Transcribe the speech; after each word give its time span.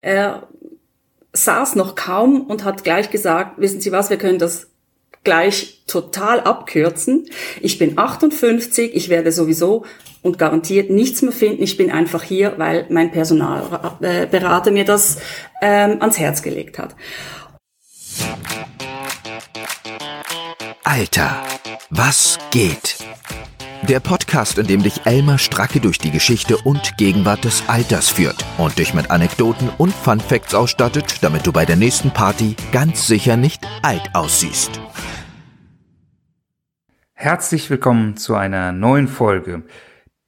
Er 0.00 0.48
saß 1.32 1.74
noch 1.76 1.94
kaum 1.94 2.42
und 2.42 2.64
hat 2.64 2.84
gleich 2.84 3.10
gesagt, 3.10 3.60
wissen 3.60 3.80
Sie 3.80 3.92
was, 3.92 4.10
wir 4.10 4.18
können 4.18 4.38
das 4.38 4.68
gleich 5.24 5.82
total 5.86 6.40
abkürzen. 6.40 7.28
Ich 7.60 7.78
bin 7.78 7.98
58, 7.98 8.94
ich 8.94 9.08
werde 9.08 9.32
sowieso 9.32 9.84
und 10.22 10.38
garantiert 10.38 10.90
nichts 10.90 11.22
mehr 11.22 11.32
finden. 11.32 11.62
Ich 11.62 11.76
bin 11.76 11.90
einfach 11.90 12.22
hier, 12.22 12.54
weil 12.56 12.86
mein 12.88 13.10
Personalberater 13.10 14.70
mir 14.70 14.84
das 14.84 15.18
ähm, 15.60 16.00
ans 16.00 16.18
Herz 16.18 16.42
gelegt 16.42 16.78
hat. 16.78 16.94
Alter, 20.84 21.42
was 21.90 22.38
geht? 22.50 22.97
Der 23.88 24.00
Podcast, 24.00 24.58
in 24.58 24.66
dem 24.66 24.82
dich 24.82 25.06
Elmar 25.06 25.38
Stracke 25.38 25.80
durch 25.80 25.96
die 25.96 26.10
Geschichte 26.10 26.58
und 26.58 26.98
Gegenwart 26.98 27.44
des 27.44 27.66
Alters 27.70 28.10
führt 28.10 28.44
und 28.58 28.78
dich 28.78 28.92
mit 28.92 29.10
Anekdoten 29.10 29.70
und 29.78 29.94
Fun 29.94 30.20
Facts 30.20 30.54
ausstattet, 30.54 31.22
damit 31.22 31.46
du 31.46 31.52
bei 31.52 31.64
der 31.64 31.76
nächsten 31.76 32.10
Party 32.10 32.54
ganz 32.70 33.06
sicher 33.06 33.38
nicht 33.38 33.66
alt 33.80 34.10
aussiehst. 34.12 34.78
Herzlich 37.14 37.70
willkommen 37.70 38.18
zu 38.18 38.34
einer 38.34 38.72
neuen 38.72 39.08
Folge, 39.08 39.62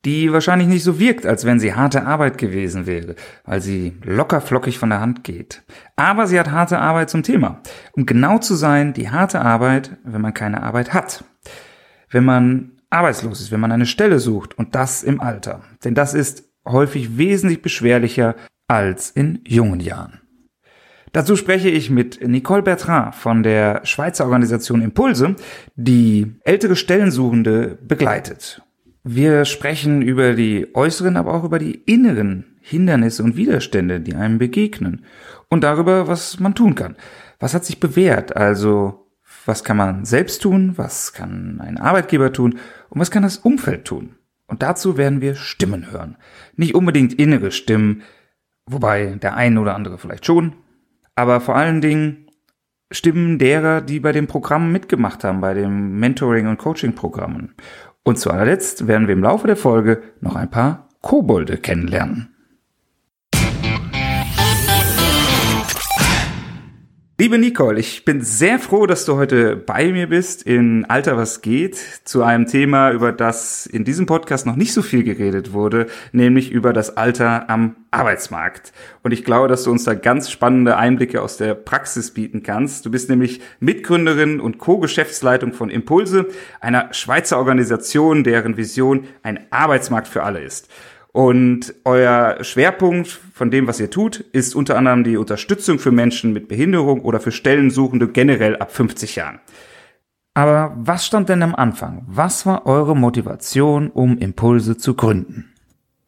die 0.07 0.33
wahrscheinlich 0.33 0.69
nicht 0.69 0.83
so 0.83 0.99
wirkt, 0.99 1.27
als 1.27 1.45
wenn 1.45 1.61
sie 1.61 1.75
harte 1.75 2.07
Arbeit 2.07 2.39
gewesen 2.39 2.87
wäre, 2.87 3.15
weil 3.45 3.61
sie 3.61 3.99
locker 4.03 4.41
flockig 4.41 4.79
von 4.79 4.89
der 4.89 5.01
Hand 5.01 5.23
geht. 5.23 5.63
Aber 5.97 6.27
sie 6.27 6.41
hat 6.41 6.51
harte 6.51 6.79
Arbeit 6.79 7.11
zum 7.11 7.23
Thema. 7.23 7.61
Um 7.93 8.07
genau 8.07 8.39
zu 8.39 8.55
sein, 8.55 8.95
die 8.95 9.11
harte 9.11 9.43
Arbeit, 9.43 9.99
wenn 10.03 10.23
man 10.23 10.33
keine 10.33 10.63
Arbeit 10.63 10.95
hat. 10.95 11.25
Wenn 12.09 12.25
man 12.25 12.80
arbeitslos 12.91 13.41
ist, 13.41 13.51
wenn 13.51 13.61
man 13.61 13.73
eine 13.73 13.87
Stelle 13.87 14.19
sucht 14.19 14.59
und 14.59 14.75
das 14.75 15.03
im 15.03 15.21
Alter. 15.21 15.63
Denn 15.85 15.95
das 15.95 16.15
ist 16.15 16.51
häufig 16.67 17.17
wesentlich 17.17 17.63
beschwerlicher 17.63 18.35
als 18.69 19.11
in 19.11 19.41
jungen 19.47 19.81
Jahren. 19.81 20.21
Dazu 21.13 21.35
spreche 21.35 21.69
ich 21.69 21.91
mit 21.91 22.27
Nicole 22.27 22.63
Bertrand 22.63 23.17
von 23.17 23.43
der 23.43 23.85
Schweizer 23.85 24.25
Organisation 24.25 24.81
Impulse, 24.81 25.35
die 25.75 26.37
ältere 26.45 26.77
Stellensuchende 26.77 27.79
begleitet. 27.83 28.63
Wir 29.03 29.45
sprechen 29.45 30.03
über 30.03 30.35
die 30.35 30.69
äußeren, 30.75 31.17
aber 31.17 31.35
auch 31.35 31.43
über 31.43 31.59
die 31.59 31.75
inneren 31.75 32.59
Hindernisse 32.61 33.25
und 33.25 33.37
Widerstände, 33.37 34.01
die 34.01 34.15
einem 34.15 34.39
begegnen 34.39 35.05
und 35.49 35.65
darüber, 35.65 36.07
was 36.07 36.39
man 36.39 36.55
tun 36.55 36.75
kann. 36.75 36.97
Was 37.41 37.55
hat 37.55 37.65
sich 37.65 37.81
bewährt? 37.81 38.37
Also 38.37 39.10
was 39.47 39.65
kann 39.65 39.77
man 39.77 40.05
selbst 40.05 40.43
tun, 40.43 40.73
was 40.77 41.13
kann 41.13 41.61
ein 41.61 41.79
Arbeitgeber 41.79 42.33
tun 42.33 42.59
und 42.89 43.01
was 43.01 43.11
kann 43.11 43.23
das 43.23 43.39
Umfeld 43.39 43.85
tun. 43.85 44.17
Und 44.47 44.63
dazu 44.63 44.97
werden 44.97 45.21
wir 45.21 45.37
Stimmen 45.37 45.91
hören. 45.93 46.17
Nicht 46.57 46.75
unbedingt 46.75 47.13
innere 47.15 47.53
Stimmen, 47.53 48.03
wobei 48.67 49.19
der 49.23 49.37
ein 49.37 49.59
oder 49.59 49.75
andere 49.75 49.99
vielleicht 49.99 50.27
schon, 50.27 50.55
aber 51.15 51.41
vor 51.41 51.57
allen 51.57 51.81
Dingen 51.81 52.27
Stimmen 52.91 53.39
derer, 53.39 53.81
die 53.81 54.01
bei 54.01 54.11
dem 54.11 54.27
Programm 54.27 54.73
mitgemacht 54.73 55.23
haben, 55.23 55.41
bei 55.41 55.55
dem 55.55 56.01
Mentoring- 56.01 56.49
und 56.49 56.59
Coaching-Programmen. 56.59 57.55
Und 58.03 58.19
zu 58.19 58.31
allerletzt 58.31 58.89
werden 58.89 59.07
wir 59.07 59.15
im 59.15 59.23
Laufe 59.23 59.47
der 59.47 59.57
Folge 59.57 60.03
noch 60.21 60.35
ein 60.35 60.51
paar 60.51 60.89
Kobolde 61.01 61.57
kennenlernen. 61.57 62.35
Liebe 67.21 67.37
Nicole, 67.37 67.79
ich 67.79 68.07
bin 68.07 68.23
sehr 68.23 68.59
froh, 68.59 68.87
dass 68.87 69.05
du 69.05 69.17
heute 69.17 69.55
bei 69.55 69.93
mir 69.93 70.07
bist 70.07 70.43
in 70.43 70.87
Alter 70.87 71.19
was 71.19 71.43
geht 71.43 71.77
zu 71.77 72.23
einem 72.23 72.47
Thema, 72.47 72.93
über 72.93 73.13
das 73.13 73.67
in 73.67 73.85
diesem 73.85 74.07
Podcast 74.07 74.47
noch 74.47 74.57
nicht 74.57 74.73
so 74.73 74.81
viel 74.81 75.05
geredet 75.05 75.53
wurde, 75.53 75.89
nämlich 76.13 76.51
über 76.51 76.73
das 76.73 76.97
Alter 76.97 77.51
am 77.51 77.77
Arbeitsmarkt. 77.91 78.73
Und 79.03 79.13
ich 79.13 79.23
glaube, 79.23 79.49
dass 79.49 79.65
du 79.65 79.71
uns 79.71 79.85
da 79.85 79.93
ganz 79.93 80.31
spannende 80.31 80.79
Einblicke 80.79 81.21
aus 81.21 81.37
der 81.37 81.53
Praxis 81.53 82.15
bieten 82.15 82.43
kannst. 82.43 82.87
Du 82.87 82.91
bist 82.91 83.11
nämlich 83.11 83.43
Mitgründerin 83.59 84.41
und 84.41 84.57
Co-Geschäftsleitung 84.57 85.53
von 85.53 85.69
Impulse, 85.69 86.27
einer 86.63 86.95
Schweizer 86.95 87.37
Organisation, 87.37 88.25
deren 88.25 88.57
Vision 88.57 89.05
ein 89.23 89.41
Arbeitsmarkt 89.51 90.09
für 90.09 90.23
alle 90.23 90.41
ist. 90.41 90.71
Und 91.13 91.75
euer 91.85 92.39
Schwerpunkt 92.43 93.09
von 93.09 93.51
dem, 93.51 93.67
was 93.67 93.81
ihr 93.81 93.91
tut, 93.91 94.21
ist 94.21 94.55
unter 94.55 94.77
anderem 94.77 95.03
die 95.03 95.17
Unterstützung 95.17 95.79
für 95.79 95.91
Menschen 95.91 96.33
mit 96.33 96.47
Behinderung 96.47 97.01
oder 97.01 97.19
für 97.19 97.33
Stellensuchende 97.33 98.09
generell 98.09 98.57
ab 98.57 98.71
50 98.73 99.17
Jahren. 99.17 99.41
Aber 100.35 100.73
was 100.77 101.05
stand 101.07 101.29
denn 101.29 101.43
am 101.43 101.57
Anfang? 101.57 102.05
Was 102.07 102.47
war 102.47 102.67
eure 102.67 102.97
Motivation, 102.97 103.91
um 103.91 104.19
Impulse 104.19 104.77
zu 104.77 104.95
gründen? 104.95 105.53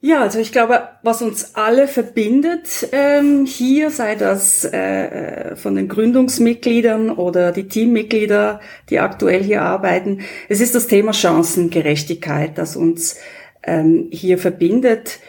Ja, 0.04 0.20
also 0.20 0.40
ich 0.40 0.50
glaube, 0.50 0.82
was 1.04 1.22
uns 1.22 1.54
alle 1.54 1.86
verbindet 1.86 2.88
ähm, 2.90 3.46
hier, 3.46 3.90
sei 3.90 4.16
das 4.16 4.64
äh, 4.64 5.50
äh 5.50 5.56
von 5.56 5.76
den 5.76 5.86
Gründungsmitgliedern 5.86 7.10
oder 7.10 7.52
die 7.52 7.68
Teammitglieder, 7.68 8.58
die 8.90 8.98
aktuell 8.98 9.44
hier 9.44 9.62
arbeiten, 9.62 10.22
es 10.48 10.60
ist 10.60 10.74
das 10.74 10.88
Thema 10.88 11.12
Chancengerechtigkeit, 11.12 12.58
das 12.58 12.74
uns 12.74 13.16
ähm, 13.62 14.08
hier 14.10 14.38
verbindet. 14.38 15.20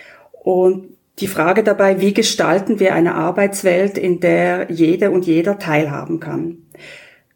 Und 0.43 0.93
die 1.19 1.27
Frage 1.27 1.63
dabei, 1.63 2.01
wie 2.01 2.13
gestalten 2.13 2.79
wir 2.79 2.95
eine 2.95 3.15
Arbeitswelt, 3.15 3.97
in 3.97 4.19
der 4.19 4.67
jede 4.71 5.11
und 5.11 5.25
jeder 5.25 5.59
teilhaben 5.59 6.19
kann. 6.19 6.57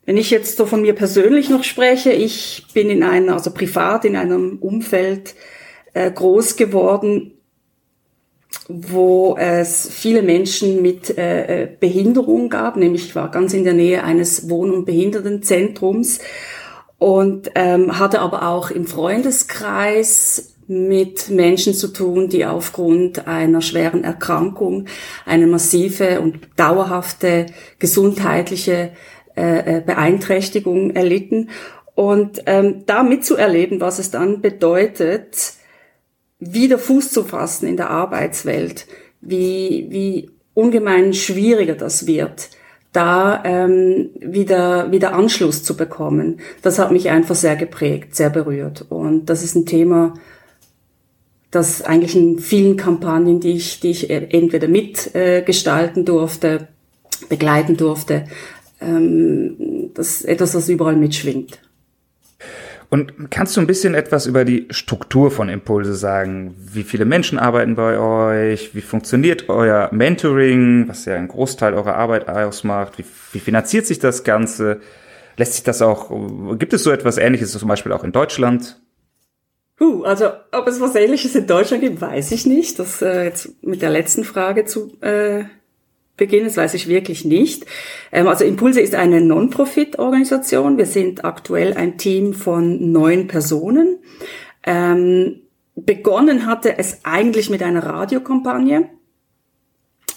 Wenn 0.06 0.18
ich 0.18 0.31
jetzt 0.31 0.58
so 0.58 0.66
von 0.66 0.81
mir 0.81 0.94
persönlich 0.94 1.50
noch 1.50 1.63
spreche, 1.63 2.12
ich 2.12 2.66
bin 2.74 2.90
in 2.90 3.03
einer, 3.03 3.34
also 3.34 3.52
privat 3.52 4.06
in 4.06 4.16
einem 4.16 4.58
Umfeld 4.59 5.35
äh, 5.94 6.09
groß 6.09 6.56
geworden, 6.56 7.34
wo 8.69 9.35
es 9.38 9.90
viele 9.90 10.22
Menschen 10.22 10.81
mit 10.81 11.18
äh, 11.18 11.64
äh 11.64 11.68
Behinderung 11.79 12.50
gab, 12.50 12.78
nämlich 12.78 13.06
ich 13.06 13.16
war 13.16 13.29
ganz 13.31 13.53
in 13.53 13.64
der 13.64 13.74
Nähe 13.74 14.03
eines 14.03 14.50
Wohn- 14.50 14.72
und 14.72 14.85
Behindertenzentrums 14.85 16.19
und 16.97 17.52
ähm, 17.56 18.00
hatte 18.00 18.22
aber 18.22 18.47
auch 18.47 18.72
im 18.72 18.88
Freundeskreis 18.88 20.56
mit 20.67 21.29
Menschen 21.29 21.73
zu 21.73 21.88
tun, 21.88 22.28
die 22.28 22.45
aufgrund 22.45 23.28
einer 23.28 23.61
schweren 23.61 24.03
Erkrankung 24.03 24.85
eine 25.25 25.47
massive 25.47 26.19
und 26.19 26.39
dauerhafte 26.57 27.45
gesundheitliche 27.79 28.91
äh, 29.35 29.78
äh, 29.78 29.81
Beeinträchtigung 29.85 30.91
erlitten. 30.91 31.50
Und 31.95 32.44
ähm, 32.45 32.83
da 32.85 33.01
mitzuerleben, 33.03 33.79
was 33.79 33.97
es 33.97 34.11
dann 34.11 34.41
bedeutet, 34.41 35.53
wieder 36.39 36.78
Fuß 36.78 37.11
zu 37.11 37.23
fassen 37.23 37.67
in 37.67 37.78
der 37.78 37.89
Arbeitswelt, 37.89 38.88
wie, 39.22 39.88
wie 39.89 40.29
ungemein 40.53 41.13
schwieriger 41.13 41.75
das 41.75 42.07
wird, 42.07 42.49
da 42.91 43.44
ähm, 43.45 44.09
wieder, 44.19 44.91
wieder 44.91 45.13
Anschluss 45.13 45.63
zu 45.63 45.78
bekommen. 45.78 46.39
Das 46.61 46.78
hat 46.78 46.91
mich 46.91 47.09
einfach 47.09 47.35
sehr 47.35 47.55
geprägt, 47.55 48.16
sehr 48.16 48.29
berührt. 48.29 48.85
Und 48.89 49.28
das 49.28 49.44
ist 49.44 49.55
ein 49.55 49.66
Thema, 49.66 50.13
das 51.52 51.81
eigentlich 51.81 52.16
in 52.16 52.40
vielen 52.40 52.78
Kampagnen, 52.78 53.40
die 53.40 53.53
ich, 53.53 53.80
die 53.80 53.91
ich 53.91 54.09
entweder 54.09 54.68
mitgestalten 54.68 56.03
äh, 56.03 56.06
durfte, 56.06 56.68
begleiten 57.30 57.78
durfte, 57.78 58.25
ähm, 58.81 59.91
das 59.94 60.18
ist 60.18 60.25
etwas, 60.25 60.53
was 60.56 60.69
überall 60.69 60.96
mitschwingt. 60.96 61.59
Und 62.90 63.31
kannst 63.31 63.58
du 63.58 63.62
ein 63.62 63.68
bisschen 63.68 63.96
etwas 63.96 64.28
über 64.28 64.46
die 64.46 64.68
Struktur 64.69 65.30
von 65.30 65.50
Impulse 65.50 65.94
sagen? 65.94 66.56
Wie 66.58 66.84
viele 66.84 67.03
Menschen 67.03 67.38
arbeiten 67.38 67.75
bei 67.75 68.00
euch? 68.00 68.75
Wie 68.75 68.81
funktioniert 68.81 69.50
euer 69.50 69.90
Mentoring, 69.91 70.88
was 70.88 71.03
ja 71.03 71.16
einen 71.16 71.28
Großteil 71.28 71.74
eurer 71.74 71.96
Arbeit 71.96 72.29
ausmacht? 72.29 72.97
Wie, 72.97 73.03
wie 73.34 73.40
finanziert 73.40 73.85
sich 73.85 74.00
das 74.00 74.24
Ganze? 74.24 74.79
Lässt 75.35 75.53
sich 75.53 75.64
das 75.64 75.81
auch, 75.81 76.58
gibt 76.58 76.74
es 76.74 76.84
so 76.84 76.91
etwas 76.91 77.18
Ähnliches 77.18 77.52
zum 77.52 77.68
Beispiel 77.68 77.91
auch 77.91 78.06
in 78.06 78.14
Deutschland? 78.14 78.79
Huh, 79.80 80.04
also 80.04 80.26
ob 80.52 80.68
es 80.68 80.82
was 80.82 80.96
Ähnliches 80.96 81.36
in 81.36 81.46
Deutschland 81.46 81.84
gibt, 81.84 82.02
weiß 82.02 82.32
ich 82.32 82.46
nicht. 82.46 82.80
Das 82.80 83.02
äh, 83.02 83.26
jetzt 83.26 83.64
mit 83.64 83.82
der 83.82 83.92
letzten 83.92 84.24
Frage 84.24 84.66
zu 84.66 84.98
äh, 85.02 85.44
beginnen, 86.18 86.46
das 86.46 86.58
weiß 86.58 86.74
ich 86.74 86.88
wirklich 86.88 87.26
nicht. 87.26 87.66
Ähm, 88.12 88.28
also 88.28 88.44
Impulse 88.44 88.82
ist 88.82 88.96
eine 88.96 89.22
Non-Profit-Organisation. 89.22 90.78
Wir 90.78 90.88
sind 90.88 91.24
aktuell 91.24 91.76
ein 91.76 91.97
Team 92.00 92.34
von 92.34 92.91
neun 92.91 93.28
Personen. 93.28 94.00
Ähm, 94.64 95.41
begonnen 95.76 96.47
hatte 96.47 96.80
es 96.80 97.02
eigentlich 97.03 97.52
mit 97.52 97.62
einer 97.62 97.85
Radiokampagne 97.85 98.90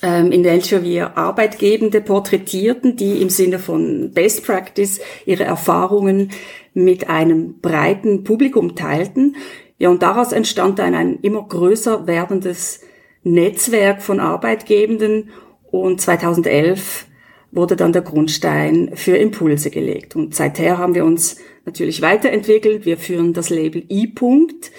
in 0.02 0.44
welcher 0.44 0.82
wir 0.82 1.18
Arbeitgebende 1.18 2.00
porträtierten, 2.00 2.96
die 2.96 3.20
im 3.20 3.28
Sinne 3.28 3.58
von 3.58 4.12
Best 4.12 4.46
Practice 4.46 5.00
ihre 5.26 5.44
Erfahrungen 5.44 6.30
mit 6.72 7.10
einem 7.10 7.60
breiten 7.60 8.24
Publikum 8.24 8.76
teilten. 8.76 9.36
Ja, 9.78 9.90
und 9.90 10.02
daraus 10.02 10.32
entstand 10.32 10.78
dann 10.78 10.94
ein 10.94 11.18
immer 11.20 11.46
größer 11.46 12.06
werdendes 12.06 12.80
Netzwerk 13.22 14.02
von 14.02 14.20
Arbeitgebenden 14.20 15.30
und 15.70 16.00
2011 16.00 17.06
wurde 17.52 17.76
dann 17.76 17.92
der 17.92 18.02
Grundstein 18.02 18.92
für 18.94 19.16
Impulse 19.16 19.70
gelegt. 19.70 20.16
Und 20.16 20.34
seither 20.34 20.78
haben 20.78 20.94
wir 20.94 21.04
uns 21.04 21.36
natürlich 21.64 22.00
weiterentwickelt. 22.00 22.86
Wir 22.86 22.96
führen 22.96 23.32
das 23.32 23.50
Label 23.50 23.82
I-Punkt. 23.90 24.70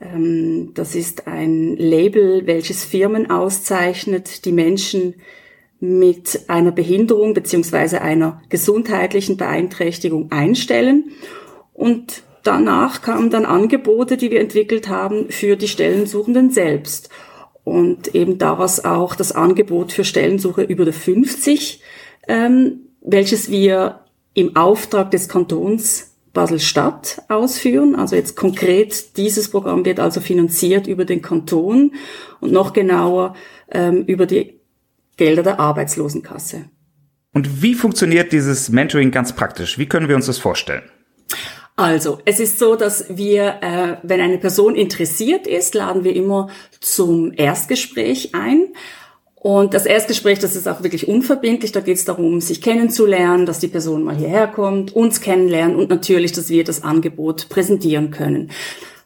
Ähm, 0.00 0.72
das 0.74 0.94
ist 0.94 1.26
ein 1.26 1.76
Label, 1.76 2.46
welches 2.46 2.84
Firmen 2.84 3.30
auszeichnet, 3.30 4.44
die 4.44 4.52
Menschen 4.52 5.14
mit 5.80 6.40
einer 6.48 6.72
Behinderung 6.72 7.34
beziehungsweise 7.34 8.00
einer 8.00 8.42
gesundheitlichen 8.48 9.36
Beeinträchtigung 9.36 10.30
einstellen. 10.32 11.12
Und 11.72 12.22
danach 12.42 13.02
kamen 13.02 13.30
dann 13.30 13.44
Angebote, 13.44 14.16
die 14.16 14.30
wir 14.30 14.40
entwickelt 14.40 14.88
haben 14.88 15.30
für 15.30 15.56
die 15.56 15.68
Stellensuchenden 15.68 16.50
selbst. 16.50 17.10
Und 17.62 18.14
eben 18.14 18.38
daraus 18.38 18.84
auch 18.84 19.14
das 19.14 19.32
Angebot 19.32 19.92
für 19.92 20.04
Stellensuche 20.04 20.62
über 20.62 20.84
der 20.84 20.94
50, 20.94 21.82
ähm, 22.26 22.80
welches 23.02 23.50
wir 23.50 24.00
im 24.34 24.56
Auftrag 24.56 25.10
des 25.10 25.28
Kantons 25.28 26.07
Basel-Stadt 26.32 27.22
ausführen. 27.28 27.94
Also 27.94 28.16
jetzt 28.16 28.36
konkret, 28.36 29.16
dieses 29.16 29.50
Programm 29.50 29.84
wird 29.84 30.00
also 30.00 30.20
finanziert 30.20 30.86
über 30.86 31.04
den 31.04 31.22
Kanton 31.22 31.92
und 32.40 32.52
noch 32.52 32.72
genauer 32.72 33.34
ähm, 33.70 34.04
über 34.06 34.26
die 34.26 34.60
Gelder 35.16 35.42
der 35.42 35.60
Arbeitslosenkasse. 35.60 36.66
Und 37.34 37.62
wie 37.62 37.74
funktioniert 37.74 38.32
dieses 38.32 38.68
Mentoring 38.70 39.10
ganz 39.10 39.34
praktisch? 39.34 39.78
Wie 39.78 39.86
können 39.86 40.08
wir 40.08 40.16
uns 40.16 40.26
das 40.26 40.38
vorstellen? 40.38 40.82
Also, 41.76 42.18
es 42.24 42.40
ist 42.40 42.58
so, 42.58 42.74
dass 42.74 43.04
wir, 43.08 43.58
äh, 43.62 43.96
wenn 44.02 44.20
eine 44.20 44.38
Person 44.38 44.74
interessiert 44.74 45.46
ist, 45.46 45.74
laden 45.74 46.02
wir 46.02 46.16
immer 46.16 46.48
zum 46.80 47.32
Erstgespräch 47.36 48.34
ein. 48.34 48.72
Und 49.40 49.72
das 49.72 49.86
Erstgespräch, 49.86 50.40
das 50.40 50.56
ist 50.56 50.66
auch 50.66 50.82
wirklich 50.82 51.06
unverbindlich. 51.06 51.70
Da 51.70 51.80
geht 51.80 51.96
es 51.96 52.04
darum, 52.04 52.40
sich 52.40 52.60
kennenzulernen, 52.60 53.46
dass 53.46 53.60
die 53.60 53.68
Person 53.68 54.02
mal 54.02 54.16
hierher 54.16 54.48
kommt, 54.48 54.94
uns 54.96 55.20
kennenlernen 55.20 55.76
und 55.76 55.90
natürlich, 55.90 56.32
dass 56.32 56.48
wir 56.50 56.64
das 56.64 56.82
Angebot 56.82 57.48
präsentieren 57.48 58.10
können. 58.10 58.50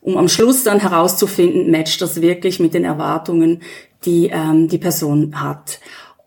Um 0.00 0.17
am 0.17 0.29
Schluss 0.29 0.64
dann 0.64 0.81
herauszufinden, 0.81 1.70
matcht 1.70 2.00
das 2.00 2.23
wirklich 2.23 2.61
mit 2.61 2.73
den 2.73 2.84
Erwartungen, 2.84 3.61
die 4.05 4.31
ähm, 4.32 4.69
die 4.69 4.79
Person 4.79 5.40
hat. 5.40 5.79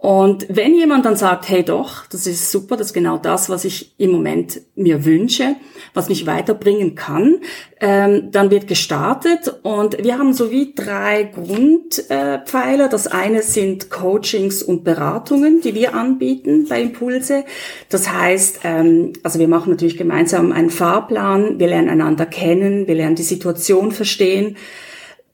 Und 0.06 0.46
wenn 0.50 0.76
jemand 0.76 1.04
dann 1.06 1.16
sagt, 1.16 1.50
hey 1.50 1.64
doch, 1.64 2.06
das 2.06 2.28
ist 2.28 2.52
super, 2.52 2.78
das 2.78 2.90
ist 2.90 2.94
genau 2.94 3.18
das, 3.18 3.50
was 3.50 3.66
ich 3.66 3.96
im 3.98 4.12
Moment 4.12 4.62
mir 4.76 5.04
wünsche, 5.04 5.56
was 5.96 6.10
mich 6.10 6.28
weiterbringen 6.28 6.94
kann, 6.94 7.40
ähm, 7.82 8.30
dann 8.30 8.52
wird 8.52 8.68
gestartet 8.68 9.52
und 9.64 9.98
wir 10.04 10.20
haben 10.20 10.34
so 10.34 10.52
wie 10.52 10.76
drei 10.76 11.24
Grundpfeiler. 11.24 12.86
Äh, 12.86 12.90
das 12.90 13.08
eine 13.08 13.42
sind 13.42 13.90
Coachings 13.90 14.62
und 14.62 14.84
Beratungen, 14.84 15.62
die 15.62 15.74
wir 15.74 15.96
anbieten 15.96 16.68
bei 16.70 16.84
Impulse. 16.84 17.44
Das 17.90 18.08
heißt, 18.08 18.60
ähm, 18.64 19.14
also 19.24 19.40
wir 19.40 19.48
machen 19.48 19.72
natürlich 19.72 19.98
gemeinsam 19.98 20.52
einen 20.52 20.70
Fahrplan, 20.70 21.58
wir 21.58 21.66
lernen 21.66 21.90
einander 21.90 22.28
kennen, 22.28 22.86
wir 22.86 22.94
lernen 22.94 23.16
die 23.16 23.24
Situation 23.24 23.92
verstehen. 23.92 24.56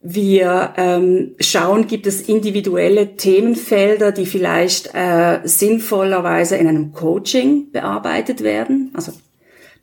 Wir 0.04 0.74
ähm, 0.78 1.36
schauen, 1.40 1.86
gibt 1.86 2.08
es 2.08 2.22
individuelle 2.22 3.16
Themenfelder, 3.18 4.12
die 4.12 4.26
vielleicht 4.26 4.96
äh, 4.96 5.42
sinnvollerweise 5.44 6.56
in 6.58 6.68
einem 6.68 6.92
Coaching 6.92 7.72
bearbeitet 7.72 8.42
werden. 8.42 8.92
Also 8.96 9.14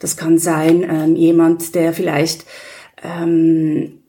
das 0.01 0.17
kann 0.17 0.39
sein 0.39 0.83
ähm, 0.83 1.15
jemand, 1.15 1.77
der 1.77 1.93
vielleicht 1.93 2.47
ähm, 3.03 4.01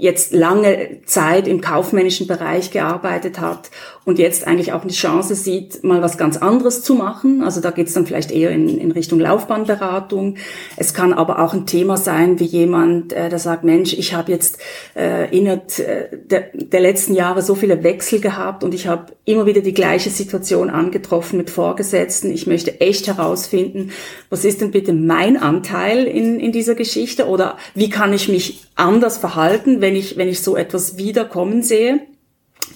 jetzt 0.00 0.32
lange 0.32 1.02
Zeit 1.04 1.46
im 1.46 1.60
kaufmännischen 1.60 2.26
Bereich 2.26 2.70
gearbeitet 2.70 3.38
hat 3.38 3.70
und 4.06 4.18
jetzt 4.18 4.46
eigentlich 4.46 4.72
auch 4.72 4.82
eine 4.82 4.92
Chance 4.92 5.34
sieht, 5.34 5.84
mal 5.84 6.00
was 6.00 6.16
ganz 6.16 6.38
anderes 6.38 6.82
zu 6.82 6.94
machen. 6.94 7.42
Also 7.42 7.60
da 7.60 7.70
geht 7.70 7.88
es 7.88 7.94
dann 7.94 8.06
vielleicht 8.06 8.30
eher 8.30 8.50
in, 8.50 8.78
in 8.78 8.92
Richtung 8.92 9.20
Laufbahnberatung. 9.20 10.36
Es 10.78 10.94
kann 10.94 11.12
aber 11.12 11.38
auch 11.38 11.52
ein 11.52 11.66
Thema 11.66 11.98
sein, 11.98 12.40
wie 12.40 12.44
jemand, 12.44 13.12
äh, 13.12 13.28
der 13.28 13.38
sagt, 13.38 13.62
Mensch, 13.62 13.92
ich 13.92 14.14
habe 14.14 14.32
jetzt 14.32 14.58
äh, 14.96 15.36
innerhalb 15.36 15.78
äh, 15.78 16.08
der, 16.24 16.44
der 16.54 16.80
letzten 16.80 17.14
Jahre 17.14 17.42
so 17.42 17.54
viele 17.54 17.82
Wechsel 17.84 18.20
gehabt 18.20 18.64
und 18.64 18.74
ich 18.74 18.86
habe 18.86 19.12
immer 19.26 19.44
wieder 19.44 19.60
die 19.60 19.74
gleiche 19.74 20.08
Situation 20.08 20.70
angetroffen 20.70 21.36
mit 21.36 21.50
Vorgesetzten. 21.50 22.32
Ich 22.32 22.46
möchte 22.46 22.80
echt 22.80 23.06
herausfinden, 23.06 23.92
was 24.30 24.46
ist 24.46 24.62
denn 24.62 24.70
bitte 24.70 24.94
mein 24.94 25.36
Anteil 25.36 26.06
in, 26.06 26.40
in 26.40 26.52
dieser 26.52 26.74
Geschichte 26.74 27.28
oder 27.28 27.58
wie 27.74 27.90
kann 27.90 28.14
ich 28.14 28.28
mich 28.28 28.64
anders 28.74 29.18
verhalten, 29.18 29.80
wenn 29.80 29.89
ich, 29.96 30.16
wenn 30.16 30.28
ich 30.28 30.42
so 30.42 30.56
etwas 30.56 30.96
wiederkommen 30.96 31.62
sehe. 31.62 32.00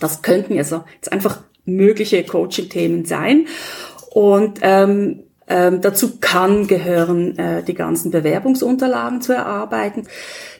Das 0.01 0.23
könnten 0.23 0.57
also 0.59 0.85
jetzt 0.95 1.13
einfach 1.13 1.43
mögliche 1.65 2.25
Coaching-Themen 2.25 3.05
sein. 3.05 3.47
Und 4.11 4.61
ähm, 4.63 5.24
ähm, 5.47 5.81
dazu 5.83 6.19
kann 6.21 6.67
gehören, 6.67 7.39
äh, 7.39 7.63
die 7.63 7.75
ganzen 7.75 8.11
Bewerbungsunterlagen 8.11 9.21
zu 9.21 9.33
erarbeiten. 9.35 10.05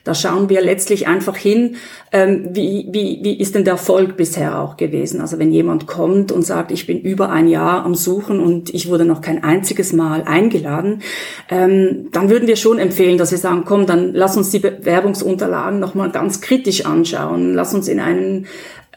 Da 0.03 0.13
schauen 0.13 0.49
wir 0.49 0.61
letztlich 0.61 1.07
einfach 1.07 1.35
hin, 1.35 1.77
ähm, 2.11 2.49
wie, 2.51 2.87
wie, 2.91 3.19
wie 3.23 3.39
ist 3.39 3.55
denn 3.55 3.63
der 3.63 3.73
Erfolg 3.73 4.15
bisher 4.15 4.59
auch 4.59 4.77
gewesen. 4.77 5.19
Also 5.21 5.39
wenn 5.39 5.51
jemand 5.51 5.87
kommt 5.87 6.31
und 6.31 6.43
sagt, 6.43 6.71
ich 6.71 6.85
bin 6.85 7.01
über 7.01 7.31
ein 7.31 7.47
Jahr 7.47 7.83
am 7.83 7.95
Suchen 7.95 8.39
und 8.39 8.71
ich 8.71 8.87
wurde 8.87 9.05
noch 9.05 9.21
kein 9.21 9.43
einziges 9.43 9.93
Mal 9.93 10.21
eingeladen, 10.23 11.01
ähm, 11.49 12.09
dann 12.11 12.29
würden 12.29 12.47
wir 12.47 12.55
schon 12.55 12.77
empfehlen, 12.77 13.17
dass 13.17 13.31
wir 13.31 13.39
sagen, 13.39 13.63
komm, 13.65 13.87
dann 13.87 14.13
lass 14.13 14.37
uns 14.37 14.51
die 14.51 14.59
Bewerbungsunterlagen 14.59 15.79
nochmal 15.79 16.11
ganz 16.11 16.41
kritisch 16.41 16.85
anschauen. 16.85 17.55
Lass 17.55 17.73
uns 17.73 17.87
in 17.87 17.99
einen 17.99 18.45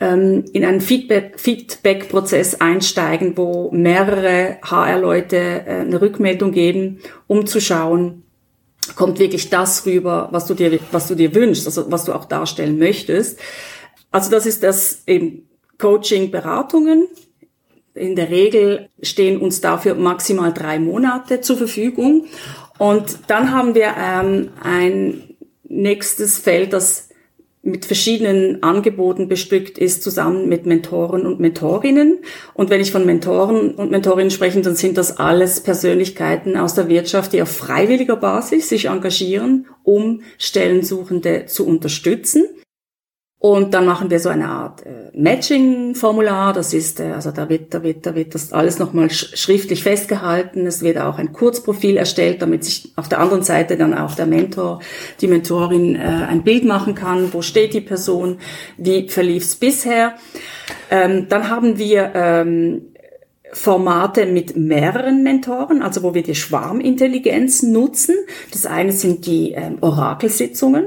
ähm, 0.01 0.45
in 0.53 0.65
einen 0.65 0.81
Feedback, 0.81 1.39
Feedback-Prozess 1.39 2.61
einsteigen, 2.61 3.37
wo 3.37 3.71
mehrere 3.73 4.59
HR-Leute 4.63 5.37
äh, 5.37 5.81
eine 5.81 6.01
Rückmeldung 6.01 6.53
geben, 6.53 7.01
um 7.27 7.47
zu 7.47 7.61
schauen, 7.61 8.23
kommt 8.95 9.19
wirklich 9.19 9.51
das 9.51 9.85
rüber, 9.87 10.29
was 10.31 10.47
du 10.47 10.55
dir, 10.55 10.79
was 10.93 11.09
du 11.09 11.15
dir 11.15 11.35
wünschst, 11.35 11.67
also 11.67 11.91
was 11.91 12.05
du 12.05 12.13
auch 12.13 12.25
darstellen 12.25 12.79
möchtest. 12.79 13.39
Also 14.11 14.31
das 14.31 14.47
ist 14.47 14.63
das 14.63 15.03
eben 15.07 15.49
Coaching, 15.79 16.31
Beratungen. 16.31 17.07
In 17.95 18.17
der 18.17 18.31
Regel 18.31 18.89
stehen 19.03 19.41
uns 19.41 19.61
dafür 19.61 19.95
maximal 19.95 20.53
drei 20.53 20.79
Monate 20.79 21.41
zur 21.41 21.57
Verfügung. 21.57 22.27
Und 22.79 23.19
dann 23.27 23.53
haben 23.53 23.75
wir 23.75 23.95
ähm, 23.99 24.51
ein 24.63 25.37
nächstes 25.65 26.39
Feld, 26.39 26.73
das 26.73 27.08
mit 27.69 27.85
verschiedenen 27.85 28.63
Angeboten 28.63 29.29
bestückt 29.29 29.79
ist, 29.79 30.03
zusammen 30.03 30.49
mit 30.49 30.67
Mentoren 30.67 31.27
und 31.27 31.41
Mentorinnen. 31.41 32.19
Und 32.55 32.71
wenn 32.71 32.81
ich 32.81 32.93
von 32.93 33.07
Mentoren 33.07 33.75
und 33.75 33.91
Mentorinnen 33.91 34.31
spreche, 34.31 34.61
dann 34.61 34.77
sind 34.77 34.99
das 34.99 35.19
alles 35.19 35.61
Persönlichkeiten 35.61 36.57
aus 36.57 36.75
der 36.75 36.89
Wirtschaft, 36.89 37.33
die 37.33 37.43
auf 37.43 37.51
freiwilliger 37.51 38.17
Basis 38.17 38.69
sich 38.69 38.87
engagieren, 38.87 39.67
um 39.83 40.23
Stellensuchende 40.39 41.47
zu 41.47 41.67
unterstützen. 41.67 42.45
Und 43.41 43.73
dann 43.73 43.87
machen 43.87 44.11
wir 44.11 44.19
so 44.19 44.31
eine 44.31 44.49
Art 44.49 44.85
äh, 44.85 45.17
Matching-Formular. 45.17 46.53
Das 46.53 46.75
ist, 46.75 46.99
äh, 46.99 47.13
also 47.13 47.31
da 47.31 47.49
wird, 47.49 47.73
da 47.73 47.85
wird, 47.85 48.05
da 48.05 48.17
wird 48.17 48.35
das 48.35 48.53
alles 48.53 48.81
nochmal 48.81 49.11
sch 49.11 49.37
schriftlich 49.37 49.85
festgehalten. 49.85 50.67
Es 50.67 50.83
wird 50.83 50.99
auch 50.99 51.19
ein 51.19 51.33
Kurzprofil 51.33 51.97
erstellt, 51.97 52.43
damit 52.43 52.65
sich 52.65 52.93
auf 52.97 53.09
der 53.09 53.21
anderen 53.21 53.45
Seite 53.45 53.77
dann 53.77 53.95
auch 53.95 54.17
der 54.17 54.27
Mentor, 54.27 54.81
die 55.21 55.29
Mentorin 55.29 55.95
äh, 55.95 56.01
ein 56.01 56.43
Bild 56.43 56.65
machen 56.65 56.97
kann. 56.97 57.33
Wo 57.33 57.41
steht 57.41 57.75
die 57.75 57.81
Person? 57.81 58.39
Wie 58.77 59.09
verlief 59.09 59.45
es 59.45 59.55
bisher? 59.55 60.15
Ähm, 60.91 61.29
dann 61.29 61.49
haben 61.49 61.79
wir 61.79 62.11
ähm, 62.17 62.87
Formate 63.53 64.27
mit 64.27 64.57
mehreren 64.57 65.23
Mentoren, 65.23 65.81
also 65.81 66.03
wo 66.03 66.13
wir 66.13 66.25
die 66.25 66.35
Schwarmintelligenz 66.35 67.63
nutzen. 67.63 68.17
Das 68.51 68.67
eine 68.67 68.91
sind 68.91 69.27
die 69.27 69.53
ähm, 69.53 69.79
Orakelsitzungen. 69.81 70.87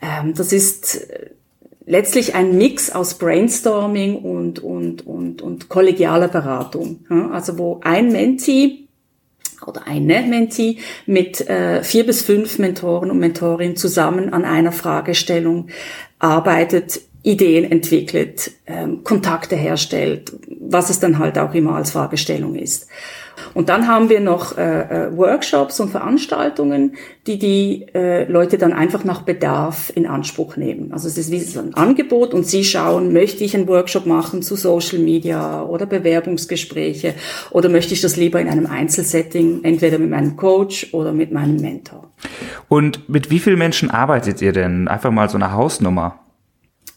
Ähm, 0.00 0.34
das 0.34 0.52
ist 0.52 1.04
letztlich 1.86 2.34
ein 2.34 2.56
Mix 2.56 2.90
aus 2.90 3.14
Brainstorming 3.14 4.16
und, 4.16 4.58
und, 4.58 5.06
und, 5.06 5.42
und 5.42 5.68
kollegialer 5.68 6.28
Beratung. 6.28 7.06
Also 7.32 7.58
wo 7.58 7.80
ein 7.82 8.12
Menti 8.12 8.88
oder 9.66 9.86
eine 9.86 10.22
Menti 10.22 10.78
mit 11.06 11.48
äh, 11.48 11.82
vier 11.82 12.06
bis 12.06 12.22
fünf 12.22 12.58
Mentoren 12.58 13.10
und 13.10 13.18
Mentorinnen 13.18 13.76
zusammen 13.76 14.32
an 14.32 14.44
einer 14.44 14.72
Fragestellung 14.72 15.68
arbeitet, 16.18 17.00
Ideen 17.22 17.70
entwickelt, 17.70 18.52
ähm, 18.66 19.04
Kontakte 19.04 19.54
herstellt, 19.54 20.32
was 20.58 20.88
es 20.88 21.00
dann 21.00 21.18
halt 21.18 21.38
auch 21.38 21.54
immer 21.54 21.74
als 21.74 21.90
Fragestellung 21.90 22.54
ist. 22.54 22.88
Und 23.54 23.68
dann 23.68 23.88
haben 23.88 24.08
wir 24.08 24.20
noch 24.20 24.56
äh, 24.56 25.06
äh, 25.08 25.16
Workshops 25.16 25.80
und 25.80 25.90
Veranstaltungen, 25.90 26.94
die 27.26 27.38
die 27.38 27.86
äh, 27.94 28.30
Leute 28.30 28.58
dann 28.58 28.72
einfach 28.72 29.04
nach 29.04 29.22
Bedarf 29.22 29.92
in 29.94 30.06
Anspruch 30.06 30.56
nehmen. 30.56 30.92
Also 30.92 31.08
es 31.08 31.18
ist 31.18 31.30
wie 31.30 31.40
so 31.40 31.60
ein 31.60 31.74
Angebot 31.74 32.34
und 32.34 32.46
sie 32.46 32.64
schauen, 32.64 33.12
möchte 33.12 33.44
ich 33.44 33.54
einen 33.54 33.68
Workshop 33.68 34.06
machen 34.06 34.42
zu 34.42 34.56
Social 34.56 34.98
Media 34.98 35.62
oder 35.62 35.86
Bewerbungsgespräche 35.86 37.14
oder 37.50 37.68
möchte 37.68 37.94
ich 37.94 38.00
das 38.00 38.16
lieber 38.16 38.40
in 38.40 38.48
einem 38.48 38.66
Einzelsetting, 38.66 39.60
entweder 39.62 39.98
mit 39.98 40.10
meinem 40.10 40.36
Coach 40.36 40.88
oder 40.92 41.12
mit 41.12 41.32
meinem 41.32 41.56
Mentor. 41.56 42.10
Und 42.68 43.08
mit 43.08 43.30
wie 43.30 43.38
vielen 43.38 43.58
Menschen 43.58 43.90
arbeitet 43.90 44.42
ihr 44.42 44.52
denn? 44.52 44.88
Einfach 44.88 45.10
mal 45.10 45.28
so 45.28 45.36
eine 45.36 45.52
Hausnummer. 45.52 46.18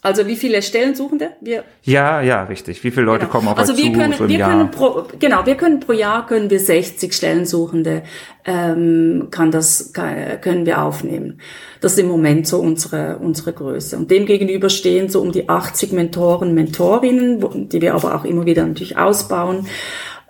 Also 0.04 0.26
wie 0.26 0.36
viele 0.36 0.60
Stellensuchende? 0.60 1.30
Wir 1.40 1.64
ja, 1.82 2.20
ja, 2.20 2.44
richtig. 2.44 2.84
Wie 2.84 2.90
viele 2.90 3.06
Leute 3.06 3.20
genau. 3.20 3.32
kommen 3.32 3.48
auf 3.48 3.56
also 3.56 3.72
euch 3.72 3.78
wir 3.78 3.84
zu 3.86 3.98
können, 3.98 4.12
so 4.12 4.28
wir 4.28 4.38
Jahr? 4.38 4.50
können 4.50 4.70
pro, 4.70 5.04
genau, 5.18 5.46
wir 5.46 5.54
können 5.54 5.80
pro 5.80 5.92
Jahr 5.92 6.26
können 6.26 6.50
wir 6.50 6.60
60 6.60 7.14
Stellensuchende 7.14 8.02
ähm, 8.44 9.28
kann 9.30 9.50
das 9.50 9.94
kann, 9.94 10.42
können 10.42 10.66
wir 10.66 10.82
aufnehmen. 10.82 11.40
Das 11.80 11.92
ist 11.92 11.98
im 12.00 12.08
Moment 12.08 12.46
so 12.46 12.60
unsere 12.60 13.16
unsere 13.16 13.54
Größe. 13.54 13.96
Und 13.96 14.10
dem 14.10 14.26
gegenüber 14.26 14.68
stehen 14.68 15.08
so 15.08 15.22
um 15.22 15.32
die 15.32 15.48
80 15.48 15.92
Mentoren, 15.92 16.52
Mentorinnen, 16.52 17.70
die 17.70 17.80
wir 17.80 17.94
aber 17.94 18.14
auch 18.14 18.26
immer 18.26 18.44
wieder 18.44 18.66
natürlich 18.66 18.98
ausbauen 18.98 19.66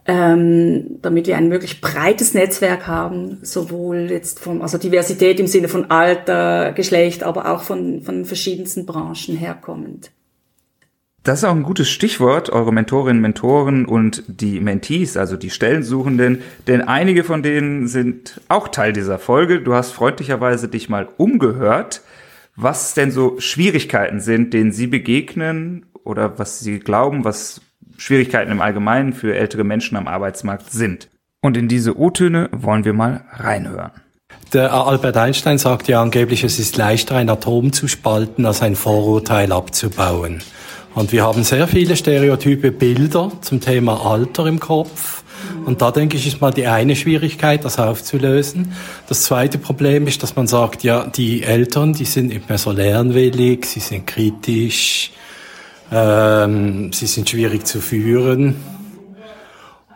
ähm, 0.06 0.98
damit 1.00 1.26
wir 1.26 1.36
ein 1.36 1.50
wirklich 1.50 1.80
breites 1.80 2.34
Netzwerk 2.34 2.86
haben, 2.86 3.38
sowohl 3.42 4.10
jetzt 4.10 4.38
vom, 4.40 4.60
also 4.60 4.76
Diversität 4.76 5.40
im 5.40 5.46
Sinne 5.46 5.68
von 5.68 5.90
Alter, 5.90 6.72
Geschlecht, 6.72 7.22
aber 7.22 7.50
auch 7.50 7.62
von, 7.62 8.02
von 8.02 8.24
verschiedensten 8.24 8.84
Branchen 8.84 9.36
herkommend. 9.36 10.10
Das 11.22 11.38
ist 11.38 11.44
auch 11.44 11.54
ein 11.54 11.62
gutes 11.62 11.88
Stichwort, 11.88 12.50
eure 12.50 12.70
Mentorinnen, 12.70 13.22
Mentoren 13.22 13.86
und 13.86 14.24
die 14.26 14.60
Mentees, 14.60 15.16
also 15.16 15.38
die 15.38 15.48
Stellensuchenden, 15.48 16.42
denn 16.66 16.82
einige 16.82 17.24
von 17.24 17.42
denen 17.42 17.88
sind 17.88 18.42
auch 18.48 18.68
Teil 18.68 18.92
dieser 18.92 19.18
Folge. 19.18 19.62
Du 19.62 19.72
hast 19.72 19.92
freundlicherweise 19.92 20.68
dich 20.68 20.90
mal 20.90 21.08
umgehört, 21.16 22.02
was 22.56 22.92
denn 22.92 23.10
so 23.10 23.40
Schwierigkeiten 23.40 24.20
sind, 24.20 24.52
denen 24.52 24.70
sie 24.70 24.86
begegnen 24.86 25.86
oder 26.04 26.38
was 26.38 26.60
sie 26.60 26.78
glauben, 26.78 27.24
was 27.24 27.62
Schwierigkeiten 27.96 28.50
im 28.50 28.60
Allgemeinen 28.60 29.12
für 29.12 29.34
ältere 29.34 29.64
Menschen 29.64 29.96
am 29.96 30.08
Arbeitsmarkt 30.08 30.70
sind. 30.72 31.08
Und 31.40 31.56
in 31.56 31.68
diese 31.68 31.98
O-Töne 31.98 32.48
wollen 32.52 32.84
wir 32.84 32.94
mal 32.94 33.24
reinhören. 33.32 33.90
Der 34.52 34.72
Albert 34.72 35.16
Einstein 35.16 35.58
sagt 35.58 35.88
ja 35.88 36.00
angeblich, 36.00 36.44
es 36.44 36.58
ist 36.58 36.76
leichter, 36.76 37.16
ein 37.16 37.28
Atom 37.28 37.72
zu 37.72 37.88
spalten, 37.88 38.46
als 38.46 38.62
ein 38.62 38.76
Vorurteil 38.76 39.52
abzubauen. 39.52 40.42
Und 40.94 41.12
wir 41.12 41.24
haben 41.24 41.42
sehr 41.42 41.66
viele 41.66 41.96
stereotype 41.96 42.70
Bilder 42.70 43.32
zum 43.40 43.60
Thema 43.60 44.06
Alter 44.06 44.46
im 44.46 44.60
Kopf. 44.60 45.24
Und 45.66 45.82
da 45.82 45.90
denke 45.90 46.16
ich, 46.16 46.26
ist 46.26 46.40
mal 46.40 46.52
die 46.52 46.66
eine 46.66 46.94
Schwierigkeit, 46.94 47.64
das 47.64 47.78
aufzulösen. 47.78 48.72
Das 49.08 49.24
zweite 49.24 49.58
Problem 49.58 50.06
ist, 50.06 50.22
dass 50.22 50.36
man 50.36 50.46
sagt, 50.46 50.84
ja, 50.84 51.06
die 51.06 51.42
Eltern, 51.42 51.92
die 51.92 52.04
sind 52.04 52.28
nicht 52.28 52.48
mehr 52.48 52.58
so 52.58 52.70
lernwillig, 52.70 53.66
sie 53.66 53.80
sind 53.80 54.06
kritisch, 54.06 55.10
ähm, 55.94 56.92
sie 56.92 57.06
sind 57.06 57.30
schwierig 57.30 57.66
zu 57.66 57.80
führen. 57.80 58.56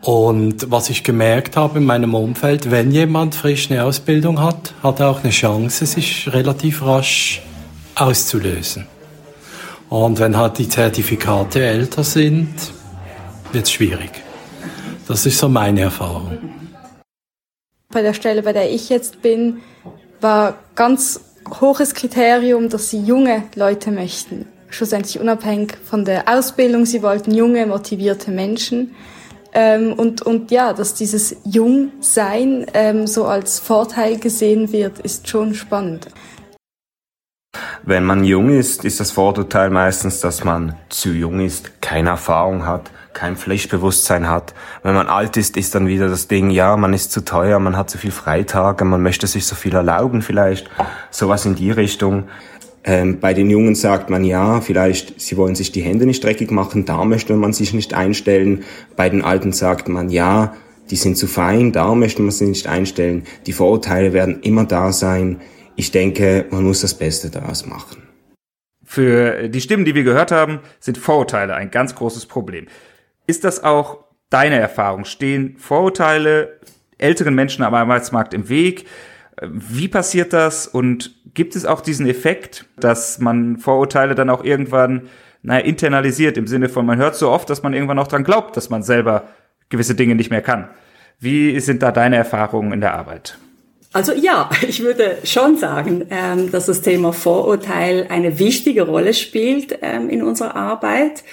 Und 0.01 0.71
was 0.71 0.89
ich 0.89 1.03
gemerkt 1.03 1.57
habe 1.57 1.79
in 1.79 1.85
meinem 1.85 2.15
Umfeld, 2.15 2.71
wenn 2.71 2.91
jemand 2.91 3.35
frisch 3.35 3.69
eine 3.69 3.83
Ausbildung 3.83 4.41
hat, 4.41 4.73
hat 4.81 5.01
er 5.01 5.09
auch 5.09 5.23
eine 5.23 5.31
Chance, 5.31 5.85
sich 5.85 6.31
relativ 6.31 6.81
rasch 6.83 7.41
auszulösen. 7.95 8.87
Und 9.89 10.19
wenn 10.19 10.37
halt 10.37 10.57
die 10.57 10.69
Zertifikate 10.69 11.65
älter 11.65 12.05
sind, 12.05 12.53
wird 13.51 13.65
es 13.65 13.71
schwierig. 13.71 14.11
Das 15.07 15.25
ist 15.25 15.37
so 15.37 15.49
meine 15.49 15.81
Erfahrung. 15.81 16.37
Bei 17.91 18.01
der 18.01 18.13
Stelle, 18.13 18.43
bei 18.43 18.53
der 18.53 18.71
ich 18.71 18.87
jetzt 18.87 19.21
bin, 19.21 19.57
war 20.21 20.53
ganz 20.75 21.19
hohes 21.59 21.93
Kriterium, 21.93 22.69
dass 22.69 22.91
sie 22.91 23.01
junge 23.01 23.43
Leute 23.55 23.91
möchten. 23.91 24.45
Schlussendlich 24.69 25.19
unabhängig 25.19 25.77
von 25.83 26.05
der 26.05 26.27
Ausbildung. 26.27 26.85
Sie 26.85 27.01
wollten 27.01 27.33
junge, 27.33 27.65
motivierte 27.65 28.31
Menschen. 28.31 28.95
Ähm, 29.51 29.93
und, 29.93 30.21
und 30.21 30.51
ja, 30.51 30.73
dass 30.73 30.93
dieses 30.93 31.35
Jungsein 31.43 32.67
ähm, 32.73 33.07
so 33.07 33.25
als 33.25 33.59
Vorteil 33.59 34.19
gesehen 34.19 34.71
wird, 34.71 34.99
ist 34.99 35.27
schon 35.27 35.55
spannend. 35.55 36.07
Wenn 37.83 38.03
man 38.03 38.23
jung 38.23 38.49
ist, 38.49 38.85
ist 38.85 38.99
das 38.99 39.11
Vorurteil 39.11 39.71
meistens, 39.71 40.19
dass 40.19 40.43
man 40.43 40.75
zu 40.89 41.09
jung 41.09 41.39
ist, 41.39 41.81
keine 41.81 42.09
Erfahrung 42.09 42.67
hat, 42.67 42.91
kein 43.13 43.35
Pflichtbewusstsein 43.35 44.29
hat. 44.29 44.53
Wenn 44.83 44.93
man 44.93 45.07
alt 45.07 45.35
ist, 45.37 45.57
ist 45.57 45.73
dann 45.73 45.87
wieder 45.87 46.09
das 46.09 46.27
Ding, 46.27 46.51
ja, 46.51 46.77
man 46.77 46.93
ist 46.93 47.11
zu 47.11 47.25
teuer, 47.25 47.57
man 47.57 47.75
hat 47.75 47.89
zu 47.89 47.97
viel 47.97 48.11
Freitage, 48.11 48.85
man 48.85 49.01
möchte 49.01 49.25
sich 49.25 49.47
so 49.47 49.55
viel 49.55 49.73
erlauben 49.73 50.21
vielleicht, 50.21 50.69
sowas 51.09 51.45
in 51.45 51.55
die 51.55 51.71
Richtung. 51.71 52.25
Ähm, 52.89 53.19
bei 53.19 53.35
den 53.35 53.51
Jungen 53.51 53.75
sagt 53.75 54.09
man 54.09 54.23
ja, 54.23 54.61
vielleicht 54.61 55.21
sie 55.21 55.37
wollen 55.37 55.53
sich 55.53 55.71
die 55.71 55.83
Hände 55.83 56.07
nicht 56.07 56.23
dreckig 56.23 56.49
machen, 56.49 56.85
da 56.85 57.05
möchte 57.05 57.35
man 57.35 57.53
sich 57.53 57.71
nicht 57.71 57.93
einstellen. 57.93 58.63
Bei 58.95 59.09
den 59.09 59.21
Alten 59.21 59.53
sagt 59.53 59.87
man 59.87 60.09
ja, 60.09 60.55
die 60.89 60.95
sind 60.95 61.15
zu 61.15 61.27
fein, 61.27 61.71
da 61.71 61.93
möchte 61.93 62.23
man 62.23 62.31
sich 62.31 62.47
nicht 62.47 62.67
einstellen. 62.67 63.25
Die 63.45 63.53
Vorurteile 63.53 64.11
werden 64.11 64.41
immer 64.41 64.65
da 64.65 64.91
sein. 64.91 65.39
Ich 65.75 65.91
denke, 65.91 66.45
man 66.49 66.63
muss 66.63 66.81
das 66.81 66.95
Beste 66.95 67.29
daraus 67.29 67.67
machen. 67.67 68.01
Für 68.83 69.49
die 69.49 69.61
Stimmen, 69.61 69.85
die 69.85 69.93
wir 69.93 70.03
gehört 70.03 70.31
haben, 70.31 70.57
sind 70.79 70.97
Vorurteile 70.97 71.53
ein 71.53 71.69
ganz 71.69 71.93
großes 71.93 72.25
Problem. 72.25 72.65
Ist 73.27 73.43
das 73.43 73.63
auch 73.63 73.99
deine 74.31 74.57
Erfahrung? 74.57 75.05
Stehen 75.05 75.57
Vorurteile 75.59 76.59
älteren 76.97 77.35
Menschen 77.35 77.63
am 77.63 77.75
Arbeitsmarkt 77.75 78.33
im 78.33 78.49
Weg? 78.49 78.87
Wie 79.43 79.87
passiert 79.87 80.33
das 80.33 80.65
und 80.65 81.18
gibt 81.39 81.55
es 81.55 81.65
auch 81.65 81.79
diesen 81.79 82.05
Effekt, 82.05 82.65
dass 82.75 83.19
man 83.19 83.59
Vorurteile 83.59 84.13
dann 84.13 84.29
auch 84.29 84.43
irgendwann 84.43 85.07
naja, 85.41 85.63
internalisiert 85.63 86.35
im 86.35 86.47
Sinne 86.47 86.67
von, 86.67 86.85
man 86.85 86.97
hört 86.97 87.15
so 87.15 87.29
oft, 87.29 87.49
dass 87.49 87.63
man 87.63 87.73
irgendwann 87.73 87.97
auch 87.97 88.09
dran 88.09 88.25
glaubt, 88.25 88.57
dass 88.57 88.69
man 88.69 88.83
selber 88.83 89.29
gewisse 89.69 89.95
Dinge 89.95 90.15
nicht 90.15 90.31
mehr 90.31 90.41
kann. 90.41 90.67
Wie 91.17 91.57
sind 91.61 91.81
da 91.81 91.93
deine 91.93 92.17
Erfahrungen 92.17 92.73
in 92.73 92.81
der 92.81 92.93
Arbeit? 92.93 93.37
Also 93.93 94.11
ja, 94.11 94.49
ich 94.67 94.83
würde 94.83 95.19
schon 95.23 95.55
sagen, 95.55 96.07
ähm, 96.09 96.51
dass 96.51 96.65
das 96.65 96.81
Thema 96.81 97.13
Vorurteil 97.13 98.07
eine 98.09 98.37
wichtige 98.37 98.81
Rolle 98.81 99.13
spielt 99.13 99.79
ähm, 99.81 100.09
in 100.09 100.23
unserer 100.23 100.57
Arbeit. 100.57 101.23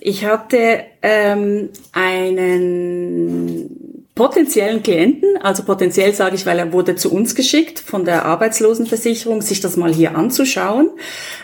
Ich 0.00 0.24
hatte 0.24 0.84
ähm, 1.02 1.70
einen 1.90 3.95
potenziellen 4.16 4.82
Klienten, 4.82 5.36
also 5.42 5.62
potenziell 5.62 6.12
sage 6.14 6.34
ich, 6.34 6.46
weil 6.46 6.58
er 6.58 6.72
wurde 6.72 6.96
zu 6.96 7.12
uns 7.12 7.36
geschickt 7.36 7.78
von 7.78 8.04
der 8.04 8.24
Arbeitslosenversicherung, 8.24 9.42
sich 9.42 9.60
das 9.60 9.76
mal 9.76 9.92
hier 9.92 10.16
anzuschauen. 10.16 10.90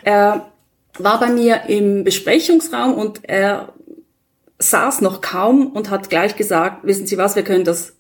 Er 0.03 0.51
war 0.99 1.21
bei 1.21 1.29
mir 1.29 1.65
im 1.69 2.03
Besprechungsraum 2.03 2.95
und 2.95 3.21
er 3.29 3.75
saß 4.59 5.03
noch 5.03 5.21
kaum 5.21 5.67
und 5.69 5.91
hat 5.91 6.09
gleich 6.09 6.35
gesagt, 6.35 6.85
wissen 6.85 7.07
Sie 7.07 7.19
was, 7.19 7.37
wir 7.37 7.45
können 7.45 7.65
das 7.65 7.93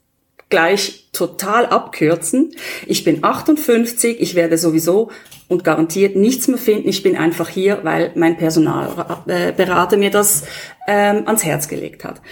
gleich 0.48 1.08
total 1.12 1.66
abkürzen. 1.66 2.54
Ich 2.86 3.04
bin 3.04 3.24
58, 3.24 4.20
ich 4.20 4.34
werde 4.34 4.56
sowieso 4.56 5.10
und 5.48 5.64
garantiert 5.64 6.16
nichts 6.16 6.48
mehr 6.48 6.58
finden. 6.58 6.88
Ich 6.88 7.02
bin 7.02 7.16
einfach 7.16 7.48
hier, 7.48 7.80
weil 7.82 8.12
mein 8.14 8.38
Personalberater 8.38 9.96
mir 9.98 10.10
das 10.10 10.44
ähm, 10.86 11.26
ans 11.26 11.44
Herz 11.44 11.68
gelegt 11.68 12.04
hat. 12.04 12.22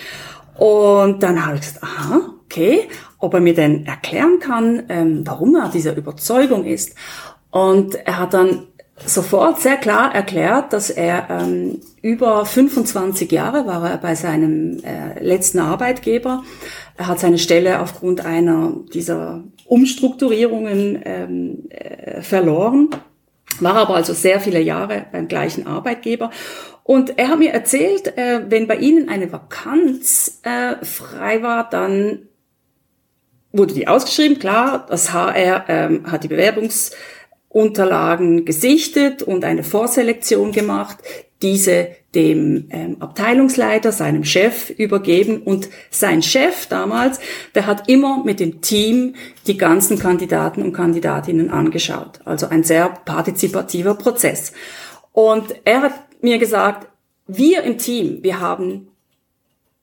Und 0.60 1.22
dann 1.22 1.46
habe 1.46 1.56
ich 1.56 1.62
gesagt, 1.62 1.82
aha, 1.82 2.20
okay, 2.44 2.86
ob 3.18 3.32
er 3.32 3.40
mir 3.40 3.54
denn 3.54 3.86
erklären 3.86 4.40
kann, 4.40 4.82
ähm, 4.90 5.22
warum 5.24 5.56
er 5.56 5.70
dieser 5.70 5.96
Überzeugung 5.96 6.66
ist. 6.66 6.94
Und 7.50 7.94
er 7.94 8.18
hat 8.18 8.34
dann 8.34 8.66
sofort 9.06 9.62
sehr 9.62 9.78
klar 9.78 10.14
erklärt, 10.14 10.74
dass 10.74 10.90
er 10.90 11.28
ähm, 11.30 11.80
über 12.02 12.44
25 12.44 13.32
Jahre 13.32 13.66
war 13.66 13.88
er 13.88 13.96
bei 13.96 14.14
seinem 14.14 14.84
äh, 14.84 15.18
letzten 15.24 15.60
Arbeitgeber. 15.60 16.44
Er 16.98 17.06
hat 17.06 17.20
seine 17.20 17.38
Stelle 17.38 17.80
aufgrund 17.80 18.26
einer 18.26 18.74
dieser 18.92 19.42
Umstrukturierungen 19.64 21.00
ähm, 21.06 21.70
äh, 21.70 22.20
verloren, 22.20 22.90
war 23.60 23.76
aber 23.76 23.94
also 23.94 24.12
sehr 24.12 24.40
viele 24.40 24.60
Jahre 24.60 25.06
beim 25.10 25.26
gleichen 25.26 25.66
Arbeitgeber. 25.66 26.30
Und 26.90 27.18
er 27.18 27.28
hat 27.28 27.38
mir 27.38 27.52
erzählt, 27.52 28.18
äh, 28.18 28.40
wenn 28.48 28.66
bei 28.66 28.74
Ihnen 28.74 29.08
eine 29.08 29.30
Vakanz 29.30 30.40
äh, 30.42 30.84
frei 30.84 31.40
war, 31.40 31.70
dann 31.70 32.26
wurde 33.52 33.74
die 33.74 33.86
ausgeschrieben. 33.86 34.40
Klar, 34.40 34.86
das 34.88 35.12
HR 35.12 35.66
ähm, 35.68 36.10
hat 36.10 36.24
die 36.24 36.28
Bewerbungs 36.28 36.90
Unterlagen 37.48 38.44
gesichtet 38.44 39.22
und 39.22 39.44
eine 39.44 39.62
Vorselektion 39.62 40.50
gemacht, 40.50 40.98
diese 41.42 41.90
dem 42.16 42.66
ähm, 42.70 42.96
Abteilungsleiter, 42.98 43.92
seinem 43.92 44.24
Chef 44.24 44.70
übergeben 44.70 45.42
und 45.44 45.68
sein 45.90 46.24
Chef 46.24 46.66
damals, 46.66 47.20
der 47.54 47.66
hat 47.66 47.88
immer 47.88 48.24
mit 48.24 48.40
dem 48.40 48.62
Team 48.62 49.14
die 49.46 49.56
ganzen 49.56 49.96
Kandidaten 49.96 50.60
und 50.64 50.72
Kandidatinnen 50.72 51.50
angeschaut. 51.50 52.18
Also 52.24 52.48
ein 52.48 52.64
sehr 52.64 52.88
partizipativer 52.88 53.94
Prozess. 53.94 54.52
Und 55.12 55.54
er 55.64 55.82
hat 55.82 56.09
mir 56.22 56.38
gesagt, 56.38 56.88
wir 57.26 57.62
im 57.62 57.78
Team, 57.78 58.22
wir 58.22 58.40
haben 58.40 58.88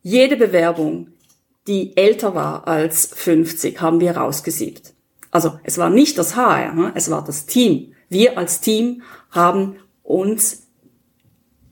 jede 0.02 0.38
Bewerbung, 0.38 1.10
die 1.68 1.96
älter 1.98 2.34
war 2.34 2.68
als 2.68 3.08
50, 3.14 3.82
haben 3.82 4.00
wir 4.00 4.16
rausgesiebt. 4.16 4.94
Also 5.32 5.60
es 5.64 5.78
war 5.78 5.90
nicht 5.90 6.18
das 6.18 6.36
HR, 6.36 6.74
ne? 6.74 6.92
es 6.96 7.12
war 7.12 7.24
das 7.24 7.46
Team. 7.46 7.94
Wir 8.10 8.38
als 8.38 8.62
Team 8.62 9.02
haben 9.32 9.76
uns 10.04 10.68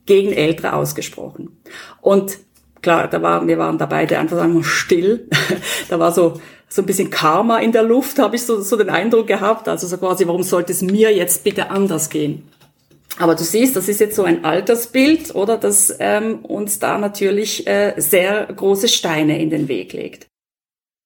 gegen 0.06 0.34
Ältere 0.34 0.74
ausgesprochen. 0.74 1.58
Und 2.02 2.40
klar, 2.82 3.08
da 3.08 3.22
waren, 3.22 3.48
wir 3.48 3.58
waren 3.58 3.78
da 3.78 3.86
beide 3.86 4.20
einfach 4.20 4.38
sagen 4.38 4.64
still. 4.64 5.30
da 5.90 6.00
war 6.00 6.12
so, 6.12 6.40
so 6.68 6.82
ein 6.82 6.86
bisschen 6.86 7.10
Karma 7.10 7.60
in 7.60 7.72
der 7.72 7.84
Luft, 7.84 8.20
habe 8.20 8.36
ich 8.36 8.44
so, 8.44 8.62
so 8.62 8.76
den 8.76 8.90
Eindruck 8.90 9.28
gehabt. 9.28 9.68
Also 9.68 9.88
so 9.88 9.98
quasi, 9.98 10.28
warum 10.28 10.44
sollte 10.44 10.74
es 10.74 10.82
mir 10.82 11.16
jetzt 11.16 11.44
bitte 11.44 11.70
anders 11.70 12.10
gehen? 12.10 12.44
Aber 13.18 13.36
du 13.36 13.44
siehst, 13.44 13.76
das 13.76 13.88
ist 13.88 14.00
jetzt 14.00 14.16
so 14.16 14.24
ein 14.24 14.44
Altersbild, 14.44 15.36
oder, 15.36 15.58
das 15.58 15.96
ähm, 16.00 16.40
uns 16.40 16.80
da 16.80 16.98
natürlich 16.98 17.66
äh, 17.66 17.94
sehr 17.98 18.46
große 18.46 18.88
Steine 18.88 19.42
in 19.42 19.50
den 19.50 19.68
Weg 19.68 19.94
legt. 19.94 20.28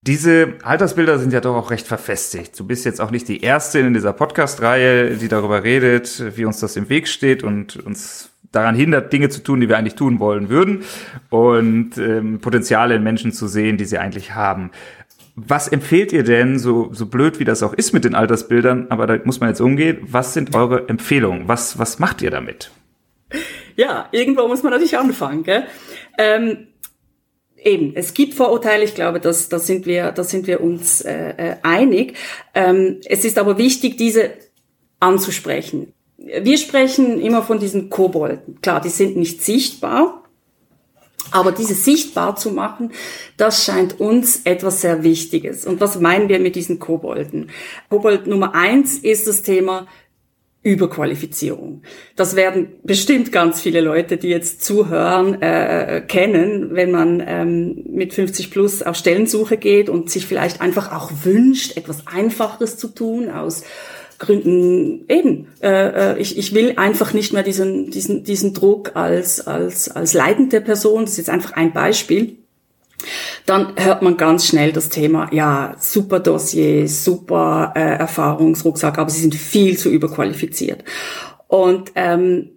Diese 0.01 0.54
Altersbilder 0.63 1.20
sind 1.20 1.34
ja 1.34 1.42
doch 1.42 1.56
auch 1.56 1.72
recht 1.72 1.86
verfestigt. 1.86 2.58
Du 2.58 2.66
bist 2.66 2.86
jetzt 2.86 3.01
auch 3.01 3.12
nicht 3.12 3.28
die 3.28 3.42
Erste 3.42 3.80
in 3.80 3.94
dieser 3.94 4.13
Podcast-Reihe, 4.13 5.18
die 5.18 5.28
darüber 5.28 5.63
redet, 5.63 6.38
wie 6.38 6.46
uns 6.46 6.62
das 6.62 6.78
im 6.78 6.88
Weg 6.88 7.08
steht 7.08 7.44
und 7.44 7.75
uns 7.75 8.30
daran 8.51 8.75
hindert, 8.75 9.13
Dinge 9.13 9.30
zu 9.30 9.44
tun, 9.44 9.60
die 9.60 9.70
wir 9.70 9.78
eigentlich 9.78 9.96
tun 9.96 10.20
wollen 10.20 10.50
würden 10.50 10.84
und 11.30 11.98
ähm, 11.98 12.39
Potenziale 12.39 12.96
in 12.96 13.04
Menschen 13.04 13.32
zu 13.32 13.48
sehen, 13.48 13.78
die 13.78 13.86
sie 13.86 13.98
eigentlich 13.98 14.34
haben. 14.34 14.72
Was 15.48 15.67
empfehlt 15.67 16.12
ihr 16.12 16.24
denn, 16.24 16.60
so, 16.60 16.89
so 16.93 17.05
blöd 17.05 17.39
wie 17.39 17.46
das 17.46 17.63
auch 17.63 17.74
ist 17.74 17.93
mit 17.93 18.03
den 18.03 18.15
Altersbildern, 18.15 18.88
aber 18.89 19.08
da 19.08 19.19
muss 19.24 19.39
man 19.39 19.50
jetzt 19.50 19.62
umgehen, 19.62 20.00
was 20.01 20.34
sind 20.34 20.55
eure 20.55 20.89
Empfehlungen? 20.89 21.48
Was, 21.48 21.79
was 21.79 22.00
macht 22.00 22.22
ihr 22.22 22.31
damit? 22.31 22.72
Ja, 23.75 24.10
irgendwo 24.12 24.48
muss 24.48 24.63
man 24.63 24.72
natürlich 24.72 24.98
anfangen. 24.98 25.43
Gell? 25.43 25.63
Ähm, 26.17 26.67
eben, 27.55 27.93
es 27.96 28.13
gibt 28.13 28.34
Vorurteile, 28.34 28.84
ich 28.84 28.96
glaube, 28.96 29.19
das, 29.19 29.50
das, 29.50 29.67
sind, 29.67 29.86
wir, 29.86 30.12
das 30.12 30.29
sind 30.29 30.48
wir 30.48 30.62
uns 30.62 31.01
äh, 31.01 31.29
äh, 31.38 31.55
einig. 31.63 32.15
Ähm, 32.53 33.00
es 33.05 33.24
ist 33.24 33.38
aber 33.38 33.58
wichtig, 33.58 33.98
diese 33.98 34.31
anzusprechen. 35.00 35.93
Wir 36.17 36.58
sprechen 36.58 37.22
immer 37.22 37.43
von 37.43 37.60
diesen 37.60 37.89
Kobolden. 37.89 38.60
Klar, 38.62 38.81
die 38.81 38.89
sind 38.89 39.15
nicht 39.15 39.41
sichtbar, 39.41 40.24
aber 41.31 41.51
diese 41.51 41.73
sichtbar 41.73 42.35
zu 42.35 42.51
machen, 42.51 42.91
das 43.38 43.63
scheint 43.63 43.99
uns 43.99 44.41
etwas 44.45 44.81
sehr 44.81 45.03
Wichtiges. 45.03 45.65
Und 45.65 45.79
was 45.79 45.99
meinen 45.99 46.29
wir 46.29 46.39
mit 46.39 46.55
diesen 46.55 46.79
Kobolden? 46.79 47.51
Kobold 47.89 48.27
Nummer 48.27 48.55
eins 48.55 48.97
ist 48.97 49.27
das 49.27 49.41
Thema 49.41 49.88
Überqualifizierung. 50.61 51.83
Das 52.17 52.35
werden 52.35 52.67
bestimmt 52.83 53.31
ganz 53.31 53.61
viele 53.61 53.79
Leute, 53.79 54.17
die 54.17 54.27
jetzt 54.27 54.61
zuhören, 54.61 55.41
äh, 55.41 56.03
kennen, 56.05 56.75
wenn 56.75 56.91
man 56.91 57.23
ähm, 57.25 57.85
mit 57.89 58.13
50 58.13 58.51
plus 58.51 58.83
auf 58.83 58.97
Stellensuche 58.97 59.55
geht 59.55 59.88
und 59.88 60.09
sich 60.09 60.25
vielleicht 60.25 60.59
einfach 60.59 60.91
auch 60.91 61.11
wünscht, 61.23 61.77
etwas 61.77 62.07
Einfacheres 62.07 62.77
zu 62.77 62.89
tun 62.89 63.29
aus 63.29 63.63
Gründen 64.19 65.05
eben. 65.07 65.47
Äh, 65.61 66.13
äh, 66.13 66.19
ich, 66.19 66.38
ich 66.38 66.53
will 66.53 66.73
einfach 66.77 67.13
nicht 67.13 67.33
mehr 67.33 67.43
diesen, 67.43 67.89
diesen, 67.89 68.23
diesen 68.23 68.53
Druck 68.53 68.95
als, 68.95 69.47
als, 69.47 69.89
als 69.89 70.13
leitende 70.13 70.61
Person. 70.61 71.05
Das 71.05 71.11
ist 71.11 71.17
jetzt 71.17 71.29
einfach 71.29 71.53
ein 71.53 71.73
Beispiel 71.73 72.38
dann 73.45 73.73
hört 73.77 74.01
man 74.01 74.17
ganz 74.17 74.45
schnell 74.45 74.71
das 74.71 74.89
Thema, 74.89 75.29
ja, 75.31 75.75
super 75.79 76.19
Dossier, 76.19 76.88
super 76.88 77.73
äh, 77.75 77.79
Erfahrungsrucksack, 77.79 78.97
aber 78.97 79.09
sie 79.09 79.21
sind 79.21 79.35
viel 79.35 79.77
zu 79.77 79.89
überqualifiziert. 79.89 80.83
Und 81.47 81.91
ähm, 81.95 82.51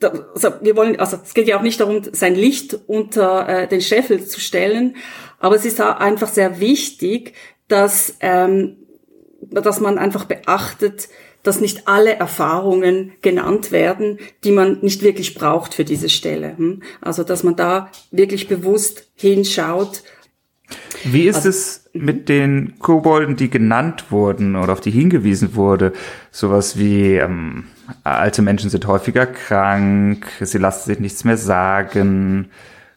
also 0.00 0.50
wir 0.60 0.76
wollen, 0.76 0.98
also 1.00 1.18
es 1.22 1.32
geht 1.32 1.48
ja 1.48 1.58
auch 1.58 1.62
nicht 1.62 1.80
darum, 1.80 2.02
sein 2.12 2.34
Licht 2.34 2.78
unter 2.86 3.48
äh, 3.48 3.68
den 3.68 3.80
Scheffel 3.80 4.24
zu 4.26 4.40
stellen, 4.40 4.96
aber 5.38 5.56
es 5.56 5.64
ist 5.64 5.80
einfach 5.80 6.28
sehr 6.28 6.60
wichtig, 6.60 7.34
dass 7.68 8.16
ähm, 8.20 8.76
dass 9.50 9.80
man 9.80 9.98
einfach 9.98 10.24
beachtet, 10.24 11.08
dass 11.42 11.60
nicht 11.60 11.86
alle 11.86 12.14
Erfahrungen 12.14 13.12
genannt 13.22 13.70
werden, 13.70 14.18
die 14.44 14.50
man 14.50 14.78
nicht 14.80 15.02
wirklich 15.02 15.34
braucht 15.34 15.74
für 15.74 15.84
diese 15.84 16.08
Stelle. 16.08 16.56
Hm? 16.56 16.82
Also 17.00 17.22
dass 17.22 17.44
man 17.44 17.56
da 17.56 17.90
wirklich 18.10 18.48
bewusst 18.48 19.08
hinschaut. 19.14 20.02
Wie 21.04 21.28
ist 21.28 21.36
also, 21.36 21.50
es 21.50 21.90
mit 21.92 22.28
den 22.28 22.74
Kobolden, 22.80 23.36
die 23.36 23.48
genannt 23.48 24.10
wurden 24.10 24.56
oder 24.56 24.72
auf 24.72 24.80
die 24.80 24.90
hingewiesen 24.90 25.54
wurde? 25.54 25.92
Sowas 26.32 26.78
wie 26.78 27.14
ähm, 27.14 27.64
alte 28.02 28.42
Menschen 28.42 28.68
sind 28.68 28.86
häufiger 28.86 29.26
krank, 29.26 30.26
sie 30.40 30.58
lassen 30.58 30.88
sich 30.90 30.98
nichts 30.98 31.22
mehr 31.22 31.36
sagen. 31.36 32.50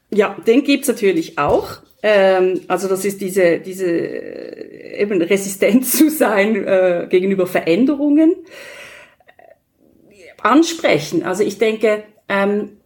Ja, 0.10 0.36
den 0.48 0.64
gibt's 0.64 0.88
natürlich 0.88 1.38
auch. 1.38 1.84
Ähm, 2.02 2.62
also 2.68 2.88
das 2.88 3.06
ist 3.06 3.22
diese, 3.22 3.60
diese 3.60 3.86
äh, 3.86 5.02
eben 5.02 5.22
resistent 5.22 5.86
zu 5.86 6.10
sein 6.10 6.56
äh, 6.56 7.08
gegenüber 7.10 7.48
Veränderungen. 7.48 8.36
Ansprechen. 10.42 11.24
Also 11.24 11.44
ich 11.44 11.58
denke, 11.58 12.04
ähm, 12.30 12.78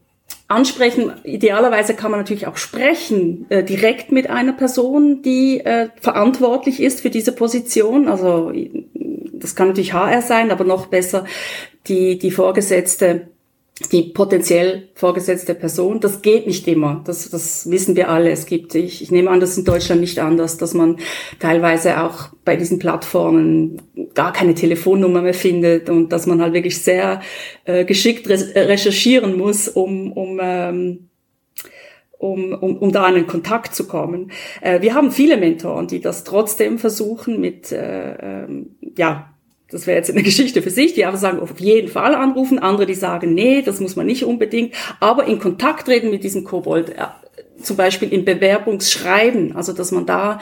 ansprechen, 0.47 1.13
idealerweise 1.23 1.93
kann 1.93 2.11
man 2.11 2.19
natürlich 2.19 2.47
auch 2.47 2.57
sprechen, 2.57 3.45
äh, 3.49 3.63
direkt 3.63 4.11
mit 4.11 4.29
einer 4.29 4.53
Person, 4.53 5.21
die 5.21 5.59
äh, 5.59 5.89
verantwortlich 6.01 6.81
ist 6.81 7.01
für 7.01 7.09
diese 7.09 7.31
Position. 7.31 8.07
Also 8.07 8.51
das 9.33 9.55
kann 9.55 9.67
natürlich 9.67 9.93
HR 9.93 10.21
sein, 10.21 10.51
aber 10.51 10.63
noch 10.63 10.87
besser 10.87 11.25
die, 11.87 12.17
die 12.17 12.31
Vorgesetzte 12.31 13.27
die 13.91 14.03
potenziell 14.03 14.89
vorgesetzte 14.93 15.55
Person. 15.55 15.99
Das 15.99 16.21
geht 16.21 16.45
nicht 16.45 16.67
immer. 16.67 17.01
Das, 17.05 17.29
das 17.29 17.69
wissen 17.69 17.95
wir 17.95 18.09
alle. 18.09 18.29
Es 18.29 18.45
gibt, 18.45 18.75
ich, 18.75 19.01
ich 19.01 19.09
nehme 19.09 19.31
an, 19.31 19.39
das 19.39 19.51
ist 19.51 19.57
in 19.57 19.65
Deutschland 19.65 20.01
nicht 20.01 20.19
anders, 20.19 20.57
dass 20.57 20.75
man 20.75 20.97
teilweise 21.39 22.01
auch 22.03 22.29
bei 22.45 22.55
diesen 22.55 22.77
Plattformen 22.77 23.81
gar 24.13 24.31
keine 24.31 24.53
Telefonnummer 24.53 25.23
mehr 25.23 25.33
findet 25.33 25.89
und 25.89 26.09
dass 26.11 26.27
man 26.27 26.41
halt 26.41 26.53
wirklich 26.53 26.83
sehr 26.83 27.21
äh, 27.65 27.83
geschickt 27.83 28.29
recherchieren 28.29 29.37
muss, 29.37 29.67
um, 29.67 30.11
um 30.11 30.39
ähm, 30.41 31.09
um, 32.19 32.53
um, 32.53 32.77
um 32.77 32.91
da 32.93 33.09
in 33.09 33.15
einen 33.15 33.27
Kontakt 33.27 33.75
zu 33.75 33.85
kommen. 33.85 34.31
Äh, 34.61 34.81
wir 34.81 34.93
haben 34.93 35.11
viele 35.11 35.35
Mentoren, 35.35 35.87
die 35.87 35.99
das 35.99 36.23
trotzdem 36.23 36.77
versuchen 36.77 37.41
mit 37.41 37.71
äh, 37.71 38.43
ähm, 38.43 38.75
ja 38.95 39.32
das 39.73 39.87
wäre 39.87 39.97
jetzt 39.97 40.11
eine 40.11 40.23
Geschichte 40.23 40.61
für 40.61 40.69
sich, 40.69 40.93
die 40.93 41.05
aber 41.05 41.17
sagen, 41.17 41.39
auf 41.39 41.59
jeden 41.59 41.89
Fall 41.89 42.15
anrufen, 42.15 42.59
andere, 42.59 42.85
die 42.85 42.93
sagen, 42.93 43.33
nee, 43.33 43.61
das 43.61 43.79
muss 43.79 43.95
man 43.95 44.05
nicht 44.05 44.25
unbedingt, 44.25 44.73
aber 44.99 45.25
in 45.25 45.39
Kontakt 45.39 45.87
treten 45.87 46.09
mit 46.09 46.23
diesem 46.23 46.43
Kobold, 46.43 46.89
äh, 46.89 47.07
zum 47.61 47.77
Beispiel 47.77 48.11
im 48.11 48.25
Bewerbungsschreiben, 48.25 49.55
also 49.55 49.73
dass 49.73 49.91
man 49.91 50.05
da, 50.05 50.39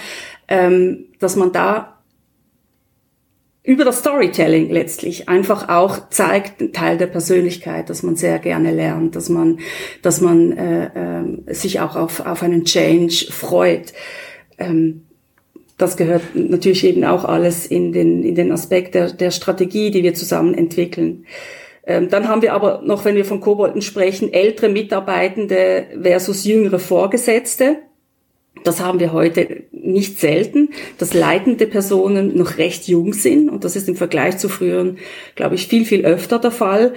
ähm, 0.48 1.06
dass 1.20 1.36
man 1.36 1.52
da 1.52 1.98
über 3.64 3.86
das 3.86 4.00
Storytelling 4.00 4.72
letztlich 4.72 5.30
einfach 5.30 5.70
auch 5.70 6.10
zeigt, 6.10 6.62
ein 6.62 6.74
Teil 6.74 6.98
der 6.98 7.08
Persönlichkeit, 7.08 7.90
dass 7.92 8.02
man 8.02 8.16
sehr 8.16 8.40
gerne 8.40 8.74
lernt, 8.74 9.16
dass 9.16 9.30
man, 9.30 9.60
dass 10.02 10.20
man 10.20 10.52
äh, 10.52 10.86
äh, 10.86 11.54
sich 11.54 11.80
auch 11.80 11.96
auf, 11.96 12.26
auf 12.26 12.42
einen 12.42 12.66
Change 12.66 13.28
freut. 13.30 13.94
Ähm, 14.58 15.06
das 15.82 15.98
gehört 15.98 16.22
natürlich 16.36 16.86
eben 16.86 17.04
auch 17.04 17.26
alles 17.26 17.66
in 17.66 17.92
den, 17.92 18.24
in 18.24 18.36
den 18.36 18.52
Aspekt 18.52 18.94
der, 18.94 19.12
der 19.12 19.32
Strategie, 19.32 19.90
die 19.90 20.04
wir 20.04 20.14
zusammen 20.14 20.54
entwickeln. 20.54 21.26
Ähm, 21.86 22.10
dann 22.10 22.28
haben 22.28 22.44
wir 22.44 22.54
aber 22.54 22.82
noch, 22.86 23.04
wenn 23.06 23.16
wir 23.16 23.26
von 23.26 23.42
Kobolden 23.42 23.82
sprechen, 23.82 24.32
ältere 24.32 24.70
Mitarbeitende 24.70 25.88
versus 26.02 26.46
jüngere 26.46 26.78
Vorgesetzte. 26.78 27.78
Das 28.64 28.80
haben 28.80 29.00
wir 29.00 29.12
heute 29.12 29.64
nicht 29.72 30.20
selten, 30.20 30.70
dass 31.00 31.16
leitende 31.16 31.66
Personen 31.66 32.38
noch 32.38 32.58
recht 32.58 32.88
jung 32.88 33.14
sind 33.14 33.50
und 33.50 33.64
das 33.64 33.76
ist 33.76 33.90
im 33.90 33.96
Vergleich 33.96 34.38
zu 34.38 34.50
früheren, 34.50 35.00
glaube 35.36 35.56
ich, 35.56 35.68
viel, 35.68 35.86
viel 35.86 36.06
öfter 36.06 36.38
der 36.38 36.52
Fall. 36.52 36.94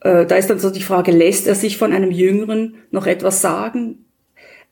Äh, 0.00 0.26
da 0.26 0.36
ist 0.36 0.50
dann 0.50 0.58
so 0.58 0.68
die 0.68 0.82
Frage, 0.82 1.12
lässt 1.12 1.46
er 1.46 1.54
sich 1.54 1.78
von 1.78 1.92
einem 1.92 2.10
Jüngeren 2.10 2.74
noch 2.90 3.06
etwas 3.06 3.40
sagen? 3.40 4.04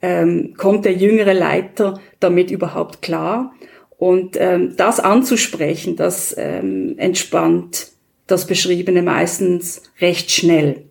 Ähm, 0.02 0.54
kommt 0.56 0.84
der 0.84 0.94
jüngere 0.94 1.34
Leiter 1.34 2.00
damit 2.20 2.50
überhaupt 2.50 3.02
klar? 3.02 3.54
Und 3.98 4.36
ähm, 4.38 4.74
das 4.76 5.00
anzusprechen, 5.00 5.96
das 5.96 6.34
ähm, 6.36 6.94
entspannt 6.98 7.92
das 8.26 8.46
Beschriebene 8.46 9.02
meistens 9.02 9.82
recht 10.00 10.30
schnell. 10.30 10.86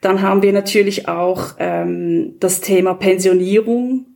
Dann 0.00 0.22
haben 0.22 0.42
wir 0.42 0.52
natürlich 0.52 1.08
auch 1.08 1.54
ähm, 1.58 2.34
das 2.38 2.60
Thema 2.60 2.94
Pensionierung, 2.94 4.06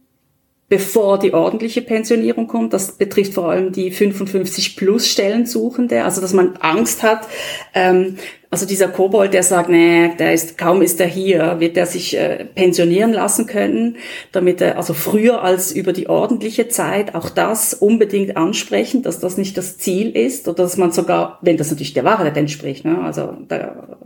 bevor 0.69 1.19
die 1.19 1.33
ordentliche 1.33 1.83
Pensionierung 1.83 2.47
kommt. 2.47 2.73
Das 2.73 2.93
betrifft 2.93 3.35
vor 3.35 3.51
allem 3.51 3.73
die 3.73 3.91
55 3.91 4.77
plus 4.77 5.09
Stellensuchende, 5.09 6.05
also 6.05 6.21
dass 6.21 6.33
man 6.33 6.57
Angst 6.61 7.03
hat, 7.03 7.27
ähm, 7.75 8.17
also 8.51 8.65
dieser 8.65 8.89
Kobold, 8.89 9.35
der 9.35 9.43
sagt, 9.43 9.69
nee, 9.69 10.15
der 10.19 10.33
ist, 10.33 10.57
kaum 10.57 10.81
ist 10.81 10.99
er 11.01 11.07
hier, 11.07 11.61
wird 11.61 11.77
er 11.77 11.85
sich 11.85 12.17
äh, 12.17 12.47
pensionieren 12.47 13.13
lassen 13.13 13.47
können, 13.47 13.97
damit 14.33 14.63
er, 14.63 14.79
also 14.79 14.95
früher 14.95 15.43
als 15.43 15.71
über 15.71 15.93
die 15.93 16.09
ordentliche 16.09 16.69
Zeit, 16.69 17.15
auch 17.15 17.29
das 17.29 17.75
unbedingt 17.75 18.39
ansprechen, 18.39 19.03
dass 19.03 19.21
das 19.21 19.37
nicht 19.37 19.59
das 19.59 19.77
Ziel 19.77 20.17
ist 20.17 20.49
oder 20.49 20.63
dass 20.63 20.79
man 20.79 20.93
sogar, 20.93 21.39
wenn 21.43 21.59
das 21.59 21.71
natürlich 21.71 21.93
der 21.93 22.05
Wahrheit 22.05 22.39
entspricht, 22.39 22.87
ne, 22.87 23.03
also 23.03 23.37
da, 23.49 23.99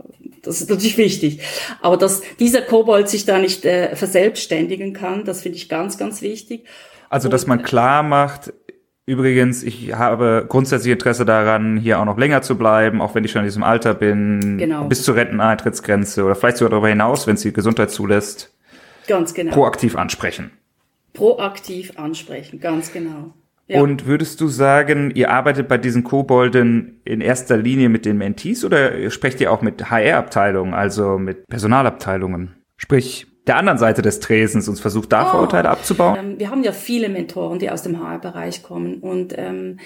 das 0.43 0.61
ist 0.61 0.69
natürlich 0.69 0.97
wichtig. 0.97 1.39
Aber 1.81 1.97
dass 1.97 2.21
dieser 2.39 2.61
Kobold 2.61 3.09
sich 3.09 3.25
da 3.25 3.39
nicht 3.39 3.65
äh, 3.65 3.95
verselbstständigen 3.95 4.93
kann, 4.93 5.25
das 5.25 5.41
finde 5.41 5.57
ich 5.57 5.69
ganz, 5.69 5.97
ganz 5.97 6.21
wichtig. 6.21 6.65
Also, 7.09 7.29
dass 7.29 7.47
man 7.47 7.63
klar 7.63 8.03
macht, 8.03 8.53
Übrigens, 9.05 9.63
ich 9.63 9.93
habe 9.93 10.45
grundsätzlich 10.47 10.93
Interesse 10.93 11.25
daran, 11.25 11.75
hier 11.75 11.99
auch 11.99 12.05
noch 12.05 12.17
länger 12.17 12.41
zu 12.41 12.57
bleiben, 12.57 13.01
auch 13.01 13.13
wenn 13.15 13.25
ich 13.25 13.31
schon 13.31 13.41
in 13.41 13.47
diesem 13.47 13.63
Alter 13.63 13.93
bin, 13.93 14.57
genau. 14.57 14.85
bis 14.85 15.03
zur 15.03 15.15
Renteneintrittsgrenze 15.15 16.23
oder 16.23 16.35
vielleicht 16.35 16.55
sogar 16.55 16.69
darüber 16.69 16.87
hinaus, 16.87 17.27
wenn 17.27 17.35
es 17.35 17.41
die 17.41 17.51
Gesundheit 17.51 17.91
zulässt. 17.91 18.53
Ganz 19.07 19.33
genau. 19.33 19.53
Proaktiv 19.53 19.97
ansprechen. 19.97 20.51
Proaktiv 21.11 21.97
ansprechen, 21.97 22.61
ganz 22.61 22.93
genau. 22.93 23.33
Ja. 23.67 23.81
Und 23.81 24.05
würdest 24.05 24.41
du 24.41 24.47
sagen, 24.47 25.11
ihr 25.15 25.31
arbeitet 25.31 25.69
bei 25.69 25.77
diesen 25.77 26.03
Kobolden 26.03 26.99
in 27.05 27.21
erster 27.21 27.57
Linie 27.57 27.89
mit 27.89 28.05
den 28.05 28.17
Mentees 28.17 28.65
oder 28.65 29.09
sprecht 29.09 29.39
ihr 29.39 29.51
auch 29.51 29.61
mit 29.61 29.89
HR-Abteilungen, 29.89 30.73
also 30.73 31.17
mit 31.17 31.47
Personalabteilungen? 31.47 32.55
Sprich, 32.75 33.27
der 33.47 33.57
anderen 33.57 33.77
Seite 33.77 34.01
des 34.01 34.19
Tresens 34.19 34.67
und 34.67 34.79
versucht 34.79 35.11
da 35.11 35.27
oh. 35.27 35.31
Vorurteile 35.31 35.69
abzubauen? 35.69 36.17
Ähm, 36.17 36.39
wir 36.39 36.49
haben 36.49 36.63
ja 36.63 36.71
viele 36.71 37.09
Mentoren, 37.09 37.59
die 37.59 37.69
aus 37.69 37.83
dem 37.83 37.99
HR-Bereich 37.99 38.63
kommen 38.63 38.99
und 38.99 39.33
ähm, 39.37 39.79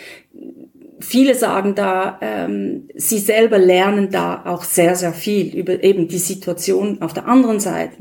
viele 1.00 1.36
sagen 1.36 1.76
da, 1.76 2.18
ähm, 2.22 2.90
sie 2.96 3.20
selber 3.20 3.58
lernen 3.58 4.10
da 4.12 4.44
auch 4.46 4.64
sehr, 4.64 4.96
sehr 4.96 5.14
viel 5.14 5.56
über 5.56 5.84
eben 5.84 6.08
die 6.08 6.18
Situation 6.18 7.02
auf 7.02 7.14
der 7.14 7.28
anderen 7.28 7.60
Seite 7.60 7.96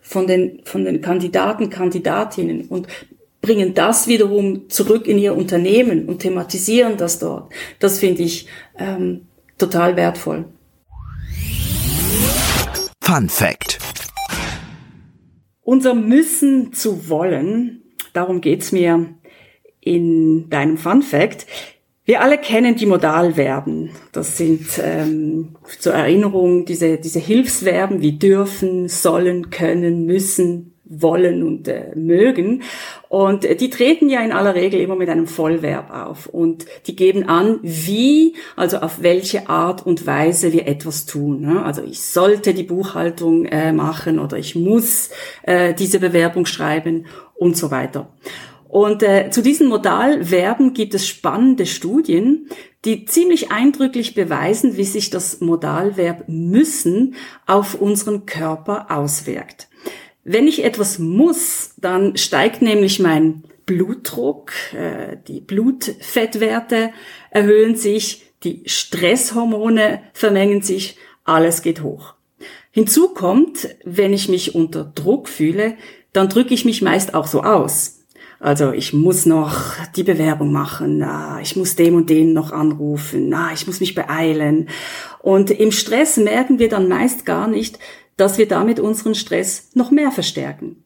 von 0.00 0.26
den, 0.26 0.60
von 0.64 0.84
den 0.84 1.00
Kandidaten, 1.00 1.70
Kandidatinnen 1.70 2.68
und 2.68 2.86
bringen 3.40 3.74
das 3.74 4.06
wiederum 4.06 4.68
zurück 4.68 5.06
in 5.06 5.18
ihr 5.18 5.34
Unternehmen 5.34 6.08
und 6.08 6.20
thematisieren 6.20 6.96
das 6.96 7.18
dort. 7.18 7.52
Das 7.78 7.98
finde 7.98 8.22
ich 8.22 8.46
ähm, 8.78 9.26
total 9.56 9.96
wertvoll. 9.96 10.46
Fun 13.02 13.28
Fact. 13.28 13.78
Unser 15.62 15.94
Müssen 15.94 16.72
zu 16.72 17.08
wollen, 17.08 17.82
darum 18.12 18.40
geht's 18.40 18.72
mir 18.72 19.14
in 19.80 20.50
deinem 20.50 20.76
Fun 20.76 21.02
Fact. 21.02 21.46
Wir 22.04 22.22
alle 22.22 22.38
kennen 22.38 22.74
die 22.76 22.86
Modalverben. 22.86 23.90
Das 24.12 24.38
sind 24.38 24.80
ähm, 24.82 25.56
zur 25.78 25.92
Erinnerung 25.92 26.64
diese, 26.64 26.96
diese 26.96 27.18
Hilfsverben 27.18 28.00
wie 28.00 28.18
dürfen, 28.18 28.88
sollen, 28.88 29.50
können, 29.50 30.06
müssen, 30.06 30.72
wollen 30.88 31.42
und 31.42 31.68
äh, 31.68 31.92
mögen. 31.94 32.62
Und 33.08 33.44
äh, 33.44 33.56
die 33.56 33.70
treten 33.70 34.08
ja 34.08 34.20
in 34.20 34.32
aller 34.32 34.54
Regel 34.54 34.80
immer 34.80 34.96
mit 34.96 35.08
einem 35.08 35.26
Vollverb 35.26 35.90
auf 35.90 36.26
und 36.26 36.66
die 36.86 36.96
geben 36.96 37.28
an, 37.28 37.60
wie, 37.62 38.34
also 38.56 38.78
auf 38.78 39.02
welche 39.02 39.48
Art 39.48 39.84
und 39.86 40.06
Weise 40.06 40.52
wir 40.52 40.66
etwas 40.66 41.06
tun. 41.06 41.40
Ne? 41.40 41.62
Also 41.64 41.82
ich 41.82 42.00
sollte 42.00 42.54
die 42.54 42.62
Buchhaltung 42.62 43.44
äh, 43.46 43.72
machen 43.72 44.18
oder 44.18 44.38
ich 44.38 44.54
muss 44.54 45.10
äh, 45.42 45.74
diese 45.74 46.00
Bewerbung 46.00 46.46
schreiben 46.46 47.06
und 47.34 47.56
so 47.56 47.70
weiter. 47.70 48.08
Und 48.68 49.02
äh, 49.02 49.30
zu 49.30 49.42
diesen 49.42 49.68
Modalverben 49.68 50.74
gibt 50.74 50.92
es 50.92 51.08
spannende 51.08 51.64
Studien, 51.64 52.48
die 52.84 53.06
ziemlich 53.06 53.50
eindrücklich 53.50 54.14
beweisen, 54.14 54.76
wie 54.76 54.84
sich 54.84 55.10
das 55.10 55.40
Modalverb 55.40 56.24
müssen 56.28 57.14
auf 57.46 57.74
unseren 57.74 58.26
Körper 58.26 58.86
auswirkt. 58.90 59.68
Wenn 60.30 60.46
ich 60.46 60.62
etwas 60.62 60.98
muss, 60.98 61.70
dann 61.78 62.18
steigt 62.18 62.60
nämlich 62.60 63.00
mein 63.00 63.44
Blutdruck, 63.64 64.52
äh, 64.74 65.16
die 65.26 65.40
Blutfettwerte 65.40 66.90
erhöhen 67.30 67.76
sich, 67.76 68.30
die 68.44 68.62
Stresshormone 68.66 70.02
vermengen 70.12 70.60
sich, 70.60 70.98
alles 71.24 71.62
geht 71.62 71.82
hoch. 71.82 72.12
Hinzu 72.70 73.08
kommt, 73.14 73.74
wenn 73.84 74.12
ich 74.12 74.28
mich 74.28 74.54
unter 74.54 74.84
Druck 74.84 75.30
fühle, 75.30 75.76
dann 76.12 76.28
drücke 76.28 76.52
ich 76.52 76.66
mich 76.66 76.82
meist 76.82 77.14
auch 77.14 77.26
so 77.26 77.42
aus. 77.42 78.00
Also 78.40 78.72
ich 78.72 78.92
muss 78.92 79.24
noch 79.24 79.56
die 79.96 80.04
Bewerbung 80.04 80.52
machen, 80.52 81.04
ich 81.42 81.56
muss 81.56 81.74
dem 81.74 81.94
und 81.96 82.10
den 82.10 82.34
noch 82.34 82.52
anrufen, 82.52 83.34
ich 83.54 83.66
muss 83.66 83.80
mich 83.80 83.94
beeilen. 83.94 84.68
Und 85.20 85.50
im 85.50 85.72
Stress 85.72 86.18
merken 86.18 86.58
wir 86.58 86.68
dann 86.68 86.86
meist 86.86 87.26
gar 87.26 87.48
nicht, 87.48 87.78
dass 88.18 88.36
wir 88.36 88.46
damit 88.46 88.80
unseren 88.80 89.14
Stress 89.14 89.70
noch 89.74 89.90
mehr 89.90 90.10
verstärken. 90.10 90.84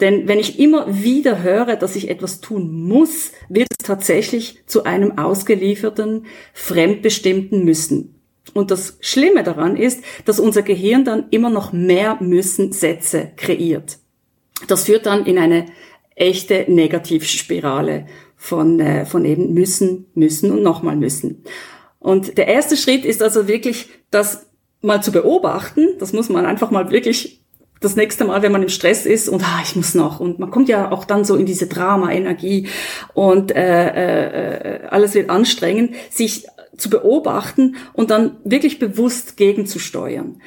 Denn 0.00 0.28
wenn 0.28 0.38
ich 0.38 0.60
immer 0.60 1.02
wieder 1.02 1.42
höre, 1.42 1.74
dass 1.74 1.96
ich 1.96 2.08
etwas 2.08 2.40
tun 2.40 2.86
muss, 2.86 3.32
wird 3.48 3.66
es 3.76 3.84
tatsächlich 3.84 4.62
zu 4.66 4.84
einem 4.84 5.18
ausgelieferten, 5.18 6.26
fremdbestimmten 6.54 7.64
Müssen. 7.64 8.14
Und 8.54 8.70
das 8.70 8.98
Schlimme 9.00 9.42
daran 9.42 9.76
ist, 9.76 10.02
dass 10.24 10.38
unser 10.38 10.62
Gehirn 10.62 11.04
dann 11.04 11.26
immer 11.30 11.50
noch 11.50 11.72
mehr 11.72 12.18
Müssen-Sätze 12.20 13.32
kreiert. 13.36 13.98
Das 14.68 14.84
führt 14.84 15.06
dann 15.06 15.26
in 15.26 15.38
eine 15.38 15.66
echte 16.14 16.64
Negativspirale 16.68 18.06
von, 18.36 18.80
äh, 18.80 19.04
von 19.04 19.24
eben 19.24 19.52
müssen, 19.52 20.06
müssen 20.14 20.52
und 20.52 20.62
nochmal 20.62 20.96
müssen. 20.96 21.42
Und 21.98 22.38
der 22.38 22.46
erste 22.46 22.76
Schritt 22.76 23.04
ist 23.04 23.22
also 23.22 23.48
wirklich, 23.48 23.88
das 24.10 24.47
mal 24.80 25.02
zu 25.02 25.12
beobachten. 25.12 25.88
Das 25.98 26.12
muss 26.12 26.28
man 26.28 26.46
einfach 26.46 26.70
mal 26.70 26.90
wirklich 26.90 27.42
das 27.80 27.96
nächste 27.96 28.24
Mal, 28.24 28.42
wenn 28.42 28.52
man 28.52 28.62
im 28.62 28.68
Stress 28.68 29.06
ist 29.06 29.28
und 29.28 29.42
ah, 29.44 29.60
ich 29.62 29.76
muss 29.76 29.94
noch 29.94 30.18
und 30.18 30.38
man 30.38 30.50
kommt 30.50 30.68
ja 30.68 30.90
auch 30.90 31.04
dann 31.04 31.24
so 31.24 31.36
in 31.36 31.46
diese 31.46 31.68
Drama-Energie 31.68 32.68
und 33.14 33.54
äh, 33.54 34.80
äh, 34.80 34.86
alles 34.88 35.14
wird 35.14 35.30
anstrengend, 35.30 35.94
sich 36.10 36.46
zu 36.76 36.90
beobachten 36.90 37.76
und 37.92 38.10
dann 38.10 38.36
wirklich 38.44 38.78
bewusst 38.78 39.36
gegenzusteuern. 39.36 40.40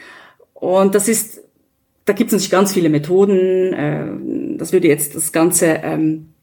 Und 0.53 0.95
das 0.95 1.07
ist, 1.07 1.41
da 2.05 2.13
gibt 2.13 2.29
es 2.29 2.33
natürlich 2.33 2.51
ganz 2.51 2.73
viele 2.73 2.89
Methoden. 2.89 3.73
Äh, 3.73 4.57
das 4.57 4.73
würde 4.73 4.87
jetzt 4.87 5.15
das 5.15 5.31
Ganze 5.31 5.67
ähm, 5.83 6.33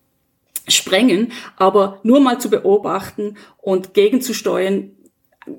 sprengen, 0.66 1.33
aber 1.57 2.01
nur 2.03 2.20
mal 2.20 2.40
zu 2.40 2.51
beobachten 2.51 3.37
und 3.59 3.94
gegenzusteuern, 3.94 4.90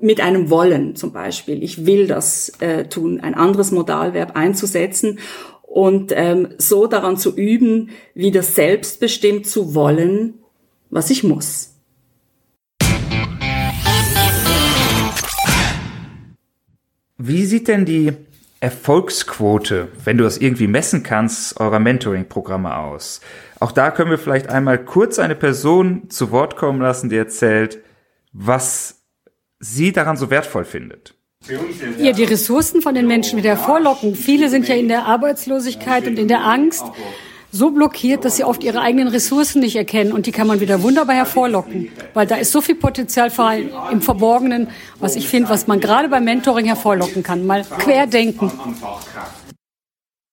mit 0.00 0.20
einem 0.20 0.50
Wollen 0.50 0.96
zum 0.96 1.12
Beispiel. 1.12 1.62
Ich 1.62 1.86
will 1.86 2.06
das 2.06 2.50
äh, 2.60 2.84
tun, 2.84 3.20
ein 3.20 3.34
anderes 3.34 3.70
Modalverb 3.70 4.36
einzusetzen 4.36 5.18
und 5.62 6.12
ähm, 6.14 6.48
so 6.58 6.86
daran 6.86 7.16
zu 7.16 7.36
üben, 7.36 7.90
wieder 8.14 8.42
selbstbestimmt 8.42 9.46
zu 9.46 9.74
wollen, 9.74 10.34
was 10.90 11.10
ich 11.10 11.22
muss. 11.22 11.70
Wie 17.22 17.44
sieht 17.44 17.68
denn 17.68 17.84
die 17.84 18.12
Erfolgsquote, 18.60 19.88
wenn 20.04 20.18
du 20.18 20.24
das 20.24 20.38
irgendwie 20.38 20.66
messen 20.66 21.02
kannst, 21.02 21.60
eurer 21.60 21.78
Mentoring-Programme 21.78 22.76
aus? 22.76 23.20
Auch 23.60 23.72
da 23.72 23.90
können 23.90 24.10
wir 24.10 24.18
vielleicht 24.18 24.48
einmal 24.48 24.82
kurz 24.82 25.18
eine 25.18 25.34
Person 25.34 26.08
zu 26.08 26.30
Wort 26.30 26.56
kommen 26.56 26.80
lassen, 26.80 27.10
die 27.10 27.16
erzählt, 27.16 27.78
was 28.32 28.99
sie 29.60 29.92
daran 29.92 30.16
so 30.16 30.30
wertvoll 30.30 30.64
findet. 30.64 31.14
Ja, 31.98 32.12
die 32.12 32.24
Ressourcen 32.24 32.82
von 32.82 32.94
den 32.94 33.06
Menschen 33.06 33.38
wieder 33.38 33.50
hervorlocken. 33.50 34.14
Viele 34.14 34.50
sind 34.50 34.68
ja 34.68 34.74
in 34.74 34.88
der 34.88 35.06
Arbeitslosigkeit 35.06 36.06
und 36.06 36.18
in 36.18 36.28
der 36.28 36.44
Angst 36.44 36.84
so 37.50 37.70
blockiert, 37.70 38.24
dass 38.24 38.36
sie 38.36 38.44
oft 38.44 38.62
ihre 38.62 38.80
eigenen 38.80 39.08
Ressourcen 39.08 39.60
nicht 39.60 39.76
erkennen 39.76 40.12
und 40.12 40.26
die 40.26 40.32
kann 40.32 40.46
man 40.46 40.60
wieder 40.60 40.82
wunderbar 40.82 41.16
hervorlocken, 41.16 41.88
weil 42.14 42.26
da 42.26 42.36
ist 42.36 42.52
so 42.52 42.60
viel 42.60 42.76
Potenzial 42.76 43.30
vor 43.30 43.46
allem 43.46 43.70
im 43.90 44.02
Verborgenen, 44.02 44.68
was 44.98 45.16
ich 45.16 45.28
finde, 45.28 45.48
was 45.48 45.66
man 45.66 45.80
gerade 45.80 46.08
beim 46.08 46.24
Mentoring 46.24 46.66
hervorlocken 46.66 47.22
kann. 47.22 47.46
Mal 47.46 47.64
querdenken. 47.64 48.52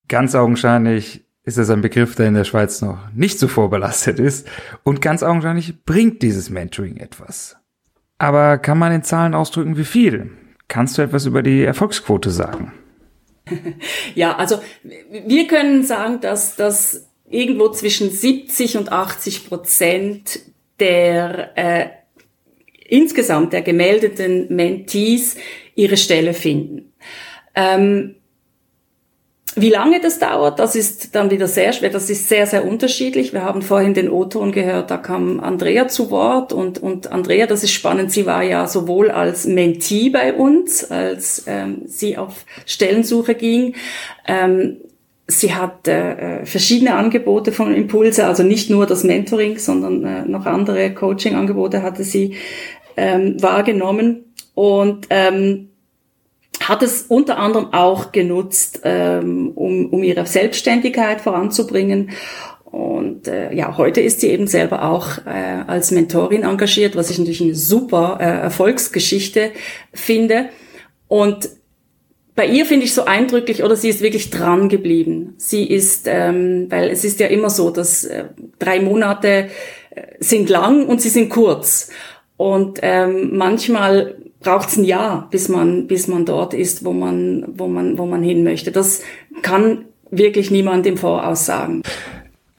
Ganz 0.07 0.35
augenscheinlich 0.35 1.25
ist 1.43 1.57
es 1.57 1.69
ein 1.69 1.81
Begriff, 1.81 2.15
der 2.15 2.27
in 2.27 2.33
der 2.33 2.43
Schweiz 2.43 2.81
noch 2.81 2.99
nicht 3.15 3.39
so 3.39 3.47
vorbelastet 3.47 4.19
ist 4.19 4.47
und 4.83 5.01
ganz 5.01 5.23
augenscheinlich 5.23 5.83
bringt 5.85 6.21
dieses 6.21 6.49
Mentoring 6.49 6.97
etwas. 6.97 7.57
Aber 8.17 8.57
kann 8.57 8.77
man 8.77 8.91
in 8.91 9.03
Zahlen 9.03 9.33
ausdrücken, 9.33 9.77
wie 9.77 9.85
viel? 9.85 10.31
Kannst 10.67 10.97
du 10.97 11.01
etwas 11.01 11.25
über 11.25 11.41
die 11.43 11.63
Erfolgsquote 11.63 12.31
sagen? 12.31 12.73
Ja, 14.13 14.35
also 14.35 14.59
wir 14.83 15.47
können 15.47 15.83
sagen, 15.83 16.19
dass 16.19 16.57
das 16.57 17.07
irgendwo 17.29 17.69
zwischen 17.69 18.11
70 18.11 18.77
und 18.77 18.91
80 18.91 19.47
Prozent 19.47 20.39
der 20.81 21.57
äh, 21.57 21.89
insgesamt 22.89 23.53
der 23.53 23.61
gemeldeten 23.61 24.53
Mentees 24.53 25.37
ihre 25.75 25.95
Stelle 25.95 26.33
finden. 26.33 26.93
Ähm, 27.55 28.16
wie 29.59 29.69
lange 29.69 29.99
das 29.99 30.19
dauert, 30.19 30.59
das 30.59 30.75
ist 30.75 31.15
dann 31.15 31.31
wieder 31.31 31.47
sehr 31.47 31.73
schwer. 31.73 31.89
Das 31.89 32.09
ist 32.09 32.29
sehr, 32.29 32.45
sehr 32.45 32.63
unterschiedlich. 32.63 33.33
Wir 33.33 33.43
haben 33.43 33.63
vorhin 33.63 33.95
den 33.95 34.09
O-Ton 34.09 34.51
gehört, 34.51 34.91
da 34.91 34.97
kam 34.97 35.39
Andrea 35.39 35.87
zu 35.87 36.11
Wort 36.11 36.53
und, 36.53 36.77
und 36.77 37.11
Andrea, 37.11 37.47
das 37.47 37.63
ist 37.63 37.71
spannend, 37.71 38.11
sie 38.11 38.27
war 38.27 38.43
ja 38.43 38.67
sowohl 38.67 39.09
als 39.09 39.47
Mentee 39.47 40.09
bei 40.09 40.33
uns, 40.33 40.89
als 40.91 41.43
ähm, 41.47 41.81
sie 41.85 42.17
auf 42.17 42.45
Stellensuche 42.67 43.33
ging. 43.33 43.75
Ähm, 44.27 44.77
sie 45.25 45.55
hat 45.55 45.87
äh, 45.87 46.45
verschiedene 46.45 46.93
Angebote 46.95 47.51
von 47.51 47.73
Impulse, 47.73 48.27
also 48.27 48.43
nicht 48.43 48.69
nur 48.69 48.85
das 48.85 49.03
Mentoring, 49.03 49.57
sondern 49.57 50.05
äh, 50.05 50.25
noch 50.25 50.45
andere 50.45 50.93
Coaching-Angebote 50.93 51.81
hatte 51.81 52.03
sie 52.03 52.35
ähm, 52.95 53.41
wahrgenommen. 53.41 54.23
Und 54.53 55.07
ähm, 55.09 55.69
hat 56.67 56.83
es 56.83 57.03
unter 57.03 57.37
anderem 57.37 57.73
auch 57.73 58.11
genutzt, 58.11 58.81
ähm, 58.83 59.51
um, 59.55 59.87
um 59.87 60.03
ihre 60.03 60.25
Selbstständigkeit 60.25 61.21
voranzubringen. 61.21 62.11
Und 62.65 63.27
äh, 63.27 63.53
ja, 63.53 63.77
heute 63.77 64.01
ist 64.01 64.21
sie 64.21 64.29
eben 64.29 64.47
selber 64.47 64.83
auch 64.89 65.19
äh, 65.25 65.63
als 65.67 65.91
Mentorin 65.91 66.43
engagiert, 66.43 66.95
was 66.95 67.09
ich 67.09 67.17
natürlich 67.17 67.41
eine 67.41 67.55
super 67.55 68.17
äh, 68.19 68.23
Erfolgsgeschichte 68.23 69.51
finde. 69.93 70.49
Und 71.07 71.49
bei 72.35 72.45
ihr 72.45 72.65
finde 72.65 72.85
ich 72.85 72.93
so 72.93 73.05
eindrücklich, 73.05 73.63
oder 73.63 73.75
sie 73.75 73.89
ist 73.89 74.01
wirklich 74.01 74.29
dran 74.29 74.69
geblieben. 74.69 75.35
Sie 75.37 75.65
ist, 75.65 76.05
ähm, 76.07 76.67
weil 76.69 76.89
es 76.89 77.03
ist 77.03 77.19
ja 77.19 77.27
immer 77.27 77.49
so, 77.49 77.69
dass 77.71 78.03
äh, 78.03 78.25
drei 78.59 78.79
Monate 78.79 79.49
sind 80.19 80.49
lang 80.49 80.85
und 80.85 81.01
sie 81.01 81.09
sind 81.09 81.29
kurz. 81.29 81.89
Und 82.35 82.79
ähm, 82.83 83.35
manchmal 83.35 84.15
braucht 84.39 84.69
es 84.69 84.77
ein 84.77 84.83
Jahr, 84.83 85.27
bis 85.31 85.49
man, 85.49 85.87
bis 85.87 86.07
man 86.07 86.25
dort 86.25 86.53
ist, 86.53 86.85
wo 86.85 86.93
man, 86.93 87.45
wo 87.47 87.67
man, 87.67 87.97
wo 87.97 88.05
man 88.05 88.23
hin 88.23 88.43
möchte. 88.43 88.71
Das 88.71 89.01
kann 89.41 89.85
wirklich 90.11 90.51
niemand 90.51 90.85
im 90.85 90.97
Voraus 90.97 91.45
sagen. 91.45 91.81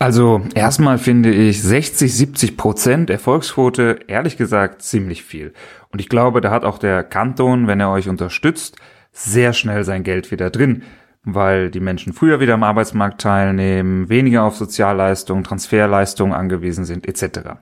Also 0.01 0.43
erstmal 0.55 0.99
finde 0.99 1.33
ich 1.33 1.61
60, 1.61 2.15
70 2.15 2.57
Prozent 2.57 3.11
Erfolgsquote 3.11 3.99
ehrlich 4.07 4.37
gesagt 4.37 4.83
ziemlich 4.83 5.25
viel. 5.25 5.53
Und 5.91 6.01
ich 6.01 6.09
glaube, 6.09 6.41
da 6.41 6.51
hat 6.51 6.65
auch 6.65 6.79
der 6.79 7.03
Kanton, 7.03 7.67
wenn 7.67 7.81
er 7.81 7.91
euch 7.91 8.09
unterstützt, 8.09 8.77
sehr 9.11 9.53
schnell 9.53 9.83
sein 9.83 10.05
Geld 10.05 10.31
wieder 10.31 10.51
drin, 10.51 10.83
weil 11.25 11.71
die 11.71 11.81
Menschen 11.81 12.13
früher 12.13 12.39
wieder 12.39 12.55
am 12.55 12.63
Arbeitsmarkt 12.63 13.21
teilnehmen, 13.21 14.09
weniger 14.09 14.45
auf 14.45 14.55
Sozialleistungen, 14.55 15.43
Transferleistungen 15.43 16.33
angewiesen 16.33 16.85
sind 16.85 17.09
etc. 17.09 17.57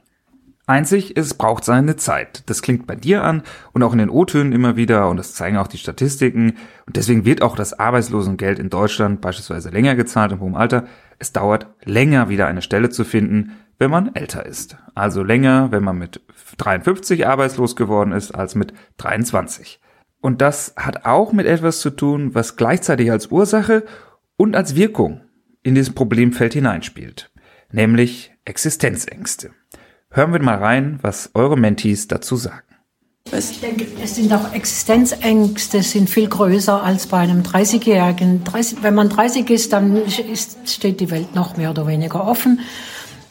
Einzig, 0.68 1.16
es 1.16 1.34
braucht 1.34 1.64
seine 1.64 1.94
Zeit. 1.94 2.42
Das 2.46 2.60
klingt 2.60 2.88
bei 2.88 2.96
dir 2.96 3.22
an 3.22 3.44
und 3.72 3.84
auch 3.84 3.92
in 3.92 4.00
den 4.00 4.10
O-Tönen 4.10 4.52
immer 4.52 4.74
wieder 4.74 5.08
und 5.08 5.16
das 5.16 5.32
zeigen 5.32 5.58
auch 5.58 5.68
die 5.68 5.78
Statistiken. 5.78 6.56
Und 6.86 6.96
deswegen 6.96 7.24
wird 7.24 7.40
auch 7.40 7.54
das 7.54 7.78
Arbeitslosengeld 7.78 8.58
in 8.58 8.68
Deutschland 8.68 9.20
beispielsweise 9.20 9.70
länger 9.70 9.94
gezahlt 9.94 10.32
im 10.32 10.40
hohen 10.40 10.56
Alter. 10.56 10.86
Es 11.20 11.32
dauert 11.32 11.68
länger, 11.84 12.28
wieder 12.28 12.48
eine 12.48 12.62
Stelle 12.62 12.90
zu 12.90 13.04
finden, 13.04 13.52
wenn 13.78 13.92
man 13.92 14.16
älter 14.16 14.44
ist. 14.44 14.76
Also 14.96 15.22
länger, 15.22 15.70
wenn 15.70 15.84
man 15.84 15.98
mit 15.98 16.20
53 16.58 17.28
arbeitslos 17.28 17.76
geworden 17.76 18.10
ist, 18.10 18.34
als 18.34 18.56
mit 18.56 18.72
23. 18.96 19.78
Und 20.20 20.40
das 20.40 20.74
hat 20.76 21.06
auch 21.06 21.32
mit 21.32 21.46
etwas 21.46 21.78
zu 21.78 21.90
tun, 21.90 22.34
was 22.34 22.56
gleichzeitig 22.56 23.12
als 23.12 23.28
Ursache 23.28 23.84
und 24.36 24.56
als 24.56 24.74
Wirkung 24.74 25.20
in 25.62 25.76
dieses 25.76 25.94
Problemfeld 25.94 26.54
hineinspielt. 26.54 27.30
Nämlich 27.70 28.32
Existenzängste. 28.44 29.50
Hören 30.10 30.32
wir 30.32 30.42
mal 30.42 30.56
rein, 30.56 30.98
was 31.02 31.30
eure 31.34 31.56
Mentees 31.56 32.08
dazu 32.08 32.36
sagen. 32.36 32.62
Ich 33.32 33.60
denke, 33.60 33.86
es 34.02 34.14
sind 34.14 34.32
auch 34.32 34.52
Existenzängste 34.52 35.82
sind 35.82 36.08
viel 36.08 36.28
größer 36.28 36.82
als 36.82 37.08
bei 37.08 37.18
einem 37.18 37.42
30-Jährigen. 37.42 38.44
30, 38.44 38.82
wenn 38.82 38.94
man 38.94 39.08
30 39.08 39.50
ist, 39.50 39.72
dann 39.72 39.96
ist, 39.96 40.56
steht 40.72 41.00
die 41.00 41.10
Welt 41.10 41.34
noch 41.34 41.56
mehr 41.56 41.70
oder 41.70 41.86
weniger 41.86 42.26
offen. 42.26 42.60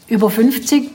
Über 0.08 0.30
50, 0.30 0.92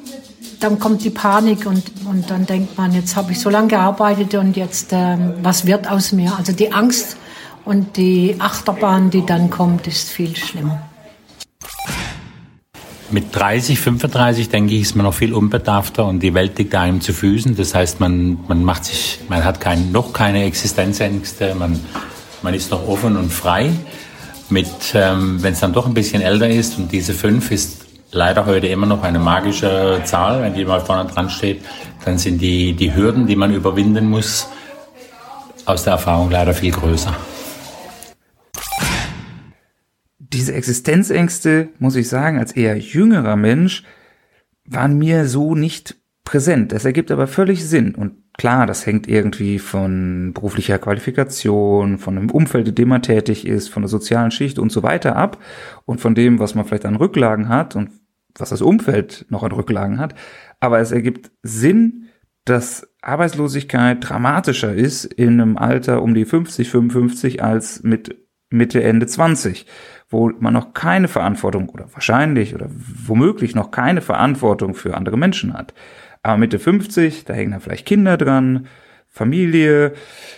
dann 0.61 0.79
kommt 0.79 1.03
die 1.03 1.11
Panik 1.11 1.67
und, 1.67 1.83
und 2.05 2.31
dann 2.31 2.45
denkt 2.45 2.77
man, 2.77 2.93
jetzt 2.93 3.17
habe 3.17 3.33
ich 3.33 3.41
so 3.41 3.49
lange 3.49 3.69
gearbeitet 3.69 4.35
und 4.35 4.57
jetzt, 4.57 4.89
ähm, 4.93 5.33
was 5.43 5.67
wird 5.67 5.91
aus 5.91 6.13
mir? 6.13 6.37
Also 6.37 6.53
die 6.53 6.73
Angst 6.73 7.17
und 7.65 7.97
die 7.97 8.37
Achterbahn, 8.39 9.11
die 9.11 9.25
dann 9.25 9.49
kommt, 9.49 9.87
ist 9.87 10.11
viel 10.11 10.37
schlimmer. 10.37 10.90
Mit 13.13 13.35
30, 13.35 13.81
35 13.81 14.51
denke 14.51 14.75
ich, 14.75 14.83
ist 14.83 14.95
man 14.95 15.05
noch 15.05 15.15
viel 15.15 15.33
unbedarfter 15.33 16.05
und 16.05 16.21
die 16.21 16.33
Welt 16.33 16.57
liegt 16.59 16.75
einem 16.77 17.01
zu 17.01 17.13
Füßen. 17.13 17.57
Das 17.57 17.75
heißt, 17.75 17.99
man, 17.99 18.39
man 18.47 18.63
macht 18.63 18.85
sich, 18.85 19.19
man 19.29 19.45
hat 19.45 19.61
kein, 19.61 19.91
noch 19.91 20.13
keine 20.13 20.45
Existenzängste, 20.45 21.57
man, 21.57 21.81
man 22.43 22.55
ist 22.55 22.71
noch 22.71 22.87
offen 22.87 23.17
und 23.17 23.33
frei. 23.33 23.73
Mit, 24.49 24.69
ähm, 24.95 25.43
wenn 25.43 25.55
es 25.55 25.61
dann 25.61 25.73
doch 25.73 25.87
ein 25.87 25.95
bisschen 25.95 26.23
älter 26.23 26.49
ist 26.49 26.79
und 26.79 26.93
diese 26.93 27.13
fünf 27.13 27.51
ist 27.51 27.85
leider 28.13 28.47
heute 28.47 28.69
immer 28.69 28.87
noch 28.87 29.03
eine 29.03 29.19
magische 29.19 30.01
Zahl, 30.05 30.43
wenn 30.43 30.55
die 30.55 30.65
mal 30.65 30.81
vorne 30.81 31.11
dran 31.11 31.31
steht, 31.31 31.63
dann 32.05 32.17
sind 32.17 32.41
die, 32.41 32.75
die 32.75 32.95
Hürden, 32.95 33.27
die 33.27 33.37
man 33.37 33.53
überwinden 33.53 34.09
muss, 34.09 34.49
aus 35.67 35.85
der 35.85 35.95
Erfahrung 35.95 36.31
leider 36.31 36.55
viel 36.55 36.73
größer 36.73 37.15
diese 40.33 40.55
Existenzängste, 40.55 41.69
muss 41.79 41.97
ich 41.97 42.09
sagen, 42.09 42.39
als 42.39 42.53
eher 42.53 42.79
jüngerer 42.79 43.37
Mensch, 43.37 43.85
waren 44.65 44.99
mir 44.99 45.27
so 45.27 45.55
nicht 45.55 45.97
präsent. 46.25 46.71
Das 46.73 46.85
ergibt 46.85 47.11
aber 47.11 47.27
völlig 47.27 47.67
Sinn. 47.67 47.95
Und 47.95 48.33
klar, 48.35 48.67
das 48.67 48.87
hängt 48.87 49.09
irgendwie 49.09 49.59
von 49.59 50.33
beruflicher 50.33 50.79
Qualifikation, 50.79 51.99
von 51.99 52.15
dem 52.15 52.31
Umfeld, 52.31 52.69
in 52.69 52.75
dem 52.77 52.89
man 52.89 53.03
tätig 53.03 53.47
ist, 53.47 53.69
von 53.69 53.83
der 53.83 53.89
sozialen 53.89 54.31
Schicht 54.31 54.59
und 54.59 54.71
so 54.71 54.83
weiter 54.83 55.17
ab 55.17 55.39
und 55.87 56.01
von 56.01 56.15
dem, 56.15 56.39
was 56.39 56.55
man 56.55 56.65
vielleicht 56.65 56.87
an 56.87 56.97
Rücklagen 56.97 57.49
hat 57.49 57.75
und 57.75 57.91
was 58.39 58.51
das 58.51 58.63
Umfeld 58.63 59.27
noch 59.29 59.43
an 59.43 59.53
Rücklagen 59.53 59.99
hat. 59.99 60.15
Aber 60.61 60.79
es 60.79 60.93
ergibt 60.93 61.33
Sinn, 61.43 62.07
dass 62.45 62.89
Arbeitslosigkeit 63.03 63.99
dramatischer 64.01 64.73
ist 64.73 65.05
in 65.05 65.41
einem 65.41 65.57
Alter 65.57 66.03
um 66.03 66.15
die 66.15 66.25
50, 66.25 66.71
55 66.71 67.43
als 67.43 67.83
mit 67.83 68.17
Mitte, 68.51 68.83
Ende 68.83 69.07
20 69.07 69.67
wo 70.11 70.31
man 70.39 70.53
noch 70.53 70.75
keine 70.75 71.09
Verantwortung 71.09 71.69
oder 71.69 71.87
wahrscheinlich 71.93 72.55
oder 72.55 72.69
womöglich 72.69 73.55
noch 73.55 73.71
keine 73.71 74.03
Verantwortung 74.03 74.75
für 74.75 74.97
andere 74.97 75.17
Menschen 75.17 75.55
hat. 75.55 75.73
Aber 76.23 76.37
Mitte 76.37 76.59
50, 76.59 77.25
da 77.25 77.33
hängen 77.33 77.53
dann 77.53 77.61
vielleicht 77.61 77.87
Kinder 77.87 78.17
dran, 78.17 78.67
Familie, 79.09 79.95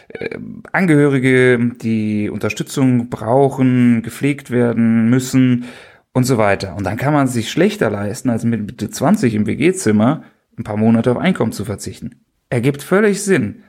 äh, 0.08 0.38
Angehörige, 0.72 1.72
die 1.82 2.30
Unterstützung 2.30 3.10
brauchen, 3.10 4.02
gepflegt 4.02 4.50
werden 4.50 5.10
müssen 5.10 5.64
und 6.12 6.24
so 6.24 6.38
weiter. 6.38 6.76
Und 6.76 6.84
dann 6.84 6.96
kann 6.96 7.12
man 7.12 7.26
sich 7.26 7.50
schlechter 7.50 7.90
leisten, 7.90 8.30
als 8.30 8.44
mit 8.44 8.60
Mitte 8.60 8.90
20 8.90 9.34
im 9.34 9.46
WG-Zimmer 9.46 10.22
ein 10.58 10.64
paar 10.64 10.76
Monate 10.76 11.10
auf 11.10 11.18
Einkommen 11.18 11.52
zu 11.52 11.64
verzichten. 11.64 12.24
Ergibt 12.50 12.82
völlig 12.82 13.22
Sinn. 13.22 13.62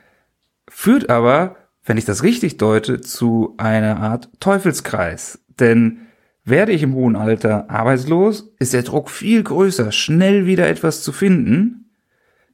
Führt 0.70 1.10
aber, 1.10 1.56
wenn 1.86 1.98
ich 1.98 2.06
das 2.06 2.24
richtig 2.24 2.58
deute, 2.58 3.02
zu 3.02 3.56
einer 3.58 4.00
Art 4.00 4.30
Teufelskreis, 4.39 5.42
denn 5.60 6.00
werde 6.46 6.72
ich 6.72 6.84
im 6.84 6.94
hohen 6.94 7.16
Alter 7.16 7.70
arbeitslos, 7.70 8.54
ist 8.60 8.74
der 8.74 8.84
Druck 8.84 9.10
viel 9.10 9.44
größer, 9.44 9.92
schnell 9.92 10.46
wieder 10.46 10.68
etwas 10.68 11.02
zu 11.02 11.12
finden. 11.12 11.92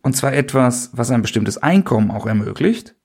Und 0.01 0.15
zwar 0.15 0.33
etwas, 0.33 0.91
was 0.93 1.11
ein 1.11 1.21
bestimmtes 1.21 1.57
Einkommen 1.57 2.11
auch 2.11 2.25
ermöglicht. 2.25 2.95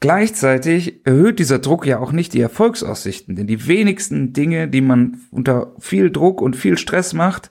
Gleichzeitig 0.00 1.06
erhöht 1.06 1.38
dieser 1.38 1.58
Druck 1.58 1.86
ja 1.86 1.98
auch 1.98 2.12
nicht 2.12 2.34
die 2.34 2.40
Erfolgsaussichten, 2.40 3.34
denn 3.34 3.46
die 3.46 3.66
wenigsten 3.66 4.32
Dinge, 4.32 4.68
die 4.68 4.82
man 4.82 5.20
unter 5.30 5.74
viel 5.78 6.10
Druck 6.10 6.42
und 6.42 6.56
viel 6.56 6.76
Stress 6.76 7.14
macht, 7.14 7.50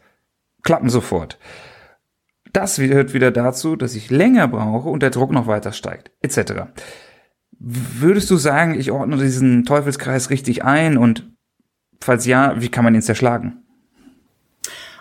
klappen 0.62 0.90
sofort. 0.90 1.40
Das 2.54 2.76
führt 2.76 3.14
wieder 3.14 3.32
dazu, 3.32 3.76
dass 3.76 3.96
ich 3.96 4.12
länger 4.12 4.48
brauche 4.48 4.90
und 4.90 5.02
der 5.02 5.10
Druck 5.10 5.32
noch 5.32 5.48
weiter 5.48 5.72
steigt, 5.72 6.12
etc. 6.22 6.68
Würdest 7.60 8.30
du 8.30 8.38
sagen, 8.38 8.80
ich 8.80 8.92
ordne 8.92 9.18
diesen 9.18 9.66
Teufelskreis 9.66 10.30
richtig 10.30 10.64
ein 10.64 10.98
und 10.98 11.32
falls 12.02 12.26
ja, 12.26 12.62
wie 12.62 12.70
kann 12.70 12.84
man 12.84 12.96
ihn 12.96 13.02
zerschlagen? 13.02 13.65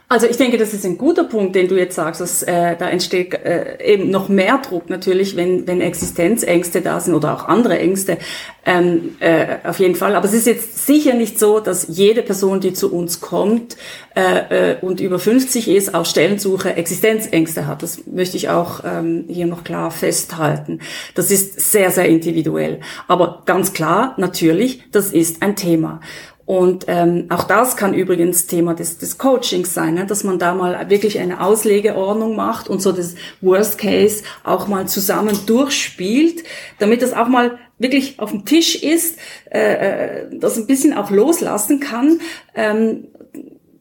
Also 0.07 0.27
ich 0.27 0.37
denke, 0.37 0.59
das 0.59 0.75
ist 0.75 0.85
ein 0.85 0.99
guter 0.99 1.25
Punkt, 1.25 1.55
den 1.55 1.67
du 1.67 1.77
jetzt 1.77 1.97
sagst, 1.97 2.21
dass 2.21 2.43
äh, 2.43 2.77
da 2.77 2.91
entsteht 2.91 3.33
äh, 3.33 3.83
eben 3.83 4.11
noch 4.11 4.29
mehr 4.29 4.59
Druck 4.59 4.91
natürlich, 4.91 5.35
wenn, 5.35 5.67
wenn 5.67 5.81
Existenzängste 5.81 6.83
da 6.83 7.01
sind 7.01 7.15
oder 7.15 7.35
auch 7.35 7.49
andere 7.49 7.79
Ängste, 7.79 8.19
ähm, 8.67 9.17
äh, 9.21 9.57
auf 9.65 9.79
jeden 9.79 9.95
Fall. 9.95 10.15
Aber 10.15 10.27
es 10.27 10.35
ist 10.35 10.47
jetzt 10.47 10.87
sicher 10.87 11.15
nicht 11.15 11.39
so, 11.39 11.59
dass 11.59 11.87
jede 11.89 12.23
Person, 12.23 12.61
die 12.61 12.75
zu 12.75 12.93
uns 12.93 13.23
kommt 13.23 13.79
äh, 14.15 14.73
äh, 14.73 14.77
und 14.83 15.01
über 15.01 15.19
50 15.19 15.69
ist, 15.69 15.95
auf 15.95 16.07
Stellensuche 16.07 16.75
Existenzängste 16.75 17.67
hat. 17.67 17.83
Das 17.83 18.07
möchte 18.07 18.37
ich 18.37 18.51
auch 18.51 18.83
ähm, 18.85 19.25
hier 19.27 19.47
noch 19.47 19.65
klar 19.65 19.91
festhalten. 19.91 20.81
Das 21.15 21.31
ist 21.31 21.73
sehr, 21.73 21.91
sehr 21.91 22.07
individuell. 22.07 22.81
Aber 23.09 23.43
ganz 23.47 23.73
klar, 23.73 24.15
natürlich, 24.19 24.83
das 24.93 25.13
ist 25.13 25.43
ein 25.43 25.57
Thema. 25.57 26.01
Und 26.47 26.85
ähm, 26.89 27.27
auch 27.31 27.45
das 27.45 27.77
kann 27.77 27.95
übrigens 27.95 28.47
Thema 28.47 28.75
des, 28.75 28.99
des 28.99 29.17
Coachings 29.17 29.73
sein, 29.73 29.95
ne? 29.95 30.07
dass 30.07 30.25
man 30.25 30.39
da 30.39 30.55
mal 30.55 30.91
wirklich 30.91 31.19
eine 31.19 31.41
Auslegeordnung 31.41 32.37
macht 32.37 32.69
und 32.69 32.83
so 32.83 32.93
das 32.93 33.15
Worst 33.41 33.79
Case 33.79 34.25
auch 34.43 34.69
mal 34.69 34.87
zusammen 34.87 35.39
durchspielt, 35.47 36.45
damit 36.79 37.01
das 37.01 37.15
auch 37.15 37.29
mal 37.29 37.59
wirklich 37.79 38.21
auf 38.21 38.31
dem 38.31 38.45
Tisch 38.45 38.77
ist, 38.77 39.19
äh, 39.51 39.59
äh, 39.59 40.39
das 40.39 40.59
ein 40.59 40.67
bisschen 40.67 40.93
auch 40.93 41.11
loslassen 41.11 41.81
kann. 41.81 42.21
Ähm, 42.55 43.09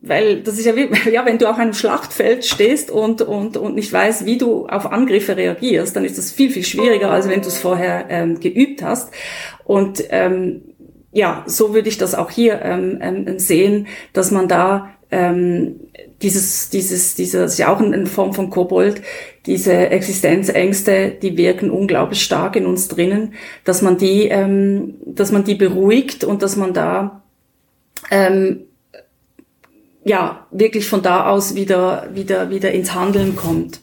weil 0.06 0.42
das 0.42 0.58
ist 0.58 0.66
ja 0.66 0.76
wie, 0.76 0.90
ja, 1.12 1.26
wenn 1.26 1.38
du 1.38 1.50
auf 1.50 1.58
einem 1.58 1.74
Schlachtfeld 1.74 2.46
stehst 2.46 2.92
und, 2.92 3.22
und, 3.22 3.58
und 3.58 3.76
nicht 3.76 3.92
weißt, 3.92 4.26
wie 4.26 4.38
du 4.38 4.68
auf 4.68 4.92
Angriffe 4.92 5.36
reagierst, 5.36 5.96
dann 5.96 6.06
ist 6.06 6.18
das 6.18 6.32
viel, 6.32 6.50
viel 6.52 6.64
schwieriger, 6.64 7.10
als 7.10 7.30
wenn 7.30 7.42
du 7.42 7.48
es 7.48 7.58
vorher 7.58 8.06
ähm, 8.10 8.40
geübt 8.40 8.84
hast. 8.84 9.14
Und 9.64 10.04
ähm, 10.10 10.73
ja, 11.14 11.44
so 11.46 11.74
würde 11.74 11.90
ich 11.90 11.98
das 11.98 12.16
auch 12.16 12.32
hier 12.32 12.62
ähm, 12.64 12.98
ähm, 13.02 13.40
sehen, 13.40 13.88
dass 14.14 14.32
man 14.32 14.48
da 14.48 14.90
ähm, 15.12 15.80
dieses, 16.24 16.70
dieses, 16.70 17.14
dieses, 17.16 17.58
ja 17.60 17.72
auch 17.72 17.80
in 17.80 18.08
Form 18.08 18.34
von 18.34 18.50
Kobold, 18.50 19.04
diese 19.46 19.74
Existenzängste, 19.74 21.12
die 21.22 21.38
wirken 21.38 21.70
unglaublich 21.70 22.24
stark 22.24 22.56
in 22.56 22.66
uns 22.66 22.88
drinnen, 22.88 23.36
dass 23.64 23.84
man 23.84 23.98
die, 23.98 24.28
ähm, 24.28 24.96
dass 25.06 25.32
man 25.32 25.44
die 25.44 25.56
beruhigt 25.56 26.24
und 26.24 26.42
dass 26.42 26.56
man 26.56 26.74
da 26.74 27.22
ähm, 28.10 28.62
ja 30.04 30.48
wirklich 30.50 30.88
von 30.88 31.04
da 31.04 31.28
aus 31.28 31.54
wieder, 31.54 32.10
wieder, 32.14 32.50
wieder 32.50 32.72
ins 32.72 32.96
Handeln 32.96 33.36
kommt. 33.36 33.82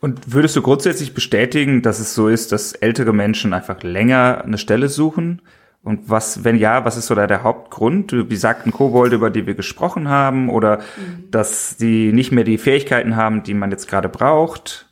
Und 0.00 0.32
würdest 0.32 0.54
du 0.54 0.62
grundsätzlich 0.62 1.12
bestätigen, 1.12 1.82
dass 1.82 1.98
es 1.98 2.14
so 2.14 2.28
ist, 2.28 2.52
dass 2.52 2.72
ältere 2.72 3.12
Menschen 3.12 3.52
einfach 3.52 3.82
länger 3.82 4.44
eine 4.44 4.58
Stelle 4.58 4.88
suchen? 4.88 5.42
Und 5.82 6.10
was, 6.10 6.44
wenn 6.44 6.58
ja, 6.58 6.84
was 6.84 6.96
ist 6.96 7.06
so 7.06 7.14
da 7.14 7.26
der 7.26 7.44
Hauptgrund? 7.44 8.12
Wie 8.12 8.36
sagten 8.36 8.72
Kobolde, 8.72 9.16
über 9.16 9.30
die 9.30 9.46
wir 9.46 9.54
gesprochen 9.54 10.08
haben, 10.08 10.50
oder 10.50 10.78
mhm. 10.78 11.30
dass 11.30 11.78
sie 11.78 12.12
nicht 12.12 12.32
mehr 12.32 12.44
die 12.44 12.58
Fähigkeiten 12.58 13.16
haben, 13.16 13.42
die 13.42 13.54
man 13.54 13.70
jetzt 13.70 13.88
gerade 13.88 14.08
braucht? 14.08 14.86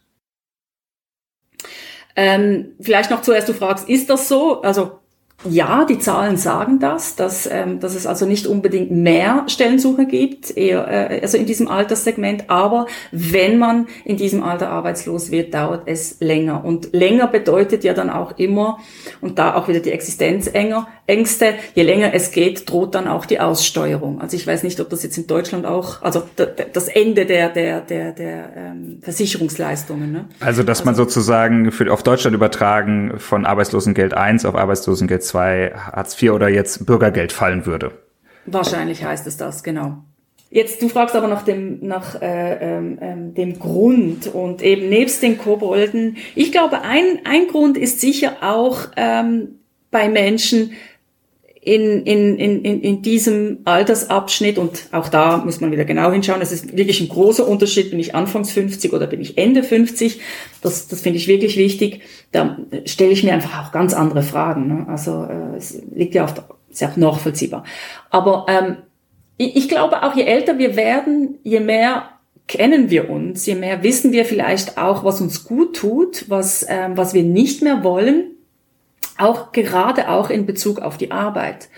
Ähm, 2.14 2.72
vielleicht 2.80 3.10
noch 3.10 3.20
zuerst, 3.20 3.48
du 3.48 3.52
fragst, 3.52 3.88
ist 3.88 4.08
das 4.08 4.28
so? 4.28 4.62
Also 4.62 5.00
ja, 5.44 5.84
die 5.84 5.98
Zahlen 5.98 6.38
sagen 6.38 6.78
das, 6.78 7.14
dass, 7.14 7.46
ähm, 7.50 7.78
dass 7.78 7.94
es 7.94 8.06
also 8.06 8.24
nicht 8.24 8.46
unbedingt 8.46 8.90
mehr 8.90 9.44
Stellensuche 9.48 10.06
gibt, 10.06 10.56
eher, 10.56 10.88
äh, 10.88 11.20
also 11.20 11.36
in 11.36 11.44
diesem 11.44 11.68
Alterssegment. 11.68 12.48
Aber 12.48 12.86
wenn 13.12 13.58
man 13.58 13.86
in 14.04 14.16
diesem 14.16 14.42
Alter 14.42 14.70
arbeitslos 14.70 15.30
wird, 15.30 15.52
dauert 15.52 15.82
es 15.86 16.16
länger. 16.20 16.64
Und 16.64 16.94
länger 16.94 17.26
bedeutet 17.26 17.84
ja 17.84 17.92
dann 17.92 18.08
auch 18.08 18.38
immer, 18.38 18.78
und 19.20 19.38
da 19.38 19.54
auch 19.54 19.68
wieder 19.68 19.80
die 19.80 19.92
Existenzängste, 19.92 21.54
je 21.74 21.82
länger 21.82 22.14
es 22.14 22.30
geht, 22.30 22.68
droht 22.70 22.94
dann 22.94 23.06
auch 23.06 23.26
die 23.26 23.38
Aussteuerung. 23.38 24.22
Also 24.22 24.36
ich 24.36 24.46
weiß 24.46 24.62
nicht, 24.62 24.80
ob 24.80 24.88
das 24.88 25.02
jetzt 25.02 25.18
in 25.18 25.26
Deutschland 25.26 25.66
auch, 25.66 26.00
also 26.02 26.22
das 26.72 26.88
Ende 26.88 27.26
der, 27.26 27.50
der, 27.50 27.82
der, 27.82 28.12
der 28.12 28.52
ähm, 28.56 28.98
Versicherungsleistungen. 29.02 30.12
Ne? 30.12 30.24
Also 30.40 30.62
dass 30.62 30.78
also, 30.78 30.86
man 30.86 30.94
sozusagen 30.94 31.72
für, 31.72 31.92
auf 31.92 32.02
Deutschland 32.02 32.34
übertragen 32.34 33.18
von 33.18 33.44
Arbeitslosengeld 33.44 34.14
1 34.14 34.46
auf 34.46 34.54
Arbeitslosengeld 34.54 35.25
2 35.26 35.72
Hartz 35.74 36.20
IV 36.20 36.32
oder 36.32 36.48
jetzt 36.48 36.86
Bürgergeld 36.86 37.32
fallen 37.32 37.66
würde. 37.66 37.92
Wahrscheinlich 38.46 39.04
heißt 39.04 39.26
es 39.26 39.36
das, 39.36 39.62
genau. 39.62 39.98
Jetzt, 40.48 40.80
du 40.80 40.88
fragst 40.88 41.16
aber 41.16 41.26
nach 41.26 41.42
dem, 41.42 41.80
nach 41.86 42.20
äh, 42.22 42.76
ähm, 42.76 42.98
ähm, 43.00 43.34
dem 43.34 43.58
Grund 43.58 44.28
und 44.28 44.62
eben 44.62 44.88
nebst 44.88 45.22
den 45.22 45.38
Kobolden. 45.38 46.18
Ich 46.36 46.52
glaube, 46.52 46.82
ein, 46.82 47.20
ein 47.24 47.48
Grund 47.48 47.76
ist 47.76 48.00
sicher 48.00 48.36
auch 48.42 48.88
ähm, 48.96 49.58
bei 49.90 50.08
Menschen, 50.08 50.72
in, 51.66 52.04
in, 52.04 52.38
in, 52.38 52.80
in 52.80 53.02
diesem 53.02 53.58
Altersabschnitt, 53.64 54.56
und 54.56 54.86
auch 54.92 55.08
da 55.08 55.38
muss 55.38 55.60
man 55.60 55.72
wieder 55.72 55.84
genau 55.84 56.12
hinschauen, 56.12 56.40
es 56.40 56.52
ist 56.52 56.76
wirklich 56.76 57.00
ein 57.00 57.08
großer 57.08 57.46
Unterschied, 57.46 57.90
bin 57.90 57.98
ich 57.98 58.14
Anfangs 58.14 58.52
50 58.52 58.92
oder 58.92 59.08
bin 59.08 59.20
ich 59.20 59.36
Ende 59.36 59.64
50, 59.64 60.20
das, 60.62 60.86
das 60.86 61.00
finde 61.00 61.18
ich 61.18 61.26
wirklich 61.26 61.56
wichtig, 61.56 62.02
da 62.30 62.56
stelle 62.84 63.10
ich 63.10 63.24
mir 63.24 63.32
einfach 63.32 63.66
auch 63.66 63.72
ganz 63.72 63.94
andere 63.94 64.22
Fragen. 64.22 64.68
Ne? 64.68 64.86
Also 64.88 65.24
äh, 65.28 65.56
es 65.56 65.82
liegt 65.92 66.14
ja 66.14 66.22
auf 66.22 66.34
der, 66.34 66.44
ist 66.70 66.82
ja 66.82 66.88
auch 66.88 66.96
nachvollziehbar. 66.96 67.64
Aber 68.10 68.46
ähm, 68.48 68.76
ich, 69.36 69.56
ich 69.56 69.68
glaube 69.68 70.04
auch, 70.04 70.14
je 70.14 70.22
älter 70.22 70.58
wir 70.58 70.76
werden, 70.76 71.38
je 71.42 71.58
mehr 71.58 72.10
kennen 72.46 72.90
wir 72.90 73.10
uns, 73.10 73.44
je 73.44 73.56
mehr 73.56 73.82
wissen 73.82 74.12
wir 74.12 74.24
vielleicht 74.24 74.78
auch, 74.78 75.02
was 75.02 75.20
uns 75.20 75.42
gut 75.42 75.74
tut, 75.74 76.26
was, 76.28 76.64
ähm, 76.68 76.96
was 76.96 77.12
wir 77.12 77.24
nicht 77.24 77.60
mehr 77.60 77.82
wollen 77.82 78.35
auch 79.18 79.52
gerade 79.52 80.08
auch 80.08 80.30
in 80.30 80.46
Bezug 80.46 80.80
auf 80.80 80.96
die 80.96 81.10
Arbeit. 81.10 81.68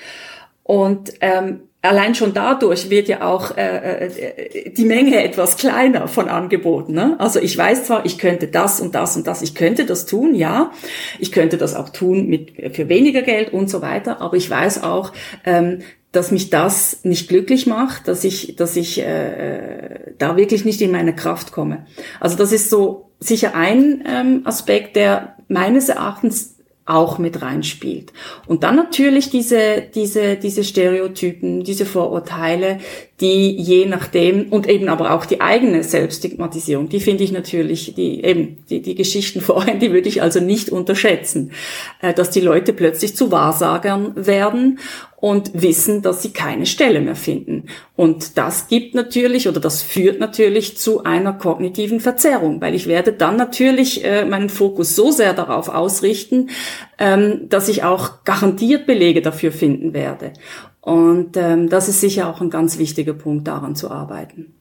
Und 0.63 1.15
ähm, 1.21 1.61
allein 1.81 2.15
schon 2.15 2.35
dadurch 2.35 2.91
wird 2.91 3.09
ja 3.09 3.23
auch 3.23 3.57
äh, 3.57 4.07
äh, 4.07 4.71
die 4.71 4.85
Menge 4.85 5.23
etwas 5.23 5.57
kleiner 5.57 6.09
von 6.09 6.29
Angeboten. 6.29 6.93
Ne? 6.93 7.17
Also 7.19 7.41
ich 7.41 7.57
weiß 7.57 7.85
zwar, 7.85 8.05
ich 8.05 8.19
könnte 8.19 8.49
das 8.49 8.81
und 8.81 8.95
das 8.95 9.17
und 9.17 9.27
das, 9.27 9.43
ich 9.43 9.55
könnte 9.55 9.87
das 9.87 10.07
tun, 10.07 10.35
ja, 10.35 10.73
ich 11.19 11.33
könnte 11.33 11.57
das 11.57 11.75
auch 11.75 11.91
tun 11.91 12.27
mit 12.27 12.75
für 12.75 12.89
weniger 12.89 13.23
Geld 13.23 13.53
und 13.53 13.71
so 13.71 13.81
weiter, 13.81 14.21
aber 14.21 14.37
ich 14.37 14.51
weiß 14.51 14.83
auch, 14.83 15.13
ähm, 15.45 15.81
dass 16.11 16.31
mich 16.31 16.51
das 16.51 17.01
nicht 17.05 17.29
glücklich 17.29 17.67
macht, 17.67 18.09
dass 18.09 18.25
ich, 18.25 18.57
dass 18.57 18.77
ich 18.77 19.01
äh, 19.01 20.13
da 20.17 20.37
wirklich 20.37 20.65
nicht 20.65 20.81
in 20.81 20.91
meine 20.91 21.15
Kraft 21.15 21.53
komme. 21.53 21.87
Also 22.19 22.37
das 22.37 22.53
ist 22.53 22.71
so 22.71 23.11
sicher 23.21 23.55
ein 23.55 24.05
ähm, 24.07 24.43
Aspekt, 24.45 24.97
der 24.97 25.37
meines 25.49 25.89
Erachtens 25.89 26.58
auch 26.89 27.19
mit 27.19 27.43
reinspielt. 27.43 28.13
Und 28.47 28.65
dann 28.65 28.77
natürlich 28.77 29.29
diese, 29.29 29.83
diese, 29.95 30.37
diese 30.37 30.65
Stereotypen, 30.65 31.63
diese 31.63 31.85
Vorurteile, 31.85 32.79
die 33.21 33.51
je 33.51 33.85
nachdem 33.85 34.51
und 34.51 34.69
eben 34.69 34.89
aber 34.89 35.13
auch 35.13 35.27
die 35.27 35.41
eigene 35.41 35.83
Selbststigmatisierung, 35.83 36.89
die 36.89 37.01
finde 37.01 37.25
ich 37.25 37.33
natürlich, 37.33 37.95
die 37.95 38.25
eben 38.25 38.65
die, 38.71 38.81
die 38.81 38.95
Geschichten 38.95 39.41
vorhin, 39.43 39.81
die 39.81 39.93
würde 39.93 40.09
ich 40.09 40.23
also 40.23 40.41
nicht 40.41 40.71
unterschätzen, 40.71 41.53
äh, 42.01 42.15
dass 42.15 42.31
die 42.31 42.41
Leute 42.41 42.73
plötzlich 42.73 43.15
zu 43.15 43.31
Wahrsagern 43.31 44.13
werden 44.15 44.79
und 45.21 45.63
wissen, 45.63 46.01
dass 46.01 46.23
sie 46.23 46.33
keine 46.33 46.65
Stelle 46.65 47.01
mehr 47.01 47.17
finden. 47.17 47.65
Und 47.97 48.39
das 48.39 48.69
gibt 48.69 48.95
natürlich 48.95 49.49
oder 49.49 49.59
das 49.59 49.83
führt 49.83 50.21
natürlich 50.21 50.79
zu 50.79 51.03
einer 51.03 51.33
kognitiven 51.33 51.99
Verzerrung, 51.99 52.61
weil 52.61 52.75
ich 52.75 52.87
werde 52.87 53.13
dann 53.13 53.37
natürlich 53.37 54.05
äh, 54.05 54.25
meinen 54.25 54.49
Fokus 54.49 54.95
so 54.95 55.11
sehr 55.11 55.35
darauf 55.35 55.69
ausrichten, 55.69 56.51
ähm, 56.99 57.49
dass 57.49 57.69
ich 57.69 57.83
auch 57.83 58.25
garantiert 58.25 58.87
Belege 58.87 59.21
dafür 59.21 59.51
finden 59.51 59.93
werde. 59.93 60.35
Und 60.81 61.37
ähm, 61.37 61.69
das 61.69 61.89
ist 61.89 62.01
sicher 62.01 62.29
auch 62.29 62.41
ein 62.41 62.51
ganz 62.51 62.79
wichtiger 62.79 63.15
Punkt, 63.15 63.49
daran 63.49 63.75
zu 63.75 63.91
arbeiten. 63.91 64.55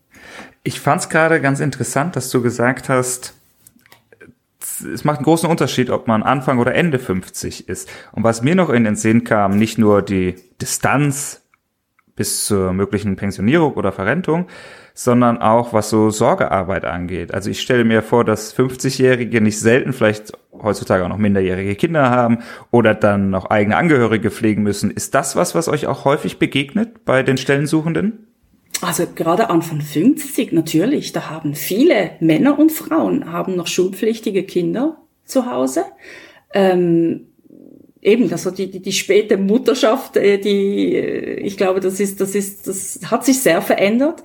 Ich 0.63 0.79
fand 0.79 1.01
es 1.01 1.09
gerade 1.09 1.39
ganz 1.39 1.59
interessant, 1.59 2.15
dass 2.15 2.31
du 2.31 2.41
gesagt 2.41 2.89
hast, 2.89 3.35
es 4.81 5.03
macht 5.03 5.17
einen 5.17 5.25
großen 5.25 5.49
Unterschied, 5.49 5.89
ob 5.89 6.07
man 6.07 6.23
Anfang 6.23 6.59
oder 6.59 6.73
Ende 6.75 6.99
50 6.99 7.67
ist. 7.67 7.89
Und 8.11 8.23
was 8.23 8.41
mir 8.41 8.55
noch 8.55 8.69
in 8.69 8.83
den 8.83 8.95
Sinn 8.95 9.23
kam, 9.23 9.57
nicht 9.57 9.77
nur 9.77 10.01
die 10.01 10.35
Distanz 10.61 11.43
bis 12.15 12.45
zur 12.45 12.73
möglichen 12.73 13.15
Pensionierung 13.15 13.73
oder 13.75 13.91
Verrentung, 13.91 14.47
sondern 14.93 15.37
auch 15.37 15.73
was 15.73 15.89
so 15.89 16.09
Sorgearbeit 16.09 16.83
angeht. 16.83 17.33
Also 17.33 17.51
ich 17.51 17.61
stelle 17.61 17.85
mir 17.85 18.01
vor, 18.01 18.25
dass 18.25 18.57
50-Jährige 18.57 19.39
nicht 19.39 19.59
selten 19.59 19.93
vielleicht 19.93 20.33
heutzutage 20.51 21.05
auch 21.05 21.09
noch 21.09 21.19
minderjährige 21.19 21.75
Kinder 21.75 22.09
haben 22.09 22.39
oder 22.71 22.95
dann 22.95 23.29
noch 23.29 23.45
eigene 23.51 23.77
Angehörige 23.77 24.31
pflegen 24.31 24.63
müssen. 24.63 24.89
Ist 24.89 25.13
das 25.13 25.35
was, 25.35 25.53
was 25.53 25.67
euch 25.67 25.85
auch 25.85 26.03
häufig 26.03 26.39
begegnet 26.39 27.05
bei 27.05 27.21
den 27.21 27.37
Stellensuchenden? 27.37 28.27
Also 28.81 29.05
gerade 29.13 29.49
Anfang 29.49 29.81
50 29.81 30.51
natürlich, 30.51 31.11
da 31.11 31.29
haben 31.29 31.55
viele 31.55 32.11
Männer 32.19 32.59
und 32.59 32.71
Frauen 32.71 33.31
haben 33.31 33.55
noch 33.55 33.67
schulpflichtige 33.67 34.43
Kinder 34.43 34.97
zu 35.25 35.49
Hause. 35.49 35.85
Ähm, 36.53 37.27
eben, 38.01 38.31
also 38.31 38.51
die, 38.51 38.69
die, 38.69 38.81
die 38.81 38.91
späte 38.91 39.37
Mutterschaft, 39.37 40.17
äh, 40.17 40.37
die, 40.37 40.95
äh, 40.95 41.39
ich 41.39 41.57
glaube, 41.57 41.79
das 41.79 41.99
ist, 41.99 42.21
das 42.21 42.35
ist, 42.35 42.67
das 42.67 42.99
hat 43.05 43.25
sich 43.25 43.39
sehr 43.39 43.61
verändert. 43.61 44.23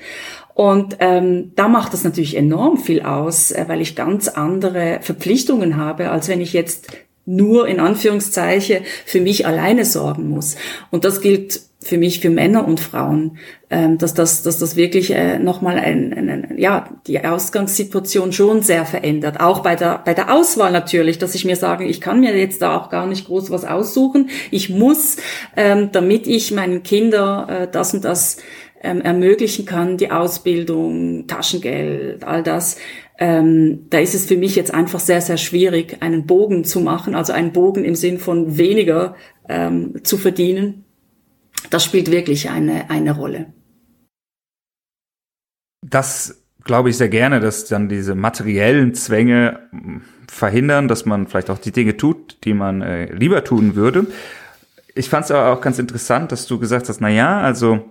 Und 0.54 0.96
ähm, 1.00 1.52
da 1.56 1.68
macht 1.68 1.94
das 1.94 2.04
natürlich 2.04 2.36
enorm 2.36 2.76
viel 2.76 3.00
aus, 3.02 3.52
äh, 3.52 3.64
weil 3.68 3.80
ich 3.80 3.96
ganz 3.96 4.28
andere 4.28 4.98
Verpflichtungen 5.00 5.76
habe, 5.76 6.10
als 6.10 6.28
wenn 6.28 6.40
ich 6.40 6.52
jetzt 6.52 6.88
nur 7.24 7.68
in 7.68 7.80
Anführungszeichen 7.80 8.84
für 9.06 9.20
mich 9.20 9.46
alleine 9.46 9.84
sorgen 9.84 10.28
muss. 10.28 10.56
Und 10.90 11.04
das 11.04 11.20
gilt 11.20 11.60
für 11.82 11.98
mich, 11.98 12.20
für 12.20 12.30
Männer 12.30 12.66
und 12.66 12.80
Frauen, 12.80 13.38
ähm, 13.70 13.98
dass 13.98 14.14
das, 14.14 14.42
dass 14.42 14.58
das 14.58 14.76
wirklich 14.76 15.10
äh, 15.10 15.38
nochmal 15.38 15.78
ein, 15.78 16.12
ein, 16.12 16.28
ein, 16.28 16.54
ja, 16.58 16.88
die 17.06 17.24
Ausgangssituation 17.24 18.32
schon 18.32 18.62
sehr 18.62 18.84
verändert. 18.84 19.40
Auch 19.40 19.60
bei 19.60 19.76
der, 19.76 20.00
bei 20.04 20.14
der 20.14 20.32
Auswahl 20.32 20.72
natürlich, 20.72 21.18
dass 21.18 21.34
ich 21.34 21.44
mir 21.44 21.56
sage, 21.56 21.84
ich 21.84 22.00
kann 22.00 22.20
mir 22.20 22.36
jetzt 22.36 22.62
da 22.62 22.76
auch 22.76 22.90
gar 22.90 23.06
nicht 23.06 23.26
groß 23.26 23.50
was 23.50 23.64
aussuchen. 23.64 24.30
Ich 24.50 24.70
muss, 24.70 25.16
ähm, 25.56 25.90
damit 25.92 26.26
ich 26.26 26.52
meinen 26.52 26.82
Kindern 26.82 27.48
äh, 27.48 27.68
das 27.70 27.94
und 27.94 28.04
das 28.04 28.38
ähm, 28.82 29.00
ermöglichen 29.00 29.64
kann, 29.64 29.96
die 29.96 30.10
Ausbildung, 30.10 31.26
Taschengeld, 31.26 32.24
all 32.24 32.42
das, 32.42 32.76
ähm, 33.18 33.86
da 33.90 33.98
ist 34.00 34.14
es 34.14 34.26
für 34.26 34.36
mich 34.36 34.56
jetzt 34.56 34.74
einfach 34.74 34.98
sehr, 34.98 35.20
sehr 35.20 35.36
schwierig, 35.36 35.98
einen 36.00 36.26
Bogen 36.26 36.64
zu 36.64 36.80
machen, 36.80 37.14
also 37.14 37.32
einen 37.32 37.52
Bogen 37.52 37.84
im 37.84 37.94
Sinn 37.94 38.18
von 38.18 38.58
weniger 38.58 39.14
ähm, 39.48 40.00
zu 40.02 40.18
verdienen. 40.18 40.84
Das 41.70 41.84
spielt 41.84 42.10
wirklich 42.10 42.50
eine, 42.50 42.90
eine 42.90 43.12
Rolle. 43.12 43.52
Das 45.84 46.42
glaube 46.64 46.90
ich 46.90 46.96
sehr 46.96 47.08
gerne, 47.08 47.40
dass 47.40 47.64
dann 47.64 47.88
diese 47.88 48.14
materiellen 48.14 48.94
Zwänge 48.94 49.60
hm, 49.70 50.02
verhindern, 50.28 50.88
dass 50.88 51.04
man 51.06 51.26
vielleicht 51.26 51.50
auch 51.50 51.58
die 51.58 51.72
Dinge 51.72 51.96
tut, 51.96 52.38
die 52.44 52.54
man 52.54 52.82
äh, 52.82 53.12
lieber 53.12 53.44
tun 53.44 53.74
würde. 53.74 54.06
Ich 54.94 55.08
fand 55.08 55.24
es 55.24 55.30
aber 55.30 55.52
auch 55.52 55.60
ganz 55.60 55.78
interessant, 55.78 56.32
dass 56.32 56.46
du 56.46 56.58
gesagt 56.58 56.88
hast, 56.88 57.00
na 57.00 57.08
ja, 57.08 57.40
also 57.40 57.90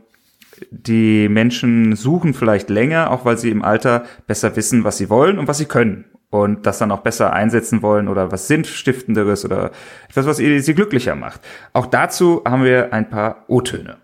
die 0.70 1.28
Menschen 1.30 1.96
suchen 1.96 2.34
vielleicht 2.34 2.70
länger, 2.70 3.12
auch 3.12 3.26
weil 3.26 3.38
sie 3.38 3.50
im 3.50 3.64
Alter 3.64 4.06
besser 4.28 4.56
wissen, 4.56 4.84
was 4.84 4.98
sie 4.98 5.10
wollen 5.10 5.40
und 5.40 5.48
was 5.48 5.58
sie 5.58 5.66
können. 5.66 6.06
Und 6.32 6.66
das 6.66 6.80
dann 6.80 6.92
auch 6.92 7.02
besser 7.02 7.34
einsetzen 7.34 7.82
wollen 7.82 8.08
oder 8.08 8.32
was 8.32 8.48
Sinnstiftenderes 8.48 9.46
oder 9.46 9.72
etwas, 10.10 10.26
was 10.26 10.38
sie 10.38 10.74
glücklicher 10.74 11.14
macht. 11.14 11.42
Auch 11.74 11.86
dazu 11.86 12.42
haben 12.46 12.64
wir 12.64 12.94
ein 12.94 13.10
paar 13.10 13.44
O-Töne 13.48 13.98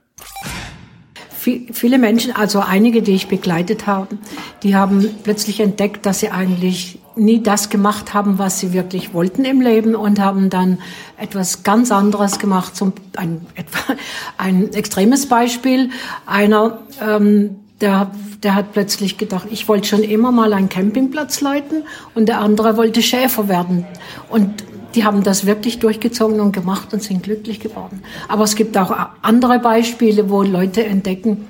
viele 1.72 1.98
Menschen, 1.98 2.36
also 2.36 2.60
einige, 2.60 3.02
die 3.02 3.13
ich 3.13 3.28
begleitet 3.28 3.88
habe, 3.88 4.18
die 4.63 4.76
haben 4.76 5.08
plötzlich 5.24 5.60
entdeckt, 5.60 6.06
dass 6.06 6.20
sie 6.20 6.30
eigentlich 6.30 7.00
nie 7.16 7.42
das 7.42 7.70
gemacht 7.70 8.13
haben, 8.13 8.38
was 8.38 8.60
sie 8.60 8.74
wirklich 8.74 9.13
wollten 9.13 9.46
im 9.46 9.62
Leben 9.62 9.96
und 9.96 10.20
haben 10.20 10.50
dann 10.50 10.80
etwas 11.17 11.63
ganz 11.63 11.92
anderes 11.92 12.40
gemacht. 12.40 12.75
Zum, 12.75 12.94
ein, 13.15 13.46
ein 14.38 14.73
extremes 14.73 15.28
Beispiel. 15.28 15.90
Einer, 16.25 16.80
ähm, 17.02 17.56
der, 17.82 18.12
der 18.44 18.56
hat 18.56 18.73
plötzlich 18.73 19.17
gedacht, 19.17 19.48
ich 19.52 19.67
wollte 19.67 19.88
schon 19.88 20.04
immer 20.04 20.32
mal 20.32 20.54
einen 20.54 20.69
Campingplatz 20.69 21.42
leiten 21.42 21.84
und 22.15 22.28
der 22.28 22.40
andere 22.40 22.78
wollte 22.78 23.02
Schäfer 23.02 23.48
werden. 23.48 23.86
Und 24.30 24.63
die 24.96 25.04
haben 25.04 25.23
das 25.23 25.46
wirklich 25.46 25.80
durchgezogen 25.80 26.40
und 26.40 26.54
gemacht 26.54 26.94
und 26.94 27.04
sind 27.04 27.23
glücklich 27.23 27.60
geworden. 27.60 28.02
Aber 28.28 28.44
es 28.44 28.56
gibt 28.56 28.78
auch 28.78 28.96
andere 29.21 29.60
Beispiele, 29.60 30.30
wo 30.30 30.42
Leute 30.42 30.86
entdecken, 30.86 31.48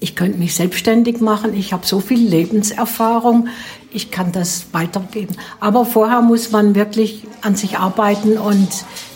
ich 0.00 0.16
könnte 0.16 0.38
mich 0.38 0.54
selbstständig 0.54 1.20
machen, 1.20 1.54
ich 1.54 1.72
habe 1.72 1.86
so 1.86 2.00
viel 2.00 2.18
Lebenserfahrung, 2.18 3.48
ich 3.92 4.10
kann 4.10 4.32
das 4.32 4.66
weitergeben. 4.72 5.36
Aber 5.60 5.86
vorher 5.86 6.20
muss 6.20 6.50
man 6.50 6.74
wirklich 6.74 7.22
an 7.42 7.54
sich 7.54 7.78
arbeiten 7.78 8.36
und 8.36 8.68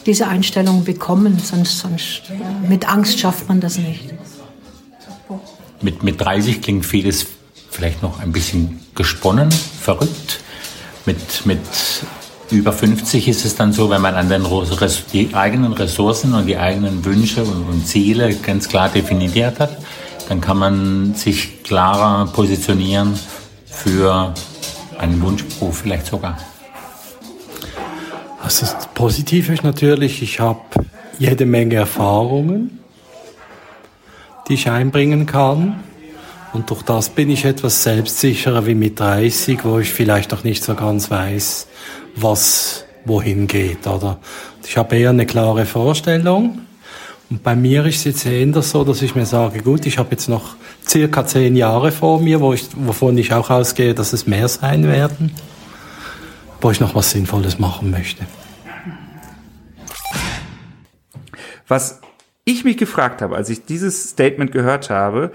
diese 0.06 0.28
Einstellung 0.28 0.84
bekommen, 0.84 1.38
sonst, 1.40 1.78
sonst 1.80 2.22
mit 2.68 2.88
Angst 2.88 3.18
schafft 3.18 3.48
man 3.48 3.60
das 3.60 3.76
nicht. 3.76 4.14
Mit, 5.80 6.02
mit 6.02 6.20
30 6.20 6.60
klingt 6.60 6.84
vieles 6.84 7.26
vielleicht 7.70 8.02
noch 8.02 8.20
ein 8.20 8.32
bisschen 8.32 8.80
gesponnen, 8.94 9.50
verrückt. 9.50 10.40
Mit, 11.06 11.46
mit 11.46 11.60
über 12.50 12.72
50 12.72 13.28
ist 13.28 13.44
es 13.44 13.54
dann 13.54 13.72
so, 13.72 13.90
wenn 13.90 14.00
man 14.00 14.14
an 14.14 14.28
den 14.28 14.44
die 15.12 15.34
eigenen 15.34 15.72
Ressourcen 15.72 16.34
und 16.34 16.46
die 16.46 16.56
eigenen 16.56 17.04
Wünsche 17.04 17.44
und, 17.44 17.68
und 17.68 17.86
Ziele 17.86 18.34
ganz 18.34 18.68
klar 18.68 18.88
definiert 18.88 19.60
hat, 19.60 19.78
dann 20.28 20.40
kann 20.40 20.58
man 20.58 21.14
sich 21.14 21.62
klarer 21.62 22.26
positionieren 22.32 23.18
für 23.66 24.34
einen 24.98 25.20
Wunschberuf 25.22 25.78
vielleicht 25.78 26.06
sogar. 26.06 26.38
Das 28.42 28.76
Positive 28.94 29.52
ist 29.52 29.62
natürlich, 29.62 30.22
ich 30.22 30.40
habe 30.40 30.60
jede 31.18 31.44
Menge 31.44 31.76
Erfahrungen, 31.76 32.78
die 34.48 34.54
ich 34.54 34.70
einbringen 34.70 35.26
kann. 35.26 35.80
Und 36.52 36.70
durch 36.70 36.82
das 36.82 37.10
bin 37.10 37.30
ich 37.30 37.44
etwas 37.44 37.82
selbstsicherer 37.82 38.66
wie 38.66 38.74
mit 38.74 38.98
30, 38.98 39.64
wo 39.64 39.78
ich 39.78 39.92
vielleicht 39.92 40.32
noch 40.32 40.44
nicht 40.44 40.64
so 40.64 40.74
ganz 40.74 41.10
weiß, 41.10 41.68
was 42.16 42.84
wohin 43.04 43.46
geht, 43.46 43.86
oder? 43.86 44.18
Ich 44.66 44.76
habe 44.76 44.96
eher 44.96 45.10
eine 45.10 45.26
klare 45.26 45.66
Vorstellung. 45.66 46.60
Und 47.30 47.42
bei 47.42 47.54
mir 47.54 47.84
ist 47.84 47.98
es 47.98 48.04
jetzt 48.04 48.26
eher 48.26 48.62
so, 48.62 48.84
dass 48.84 49.02
ich 49.02 49.14
mir 49.14 49.26
sage, 49.26 49.62
gut, 49.62 49.84
ich 49.84 49.98
habe 49.98 50.10
jetzt 50.12 50.28
noch 50.28 50.56
circa 50.86 51.26
zehn 51.26 51.56
Jahre 51.56 51.92
vor 51.92 52.20
mir, 52.20 52.40
wo 52.40 52.54
ich, 52.54 52.68
wovon 52.74 53.18
ich 53.18 53.32
auch 53.34 53.50
ausgehe, 53.50 53.94
dass 53.94 54.14
es 54.14 54.26
mehr 54.26 54.48
sein 54.48 54.84
werden, 54.84 55.32
wo 56.62 56.70
ich 56.70 56.80
noch 56.80 56.94
was 56.94 57.10
Sinnvolles 57.10 57.58
machen 57.58 57.90
möchte. 57.90 58.24
Was 61.66 62.00
ich 62.48 62.64
mich 62.64 62.78
gefragt 62.78 63.20
habe, 63.20 63.36
als 63.36 63.50
ich 63.50 63.64
dieses 63.66 64.10
Statement 64.10 64.52
gehört 64.52 64.90
habe, 64.90 65.32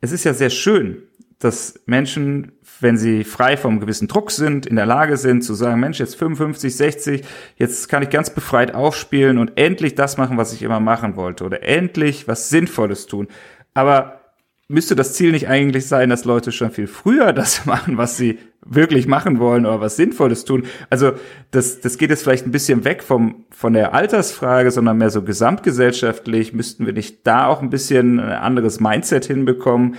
es 0.00 0.12
ist 0.12 0.24
ja 0.24 0.32
sehr 0.32 0.50
schön, 0.50 1.02
dass 1.38 1.80
Menschen, 1.84 2.52
wenn 2.80 2.96
sie 2.96 3.24
frei 3.24 3.58
vom 3.58 3.78
gewissen 3.78 4.08
Druck 4.08 4.30
sind, 4.30 4.64
in 4.64 4.76
der 4.76 4.86
Lage 4.86 5.18
sind 5.18 5.42
zu 5.42 5.52
sagen, 5.52 5.80
Mensch, 5.80 5.98
jetzt 5.98 6.16
55, 6.16 6.74
60, 6.74 7.24
jetzt 7.56 7.88
kann 7.88 8.02
ich 8.02 8.10
ganz 8.10 8.30
befreit 8.30 8.74
aufspielen 8.74 9.36
und 9.36 9.58
endlich 9.58 9.94
das 9.94 10.16
machen, 10.16 10.38
was 10.38 10.54
ich 10.54 10.62
immer 10.62 10.80
machen 10.80 11.16
wollte 11.16 11.44
oder 11.44 11.62
endlich 11.62 12.26
was 12.26 12.48
Sinnvolles 12.48 13.06
tun. 13.06 13.28
Aber 13.74 14.25
müsste 14.68 14.96
das 14.96 15.14
Ziel 15.14 15.32
nicht 15.32 15.48
eigentlich 15.48 15.86
sein, 15.86 16.10
dass 16.10 16.24
Leute 16.24 16.50
schon 16.52 16.70
viel 16.70 16.86
früher 16.86 17.32
das 17.32 17.66
machen, 17.66 17.96
was 17.96 18.16
sie 18.16 18.38
wirklich 18.64 19.06
machen 19.06 19.38
wollen 19.38 19.64
oder 19.64 19.80
was 19.80 19.96
Sinnvolles 19.96 20.44
tun? 20.44 20.64
Also 20.90 21.12
das, 21.52 21.80
das 21.80 21.98
geht 21.98 22.10
jetzt 22.10 22.24
vielleicht 22.24 22.46
ein 22.46 22.52
bisschen 22.52 22.84
weg 22.84 23.02
vom, 23.02 23.44
von 23.50 23.74
der 23.74 23.94
Altersfrage, 23.94 24.70
sondern 24.70 24.98
mehr 24.98 25.10
so 25.10 25.22
gesamtgesellschaftlich. 25.22 26.52
Müssten 26.52 26.84
wir 26.84 26.92
nicht 26.92 27.26
da 27.26 27.46
auch 27.46 27.62
ein 27.62 27.70
bisschen 27.70 28.18
ein 28.18 28.32
anderes 28.32 28.80
Mindset 28.80 29.26
hinbekommen 29.26 29.96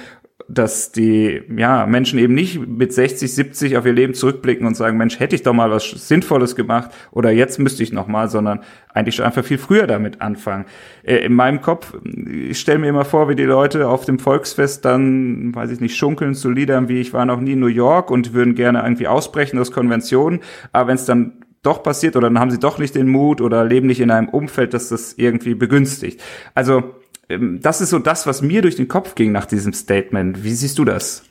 dass 0.49 0.91
die 0.91 1.41
ja, 1.55 1.85
Menschen 1.85 2.19
eben 2.19 2.33
nicht 2.33 2.65
mit 2.65 2.93
60, 2.93 3.33
70 3.33 3.77
auf 3.77 3.85
ihr 3.85 3.93
Leben 3.93 4.13
zurückblicken 4.13 4.65
und 4.65 4.75
sagen, 4.75 4.97
Mensch, 4.97 5.19
hätte 5.19 5.35
ich 5.35 5.43
doch 5.43 5.53
mal 5.53 5.69
was 5.69 5.89
Sinnvolles 5.89 6.55
gemacht 6.55 6.91
oder 7.11 7.31
jetzt 7.31 7.59
müsste 7.59 7.83
ich 7.83 7.91
noch 7.91 8.07
mal, 8.07 8.29
sondern 8.29 8.61
eigentlich 8.93 9.15
schon 9.15 9.25
einfach 9.25 9.43
viel 9.43 9.57
früher 9.57 9.87
damit 9.87 10.21
anfangen. 10.21 10.65
Äh, 11.03 11.17
in 11.17 11.33
meinem 11.33 11.61
Kopf, 11.61 11.93
ich 12.03 12.59
stelle 12.59 12.79
mir 12.79 12.87
immer 12.87 13.05
vor, 13.05 13.27
wie 13.29 13.35
die 13.35 13.43
Leute 13.43 13.89
auf 13.89 14.05
dem 14.05 14.19
Volksfest 14.19 14.85
dann, 14.85 15.53
weiß 15.53 15.71
ich 15.71 15.81
nicht, 15.81 15.97
schunkeln 15.97 16.33
zu 16.33 16.49
Liedern 16.49 16.87
wie 16.87 16.99
ich 16.99 17.13
war 17.13 17.25
noch 17.25 17.41
nie 17.41 17.53
in 17.53 17.59
New 17.59 17.67
York 17.67 18.09
und 18.09 18.33
würden 18.33 18.55
gerne 18.55 18.81
irgendwie 18.81 19.07
ausbrechen 19.07 19.59
aus 19.59 19.71
Konventionen, 19.71 20.39
aber 20.71 20.89
wenn 20.89 20.95
es 20.95 21.05
dann 21.05 21.43
doch 21.63 21.83
passiert 21.83 22.15
oder 22.15 22.29
dann 22.29 22.39
haben 22.39 22.51
sie 22.51 22.59
doch 22.59 22.77
nicht 22.77 22.95
den 22.95 23.07
Mut 23.07 23.41
oder 23.41 23.65
leben 23.65 23.87
nicht 23.87 23.99
in 23.99 24.11
einem 24.11 24.29
Umfeld, 24.29 24.73
das 24.73 24.89
das 24.89 25.13
irgendwie 25.17 25.53
begünstigt. 25.53 26.21
Also 26.55 26.95
das 27.27 27.81
ist 27.81 27.89
so 27.89 27.99
das, 27.99 28.25
was 28.25 28.41
mir 28.41 28.61
durch 28.61 28.75
den 28.75 28.87
Kopf 28.87 29.15
ging 29.15 29.31
nach 29.31 29.45
diesem 29.45 29.73
Statement. 29.73 30.43
Wie 30.43 30.53
siehst 30.53 30.77
du 30.77 30.85
das? 30.85 31.23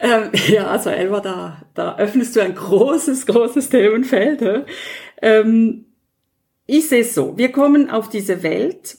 Ähm, 0.00 0.30
ja, 0.48 0.66
also 0.66 0.90
Elva, 0.90 1.20
da, 1.20 1.62
da 1.74 1.96
öffnest 1.96 2.36
du 2.36 2.40
ein 2.40 2.54
großes, 2.54 3.26
großes 3.26 3.70
Themenfeld. 3.70 4.66
Ähm, 5.20 5.86
ich 6.66 6.88
sehe 6.88 7.00
es 7.00 7.14
so, 7.14 7.36
wir 7.36 7.50
kommen 7.50 7.90
auf 7.90 8.08
diese 8.08 8.42
Welt 8.42 8.98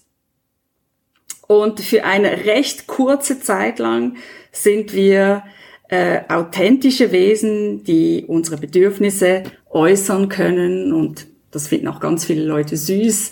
und 1.47 1.79
für 1.79 2.03
eine 2.03 2.45
recht 2.45 2.87
kurze 2.87 3.39
Zeit 3.39 3.79
lang 3.79 4.17
sind 4.51 4.93
wir 4.93 5.43
äh, 5.89 6.21
authentische 6.29 7.11
Wesen, 7.11 7.83
die 7.83 8.25
unsere 8.27 8.57
Bedürfnisse 8.57 9.43
äußern 9.69 10.29
können 10.29 10.93
und 10.93 11.27
das 11.51 11.67
finden 11.67 11.87
auch 11.87 11.99
ganz 11.99 12.25
viele 12.25 12.43
Leute 12.43 12.77
süß. 12.77 13.31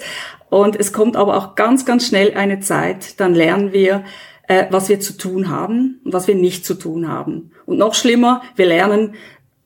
Und 0.52 0.78
es 0.78 0.92
kommt 0.92 1.16
aber 1.16 1.38
auch 1.38 1.56
ganz, 1.56 1.86
ganz 1.86 2.06
schnell 2.06 2.34
eine 2.34 2.60
Zeit, 2.60 3.22
dann 3.22 3.34
lernen 3.34 3.72
wir, 3.72 4.04
äh, 4.50 4.66
was 4.70 4.90
wir 4.90 5.00
zu 5.00 5.14
tun 5.14 5.50
haben 5.50 6.02
und 6.04 6.12
was 6.12 6.28
wir 6.28 6.36
nicht 6.36 6.66
zu 6.66 6.74
tun 6.74 7.08
haben. 7.08 7.52
Und 7.66 7.78
noch 7.78 7.94
schlimmer, 7.94 8.42
wir 8.58 8.66
lernen, 8.66 9.16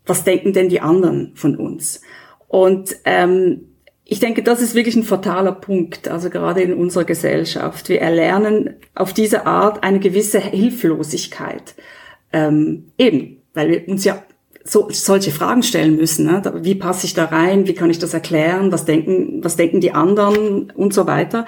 was 0.05 0.23
denken 0.23 0.53
denn 0.53 0.69
die 0.69 0.81
anderen 0.81 1.31
von 1.33 1.55
uns. 1.55 2.01
Und 2.47 2.97
ähm, 3.03 3.61
ich 4.03 4.19
denke, 4.19 4.43
das 4.43 4.61
ist 4.61 4.75
wirklich 4.75 4.95
ein 4.95 5.03
fataler 5.03 5.53
Punkt, 5.53 6.07
also 6.07 6.29
gerade 6.29 6.61
in 6.61 6.75
unserer 6.75 7.05
Gesellschaft. 7.05 7.89
Wir 7.89 8.01
erlernen 8.01 8.75
auf 8.93 9.11
diese 9.11 9.47
Art 9.47 9.83
eine 9.83 9.99
gewisse 9.99 10.39
Hilflosigkeit. 10.39 11.73
Ähm, 12.31 12.91
eben, 12.99 13.41
weil 13.55 13.69
wir 13.69 13.87
uns 13.87 14.05
ja 14.05 14.21
so, 14.65 14.89
solche 14.89 15.31
Fragen 15.31 15.63
stellen 15.63 15.95
müssen. 15.95 16.25
Ne? 16.25 16.41
Wie 16.61 16.75
passe 16.75 17.05
ich 17.05 17.13
da 17.13 17.25
rein? 17.25 17.67
Wie 17.67 17.75
kann 17.75 17.89
ich 17.89 17.99
das 17.99 18.13
erklären? 18.13 18.71
Was 18.71 18.83
denken, 18.83 19.43
was 19.43 19.55
denken 19.55 19.79
die 19.79 19.91
anderen 19.91 20.71
und 20.71 20.93
so 20.93 21.07
weiter? 21.07 21.45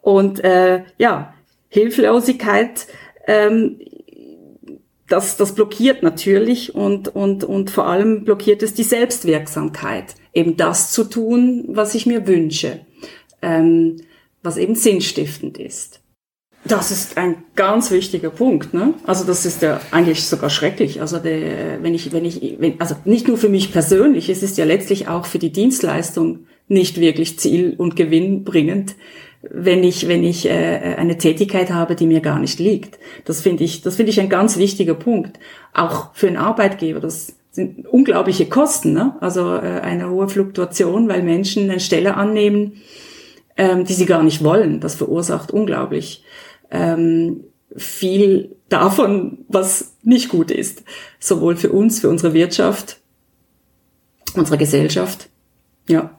Und 0.00 0.42
äh, 0.42 0.84
ja, 0.96 1.34
Hilflosigkeit, 1.68 2.86
ähm, 3.26 3.80
das, 5.08 5.36
das 5.36 5.54
blockiert 5.54 6.04
natürlich 6.04 6.74
und, 6.74 7.08
und, 7.08 7.42
und 7.42 7.70
vor 7.70 7.86
allem 7.86 8.24
blockiert 8.24 8.62
es 8.62 8.74
die 8.74 8.84
Selbstwirksamkeit, 8.84 10.14
eben 10.32 10.56
das 10.56 10.92
zu 10.92 11.04
tun, 11.04 11.64
was 11.68 11.96
ich 11.96 12.06
mir 12.06 12.28
wünsche, 12.28 12.80
ähm, 13.42 13.96
was 14.42 14.56
eben 14.56 14.76
sinnstiftend 14.76 15.58
ist. 15.58 15.99
Das 16.64 16.90
ist 16.90 17.16
ein 17.16 17.36
ganz 17.56 17.90
wichtiger 17.90 18.30
Punkt. 18.30 18.74
Ne? 18.74 18.92
Also 19.06 19.24
das 19.24 19.46
ist 19.46 19.62
ja 19.62 19.80
eigentlich 19.92 20.24
sogar 20.24 20.50
schrecklich. 20.50 21.00
Also 21.00 21.18
der, 21.18 21.82
wenn 21.82 21.94
ich, 21.94 22.12
wenn 22.12 22.24
ich, 22.24 22.56
wenn, 22.58 22.78
also 22.80 22.96
nicht 23.04 23.28
nur 23.28 23.38
für 23.38 23.48
mich 23.48 23.72
persönlich, 23.72 24.28
es 24.28 24.42
ist 24.42 24.58
ja 24.58 24.66
letztlich 24.66 25.08
auch 25.08 25.24
für 25.24 25.38
die 25.38 25.52
Dienstleistung 25.52 26.40
nicht 26.68 27.00
wirklich 27.00 27.38
ziel- 27.38 27.74
und 27.78 27.96
gewinnbringend, 27.96 28.94
wenn 29.42 29.82
ich, 29.82 30.06
wenn 30.06 30.22
ich 30.22 30.46
äh, 30.46 30.96
eine 30.98 31.16
Tätigkeit 31.16 31.70
habe, 31.70 31.96
die 31.96 32.06
mir 32.06 32.20
gar 32.20 32.38
nicht 32.38 32.58
liegt. 32.58 32.98
Das 33.24 33.40
finde 33.40 33.64
ich, 33.64 33.80
das 33.80 33.96
finde 33.96 34.10
ich 34.10 34.20
ein 34.20 34.28
ganz 34.28 34.58
wichtiger 34.58 34.94
Punkt. 34.94 35.40
Auch 35.72 36.10
für 36.14 36.28
einen 36.28 36.36
Arbeitgeber. 36.36 37.00
Das 37.00 37.34
sind 37.52 37.88
unglaubliche 37.88 38.46
Kosten. 38.46 38.92
Ne? 38.92 39.16
Also 39.20 39.54
äh, 39.54 39.80
eine 39.80 40.10
hohe 40.10 40.28
Fluktuation, 40.28 41.08
weil 41.08 41.22
Menschen 41.22 41.70
eine 41.70 41.80
Stelle 41.80 42.16
annehmen, 42.16 42.82
ähm, 43.56 43.84
die 43.84 43.94
sie 43.94 44.06
gar 44.06 44.22
nicht 44.22 44.44
wollen. 44.44 44.80
Das 44.80 44.94
verursacht 44.94 45.52
unglaublich 45.52 46.22
ähm, 46.70 47.44
viel 47.76 48.56
davon, 48.68 49.38
was 49.48 49.96
nicht 50.02 50.28
gut 50.28 50.50
ist. 50.50 50.84
Sowohl 51.18 51.56
für 51.56 51.70
uns, 51.70 52.00
für 52.00 52.08
unsere 52.08 52.34
Wirtschaft, 52.34 52.98
unsere 54.34 54.58
Gesellschaft. 54.58 55.28
Ja. 55.88 56.18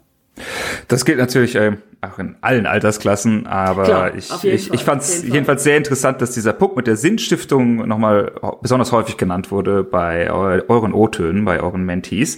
Das 0.88 1.06
gilt 1.06 1.18
natürlich 1.18 1.56
äh, 1.56 1.78
auch 2.02 2.18
in 2.20 2.36
allen 2.42 2.66
Altersklassen, 2.66 3.48
aber 3.48 3.84
Klar, 3.84 4.16
ich, 4.16 4.32
ich, 4.44 4.74
ich 4.74 4.84
fand 4.84 5.02
es 5.02 5.24
jedenfalls 5.24 5.64
sehr 5.64 5.78
interessant, 5.78 6.22
dass 6.22 6.32
dieser 6.32 6.54
Punkt 6.54 6.78
mit 6.78 6.88
der 6.88 6.96
Sinnstiftung 6.96 7.88
nochmal 7.88 8.32
besonders 8.62 8.92
häufig 8.92 9.18
genannt 9.18 9.52
wurde 9.52 9.84
bei 9.84 10.32
euren 10.32 10.94
O-Tönen, 10.94 11.46
bei 11.46 11.62
euren 11.62 11.84
Mentees. 11.84 12.38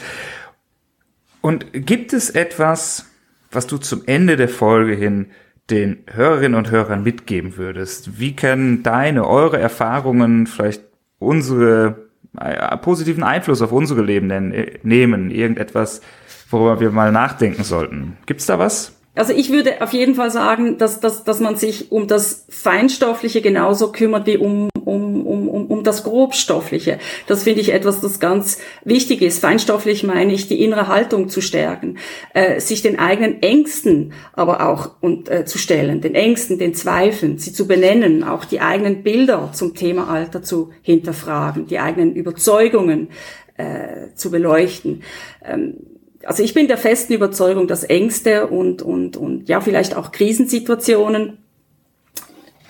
Und 1.42 1.68
gibt 1.74 2.14
es 2.14 2.30
etwas, 2.30 3.06
was 3.52 3.68
du 3.68 3.78
zum 3.78 4.04
Ende 4.06 4.38
der 4.38 4.50
Folge 4.50 4.94
hin 4.96 5.28
den 5.70 6.04
Hörerinnen 6.12 6.58
und 6.58 6.72
Hörern 6.72 7.04
mitgeben 7.04 7.58
würdest? 7.58 8.20
Wie 8.20 8.36
können 8.36 8.84
deine, 8.84 9.28
eure 9.28 9.60
Erfahrungen 9.60 10.48
vielleicht 10.48 10.84
unsere 11.20 12.10
äh, 12.40 12.78
positiven 12.78 13.24
Einfluss 13.24 13.62
auf 13.62 13.72
unsere 13.72 14.02
Leben 14.02 14.30
denn, 14.30 14.54
äh, 14.54 14.80
nehmen? 14.84 15.32
Irgendetwas, 15.32 16.02
worüber 16.50 16.80
wir 16.80 16.92
mal 16.92 17.12
nachdenken 17.12 17.64
sollten. 17.64 18.18
Gibt's 18.26 18.46
da 18.46 18.60
was? 18.60 18.94
Also 19.16 19.34
ich 19.34 19.52
würde 19.52 19.82
auf 19.82 19.94
jeden 19.94 20.16
Fall 20.16 20.32
sagen, 20.32 20.78
dass, 20.80 21.00
dass, 21.00 21.24
dass 21.24 21.40
man 21.40 21.56
sich 21.56 21.92
um 21.92 22.08
das 22.08 22.46
Feinstoffliche 22.50 23.42
genauso 23.42 23.92
kümmert 23.92 24.26
wie 24.26 24.38
um, 24.38 24.70
um 24.84 25.26
um, 25.26 25.48
um, 25.48 25.68
um, 25.68 25.84
das 25.84 26.04
Grobstoffliche. 26.04 27.00
Das 27.28 27.44
finde 27.44 27.62
ich 27.62 27.74
etwas, 27.74 28.02
das 28.02 28.20
ganz 28.20 28.60
wichtig 28.84 29.22
ist. 29.22 29.40
Feinstofflich 29.40 30.04
meine 30.04 30.34
ich, 30.34 30.48
die 30.48 30.64
innere 30.64 30.88
Haltung 30.88 31.30
zu 31.30 31.42
stärken, 31.42 31.98
äh, 32.34 32.60
sich 32.60 32.82
den 32.82 33.00
eigenen 33.00 33.42
Ängsten 33.42 34.14
aber 34.34 34.68
auch 34.68 34.92
und, 35.02 35.30
äh, 35.30 35.46
zu 35.46 35.58
stellen, 35.58 36.02
den 36.02 36.16
Ängsten, 36.16 36.58
den 36.58 36.74
Zweifeln, 36.74 37.38
sie 37.38 37.54
zu 37.54 37.68
benennen, 37.68 38.24
auch 38.24 38.46
die 38.46 38.62
eigenen 38.62 39.04
Bilder 39.04 39.52
zum 39.54 39.76
Thema 39.76 40.10
Alter 40.10 40.44
zu 40.44 40.72
hinterfragen, 40.82 41.68
die 41.68 41.80
eigenen 41.80 42.16
Überzeugungen 42.16 43.10
äh, 43.58 44.14
zu 44.16 44.32
beleuchten. 44.32 45.04
Ähm, 45.44 45.78
also 46.26 46.42
ich 46.42 46.54
bin 46.54 46.68
der 46.68 46.78
festen 46.78 47.14
Überzeugung, 47.14 47.68
dass 47.68 47.84
Ängste 47.84 48.48
und, 48.48 48.82
und, 48.82 49.18
und 49.18 49.50
ja, 49.50 49.60
vielleicht 49.62 49.96
auch 49.96 50.12
Krisensituationen 50.12 51.40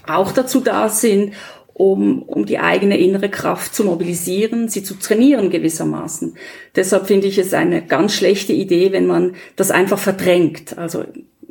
auch 0.07 0.31
dazu 0.31 0.59
da 0.59 0.89
sind, 0.89 1.33
um, 1.73 2.21
um 2.23 2.45
die 2.45 2.59
eigene 2.59 2.97
innere 2.97 3.29
Kraft 3.29 3.73
zu 3.73 3.83
mobilisieren, 3.83 4.69
sie 4.69 4.83
zu 4.83 4.95
trainieren 4.95 5.49
gewissermaßen. 5.49 6.35
Deshalb 6.75 7.07
finde 7.07 7.27
ich 7.27 7.37
es 7.37 7.53
eine 7.53 7.85
ganz 7.85 8.13
schlechte 8.13 8.53
Idee, 8.53 8.91
wenn 8.91 9.07
man 9.07 9.35
das 9.55 9.71
einfach 9.71 9.99
verdrängt. 9.99 10.77
Also 10.77 11.03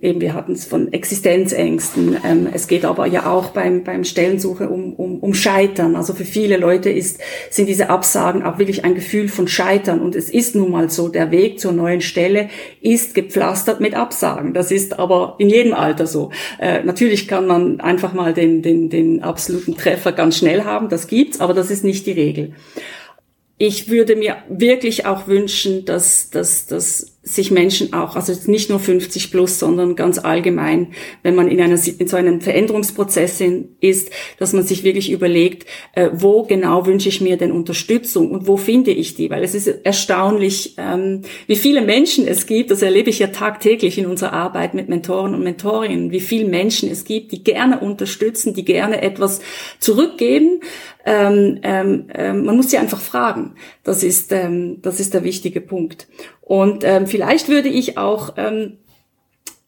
eben 0.03 0.20
wir 0.20 0.34
hatten 0.34 0.53
es 0.53 0.64
von 0.64 0.92
Existenzängsten. 0.92 2.16
Ähm, 2.24 2.48
es 2.53 2.66
geht 2.66 2.84
aber 2.84 3.07
ja 3.07 3.30
auch 3.30 3.50
beim, 3.50 3.84
beim 3.84 4.03
Stellensuche 4.03 4.68
um, 4.68 4.92
um, 4.94 5.20
um 5.20 5.32
Scheitern. 5.32 5.94
Also 5.94 6.12
für 6.12 6.24
viele 6.24 6.57
Leute 6.57 6.90
ist, 6.90 7.20
sind 7.50 7.68
diese 7.68 7.88
Absagen 7.88 8.42
auch 8.42 8.59
wirklich 8.59 8.84
ein 8.84 8.96
Gefühl 8.96 9.28
von 9.28 9.46
Scheitern. 9.46 10.00
Und 10.00 10.16
es 10.16 10.28
ist 10.28 10.57
nun 10.57 10.72
mal 10.72 10.90
so, 10.90 11.09
der 11.09 11.30
Weg 11.30 11.61
zur 11.61 11.72
neuen 11.72 12.00
Stelle 12.00 12.48
ist 12.80 13.14
gepflastert 13.14 13.80
mit 13.80 13.94
Absagen. 13.94 14.53
Das 14.55 14.72
ist 14.72 14.98
aber 14.98 15.36
in 15.38 15.48
jedem 15.48 15.72
Alter 15.72 16.09
so. 16.09 16.32
Äh, 16.59 16.82
natürlich 16.82 17.28
kann 17.28 17.46
man 17.46 17.80
einfach 17.80 18.12
mal 18.12 18.34
den, 18.34 18.61
den, 18.61 18.90
den 18.90 19.22
absoluten 19.22 19.76
Treffer 19.76 20.11
ganz 20.11 20.36
schnell 20.36 20.64
haben, 20.64 20.88
das 20.88 21.07
gibt's, 21.07 21.40
aber 21.40 21.55
das 21.55 21.70
ist 21.70 21.84
nicht 21.84 22.07
die 22.07 22.12
Regel 22.12 22.55
ich 23.59 23.88
würde 23.88 24.16
mir 24.16 24.38
wirklich 24.48 25.07
auch 25.07 25.28
wünschen, 25.28 25.84
dass, 25.84 26.30
dass, 26.30 26.66
dass 26.66 27.11
sich 27.24 27.52
Menschen 27.52 27.92
auch, 27.92 28.16
also 28.16 28.32
nicht 28.50 28.68
nur 28.68 28.80
50 28.80 29.30
plus, 29.30 29.60
sondern 29.60 29.94
ganz 29.94 30.18
allgemein, 30.18 30.88
wenn 31.22 31.36
man 31.36 31.46
in, 31.46 31.60
einer, 31.60 31.78
in 31.98 32.08
so 32.08 32.16
einem 32.16 32.40
Veränderungsprozess 32.40 33.40
ist, 33.80 34.10
dass 34.38 34.52
man 34.52 34.64
sich 34.64 34.82
wirklich 34.82 35.12
überlegt, 35.12 35.66
äh, 35.94 36.10
wo 36.12 36.42
genau 36.42 36.84
wünsche 36.84 37.08
ich 37.08 37.20
mir 37.20 37.36
denn 37.36 37.52
Unterstützung 37.52 38.32
und 38.32 38.48
wo 38.48 38.56
finde 38.56 38.90
ich 38.90 39.14
die? 39.14 39.30
Weil 39.30 39.44
es 39.44 39.54
ist 39.54 39.68
erstaunlich, 39.68 40.74
ähm, 40.78 41.22
wie 41.46 41.54
viele 41.54 41.82
Menschen 41.82 42.26
es 42.26 42.46
gibt, 42.46 42.72
das 42.72 42.82
erlebe 42.82 43.10
ich 43.10 43.20
ja 43.20 43.28
tagtäglich 43.28 43.98
in 43.98 44.06
unserer 44.06 44.32
Arbeit 44.32 44.74
mit 44.74 44.88
Mentoren 44.88 45.32
und 45.34 45.44
Mentorinnen, 45.44 46.10
wie 46.10 46.20
viele 46.20 46.48
Menschen 46.48 46.90
es 46.90 47.04
gibt, 47.04 47.30
die 47.30 47.44
gerne 47.44 47.78
unterstützen, 47.78 48.52
die 48.52 48.64
gerne 48.64 49.00
etwas 49.00 49.40
zurückgeben. 49.78 50.60
Ähm, 51.04 51.60
ähm, 51.62 52.06
ähm, 52.14 52.44
man 52.44 52.56
muss 52.56 52.70
sie 52.70 52.78
einfach 52.78 53.00
fragen. 53.00 53.54
Das 53.82 54.02
ist, 54.02 54.32
ähm, 54.32 54.78
das 54.82 55.00
ist 55.00 55.14
der 55.14 55.24
wichtige 55.24 55.60
Punkt. 55.60 56.06
Und 56.43 56.84
ähm, 56.84 57.07
vielleicht 57.07 57.49
würde 57.49 57.68
ich 57.68 57.97
auch, 57.97 58.34
ähm, 58.36 58.78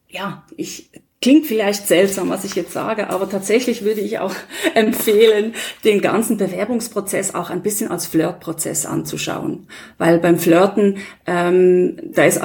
ja, 0.09 0.45
ich 0.57 0.91
klingt 1.25 1.47
vielleicht 1.47 1.87
seltsam, 1.87 2.29
was 2.29 2.45
ich 2.45 2.55
jetzt 2.55 2.75
sage, 2.75 3.09
aber 3.09 3.31
tatsächlich 3.31 3.83
würde 3.83 4.03
ich 4.03 4.19
auch 4.19 4.35
empfehlen, 4.75 5.55
den 5.83 6.03
ganzen 6.03 6.37
Bewerbungsprozess 6.37 7.35
auch 7.35 7.49
ein 7.49 7.63
bisschen 7.63 7.91
als 7.91 8.05
Flirtprozess 8.05 8.85
anzuschauen, 8.85 9.67
weil 9.97 10.19
beim 10.19 10.39
Flirten 10.39 10.99
ähm, 11.27 11.97
da 12.13 12.25
ist 12.25 12.43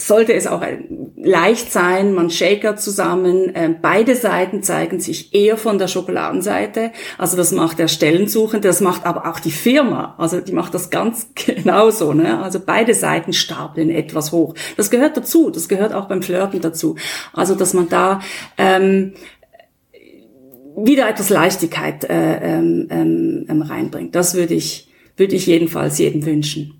sollte 0.00 0.32
es 0.32 0.46
auch 0.46 0.62
leicht 1.16 1.72
sein, 1.72 2.14
man 2.14 2.30
shakert 2.30 2.80
zusammen. 2.80 3.52
Ähm, 3.54 3.76
beide 3.82 4.16
Seiten 4.16 4.62
zeigen 4.62 5.00
sich 5.00 5.34
eher 5.34 5.56
von 5.56 5.78
der 5.78 5.88
Schokoladenseite. 5.88 6.92
Also 7.18 7.36
das 7.36 7.52
macht 7.52 7.78
der 7.78 7.88
Stellensuchende, 7.88 8.68
das 8.68 8.80
macht 8.80 9.04
aber 9.04 9.30
auch 9.30 9.40
die 9.40 9.50
Firma. 9.50 10.14
Also 10.18 10.40
die 10.40 10.52
macht 10.52 10.74
das 10.74 10.90
ganz 10.90 11.28
genauso. 11.34 12.14
Ne? 12.14 12.42
Also 12.42 12.60
beide 12.64 12.94
Seiten 12.94 13.32
stapeln 13.32 13.90
etwas 13.90 14.32
hoch. 14.32 14.54
Das 14.76 14.90
gehört 14.90 15.16
dazu. 15.16 15.50
Das 15.50 15.68
gehört 15.68 15.92
auch 15.92 16.06
beim 16.06 16.22
Flirten 16.22 16.60
dazu. 16.60 16.96
Also 17.32 17.54
dass 17.54 17.74
man 17.74 17.88
da 17.88 18.20
ähm, 18.56 19.12
wieder 20.76 21.08
etwas 21.08 21.28
Leichtigkeit 21.28 22.04
äh, 22.04 22.58
ähm, 22.58 23.46
ähm, 23.48 23.62
reinbringt. 23.62 24.14
Das 24.14 24.34
würde 24.34 24.54
ich, 24.54 24.88
würde 25.16 25.34
ich 25.34 25.46
jedenfalls 25.46 25.98
jedem 25.98 26.24
wünschen 26.24 26.79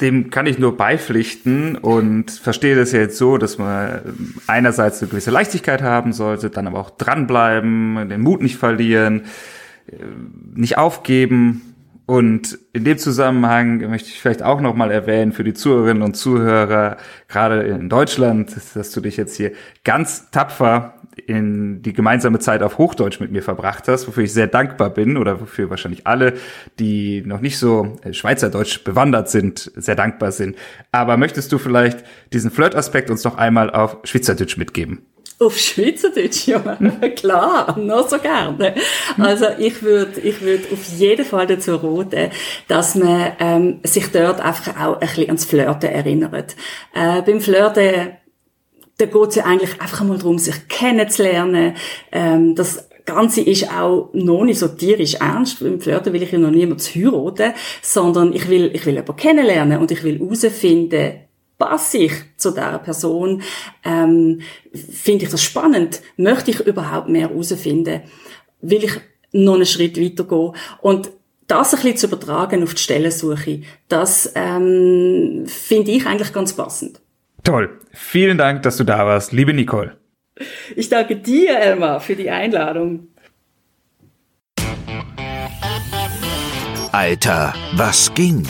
dem 0.00 0.30
kann 0.30 0.46
ich 0.46 0.58
nur 0.58 0.76
beipflichten 0.76 1.76
und 1.76 2.30
verstehe 2.30 2.76
das 2.76 2.92
ja 2.92 3.00
jetzt 3.00 3.16
so, 3.16 3.38
dass 3.38 3.56
man 3.56 4.00
einerseits 4.46 5.00
eine 5.00 5.10
gewisse 5.10 5.30
Leichtigkeit 5.30 5.82
haben 5.82 6.12
sollte, 6.12 6.50
dann 6.50 6.66
aber 6.66 6.80
auch 6.80 6.90
dranbleiben, 6.90 8.08
den 8.08 8.20
Mut 8.20 8.42
nicht 8.42 8.56
verlieren, 8.56 9.22
äh, 9.86 9.96
nicht 10.54 10.76
aufgeben. 10.76 11.65
Und 12.06 12.56
in 12.72 12.84
dem 12.84 12.98
Zusammenhang 12.98 13.78
möchte 13.90 14.08
ich 14.08 14.20
vielleicht 14.20 14.42
auch 14.42 14.60
nochmal 14.60 14.92
erwähnen 14.92 15.32
für 15.32 15.42
die 15.42 15.54
Zuhörerinnen 15.54 16.04
und 16.04 16.14
Zuhörer, 16.14 16.98
gerade 17.26 17.62
in 17.62 17.88
Deutschland, 17.88 18.54
dass 18.74 18.92
du 18.92 19.00
dich 19.00 19.16
jetzt 19.16 19.36
hier 19.36 19.52
ganz 19.82 20.30
tapfer 20.30 20.94
in 21.26 21.82
die 21.82 21.92
gemeinsame 21.92 22.38
Zeit 22.38 22.62
auf 22.62 22.78
Hochdeutsch 22.78 23.20
mit 23.20 23.32
mir 23.32 23.42
verbracht 23.42 23.88
hast, 23.88 24.06
wofür 24.06 24.24
ich 24.24 24.32
sehr 24.32 24.46
dankbar 24.46 24.90
bin 24.90 25.16
oder 25.16 25.40
wofür 25.40 25.70
wahrscheinlich 25.70 26.06
alle, 26.06 26.34
die 26.78 27.22
noch 27.26 27.40
nicht 27.40 27.58
so 27.58 27.96
äh, 28.02 28.12
Schweizerdeutsch 28.12 28.84
bewandert 28.84 29.30
sind, 29.30 29.72
sehr 29.74 29.96
dankbar 29.96 30.30
sind. 30.30 30.56
Aber 30.92 31.16
möchtest 31.16 31.50
du 31.52 31.58
vielleicht 31.58 32.04
diesen 32.32 32.50
Flirt-Aspekt 32.50 33.10
uns 33.10 33.24
noch 33.24 33.38
einmal 33.38 33.70
auf 33.70 33.98
Schweizerdeutsch 34.04 34.58
mitgeben? 34.58 35.06
Auf 35.38 35.58
Schweizerdeutsch, 35.58 36.48
ja, 36.48 36.60
klar, 37.16 37.78
noch 37.78 38.08
so 38.08 38.18
gerne. 38.18 38.74
Also 39.18 39.46
ich 39.58 39.82
würde 39.82 40.18
ich 40.20 40.40
würd 40.40 40.72
auf 40.72 40.82
jeden 40.96 41.26
Fall 41.26 41.46
dazu 41.46 41.76
raten, 41.76 42.30
dass 42.68 42.94
man 42.94 43.32
ähm, 43.38 43.80
sich 43.82 44.10
dort 44.10 44.40
einfach 44.40 44.80
auch 44.80 44.94
ein 44.94 45.00
bisschen 45.00 45.26
ans 45.26 45.44
Flirten 45.44 45.90
erinnert. 45.90 46.56
Äh, 46.94 47.20
beim 47.20 47.42
Flirten 47.42 48.16
da 48.98 49.04
geht 49.04 49.28
es 49.28 49.34
ja 49.34 49.44
eigentlich 49.44 49.80
einfach 49.80 50.04
mal 50.04 50.16
darum, 50.16 50.38
sich 50.38 50.68
kennenzulernen. 50.68 51.74
Ähm, 52.12 52.54
das 52.54 52.88
Ganze 53.04 53.42
ist 53.42 53.70
auch 53.70 54.10
noch 54.14 54.44
nicht 54.44 54.58
so 54.58 54.68
tierisch 54.68 55.14
ernst. 55.14 55.60
Im 55.62 55.80
Flirten 55.80 56.12
will 56.12 56.22
ich 56.22 56.32
ja 56.32 56.38
noch 56.38 56.50
niemand 56.50 56.82
heiraten, 56.82 57.52
sondern 57.82 58.32
ich 58.32 58.48
will, 58.48 58.70
ich 58.74 58.84
will 58.86 58.94
jemanden 58.94 59.16
kennenlernen 59.16 59.78
und 59.78 59.90
ich 59.90 60.02
will 60.02 60.18
herausfinden, 60.18 61.25
passe 61.58 61.98
ich 61.98 62.12
zu 62.36 62.50
dieser 62.50 62.78
Person? 62.78 63.42
Ähm, 63.84 64.40
Finde 64.72 65.24
ich 65.24 65.30
das 65.30 65.42
spannend? 65.42 66.02
Möchte 66.16 66.50
ich 66.50 66.60
überhaupt 66.60 67.08
mehr 67.08 67.28
herausfinden? 67.28 68.02
Will 68.60 68.84
ich 68.84 69.00
noch 69.32 69.54
einen 69.54 69.66
Schritt 69.66 70.00
weitergehen? 70.00 70.52
Und 70.80 71.10
das 71.46 71.74
ein 71.74 71.80
bisschen 71.80 71.96
zu 71.96 72.06
übertragen 72.08 72.62
auf 72.62 72.74
die 72.74 72.82
Stellensuche, 72.82 73.62
das 73.88 74.32
ähm, 74.34 75.44
finde 75.46 75.92
ich 75.92 76.06
eigentlich 76.06 76.32
ganz 76.32 76.52
passend. 76.52 77.00
Toll. 77.44 77.78
Vielen 77.92 78.38
Dank, 78.38 78.62
dass 78.62 78.76
du 78.76 78.84
da 78.84 79.06
warst, 79.06 79.32
liebe 79.32 79.54
Nicole. 79.54 79.96
Ich 80.74 80.88
danke 80.88 81.16
dir, 81.16 81.58
Elmar, 81.58 82.00
für 82.00 82.16
die 82.16 82.28
Einladung. 82.28 83.08
Alter, 86.92 87.54
was 87.74 88.12
ging? 88.14 88.46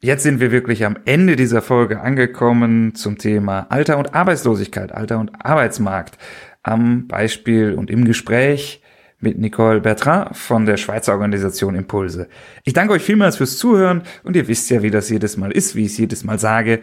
Jetzt 0.00 0.24
sind 0.24 0.40
wir 0.40 0.52
wirklich 0.52 0.84
am 0.84 0.98
Ende 1.06 1.36
dieser 1.36 1.62
Folge 1.62 2.00
angekommen 2.00 2.94
zum 2.94 3.16
Thema 3.16 3.66
Alter 3.70 3.96
und 3.96 4.14
Arbeitslosigkeit, 4.14 4.92
Alter 4.92 5.18
und 5.18 5.30
Arbeitsmarkt. 5.42 6.18
Am 6.62 7.06
Beispiel 7.06 7.72
und 7.72 7.90
im 7.90 8.04
Gespräch 8.04 8.82
mit 9.20 9.38
Nicole 9.38 9.80
Bertrand 9.80 10.36
von 10.36 10.66
der 10.66 10.76
Schweizer 10.76 11.14
Organisation 11.14 11.74
Impulse. 11.74 12.28
Ich 12.64 12.74
danke 12.74 12.92
euch 12.92 13.02
vielmals 13.02 13.36
fürs 13.38 13.56
Zuhören 13.56 14.02
und 14.22 14.36
ihr 14.36 14.48
wisst 14.48 14.68
ja, 14.68 14.82
wie 14.82 14.90
das 14.90 15.08
jedes 15.08 15.38
Mal 15.38 15.50
ist, 15.50 15.74
wie 15.74 15.86
ich 15.86 15.92
es 15.92 15.98
jedes 15.98 16.24
Mal 16.24 16.38
sage. 16.38 16.80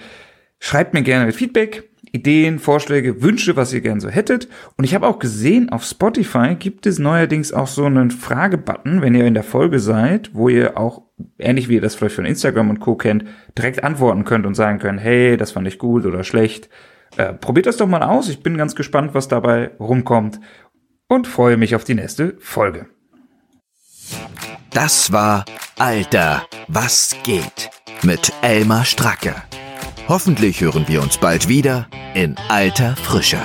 Schreibt 0.60 0.96
mir 0.96 1.04
gerne 1.04 1.32
Feedback, 1.34 1.84
Ideen, 2.16 2.60
Vorschläge, 2.60 3.24
Wünsche, 3.24 3.56
was 3.56 3.74
ihr 3.74 3.82
gerne 3.82 4.00
so 4.00 4.08
hättet. 4.08 4.48
Und 4.78 4.84
ich 4.84 4.94
habe 4.94 5.08
auch 5.08 5.18
gesehen, 5.18 5.70
auf 5.70 5.84
Spotify 5.84 6.56
gibt 6.56 6.86
es 6.86 7.00
neuerdings 7.00 7.52
auch 7.52 7.66
so 7.66 7.86
einen 7.86 8.12
Fragebutton, 8.12 9.02
wenn 9.02 9.16
ihr 9.16 9.26
in 9.26 9.34
der 9.34 9.44
Folge 9.44 9.80
seid, 9.80 10.30
wo 10.34 10.48
ihr 10.48 10.78
auch, 10.78 11.02
ähnlich 11.40 11.70
wie 11.70 11.76
ihr 11.76 11.82
das 11.82 11.96
vielleicht 11.96 12.16
von 12.16 12.26
Instagram 12.26 12.70
und 12.70 12.80
Co. 12.80 12.96
kennt, 12.96 13.26
direkt 13.58 13.84
antworten 13.84 14.26
könnt 14.26 14.46
und 14.46 14.54
sagen 14.54 14.78
könnt, 14.78 15.02
hey, 15.02 15.38
das 15.38 15.52
fand 15.54 15.68
ich 15.68 15.80
gut 15.80 16.06
oder 16.06 16.24
schlecht. 16.24 16.70
Äh, 17.18 17.34
probiert 17.34 17.66
das 17.66 17.78
doch 17.78 17.88
mal 17.88 18.04
aus. 18.04 18.30
Ich 18.30 18.44
bin 18.44 18.58
ganz 18.58 18.76
gespannt, 18.76 19.16
was 19.16 19.28
dabei 19.28 19.72
rumkommt 19.80 20.40
und 21.08 21.26
freue 21.26 21.58
mich 21.58 21.76
auf 21.76 21.84
die 21.84 21.96
nächste 21.96 22.36
Folge. 22.40 22.86
Das 24.70 25.12
war 25.12 25.46
Alter, 25.80 26.46
was 26.68 27.16
geht 27.24 27.72
mit 28.04 28.32
Elmar 28.44 28.86
Stracke. 28.86 29.34
Hoffentlich 30.08 30.60
hören 30.60 30.86
wir 30.88 31.02
uns 31.02 31.18
bald 31.18 31.48
wieder 31.48 31.88
in 32.14 32.36
alter 32.50 32.96
Frische. 32.98 33.40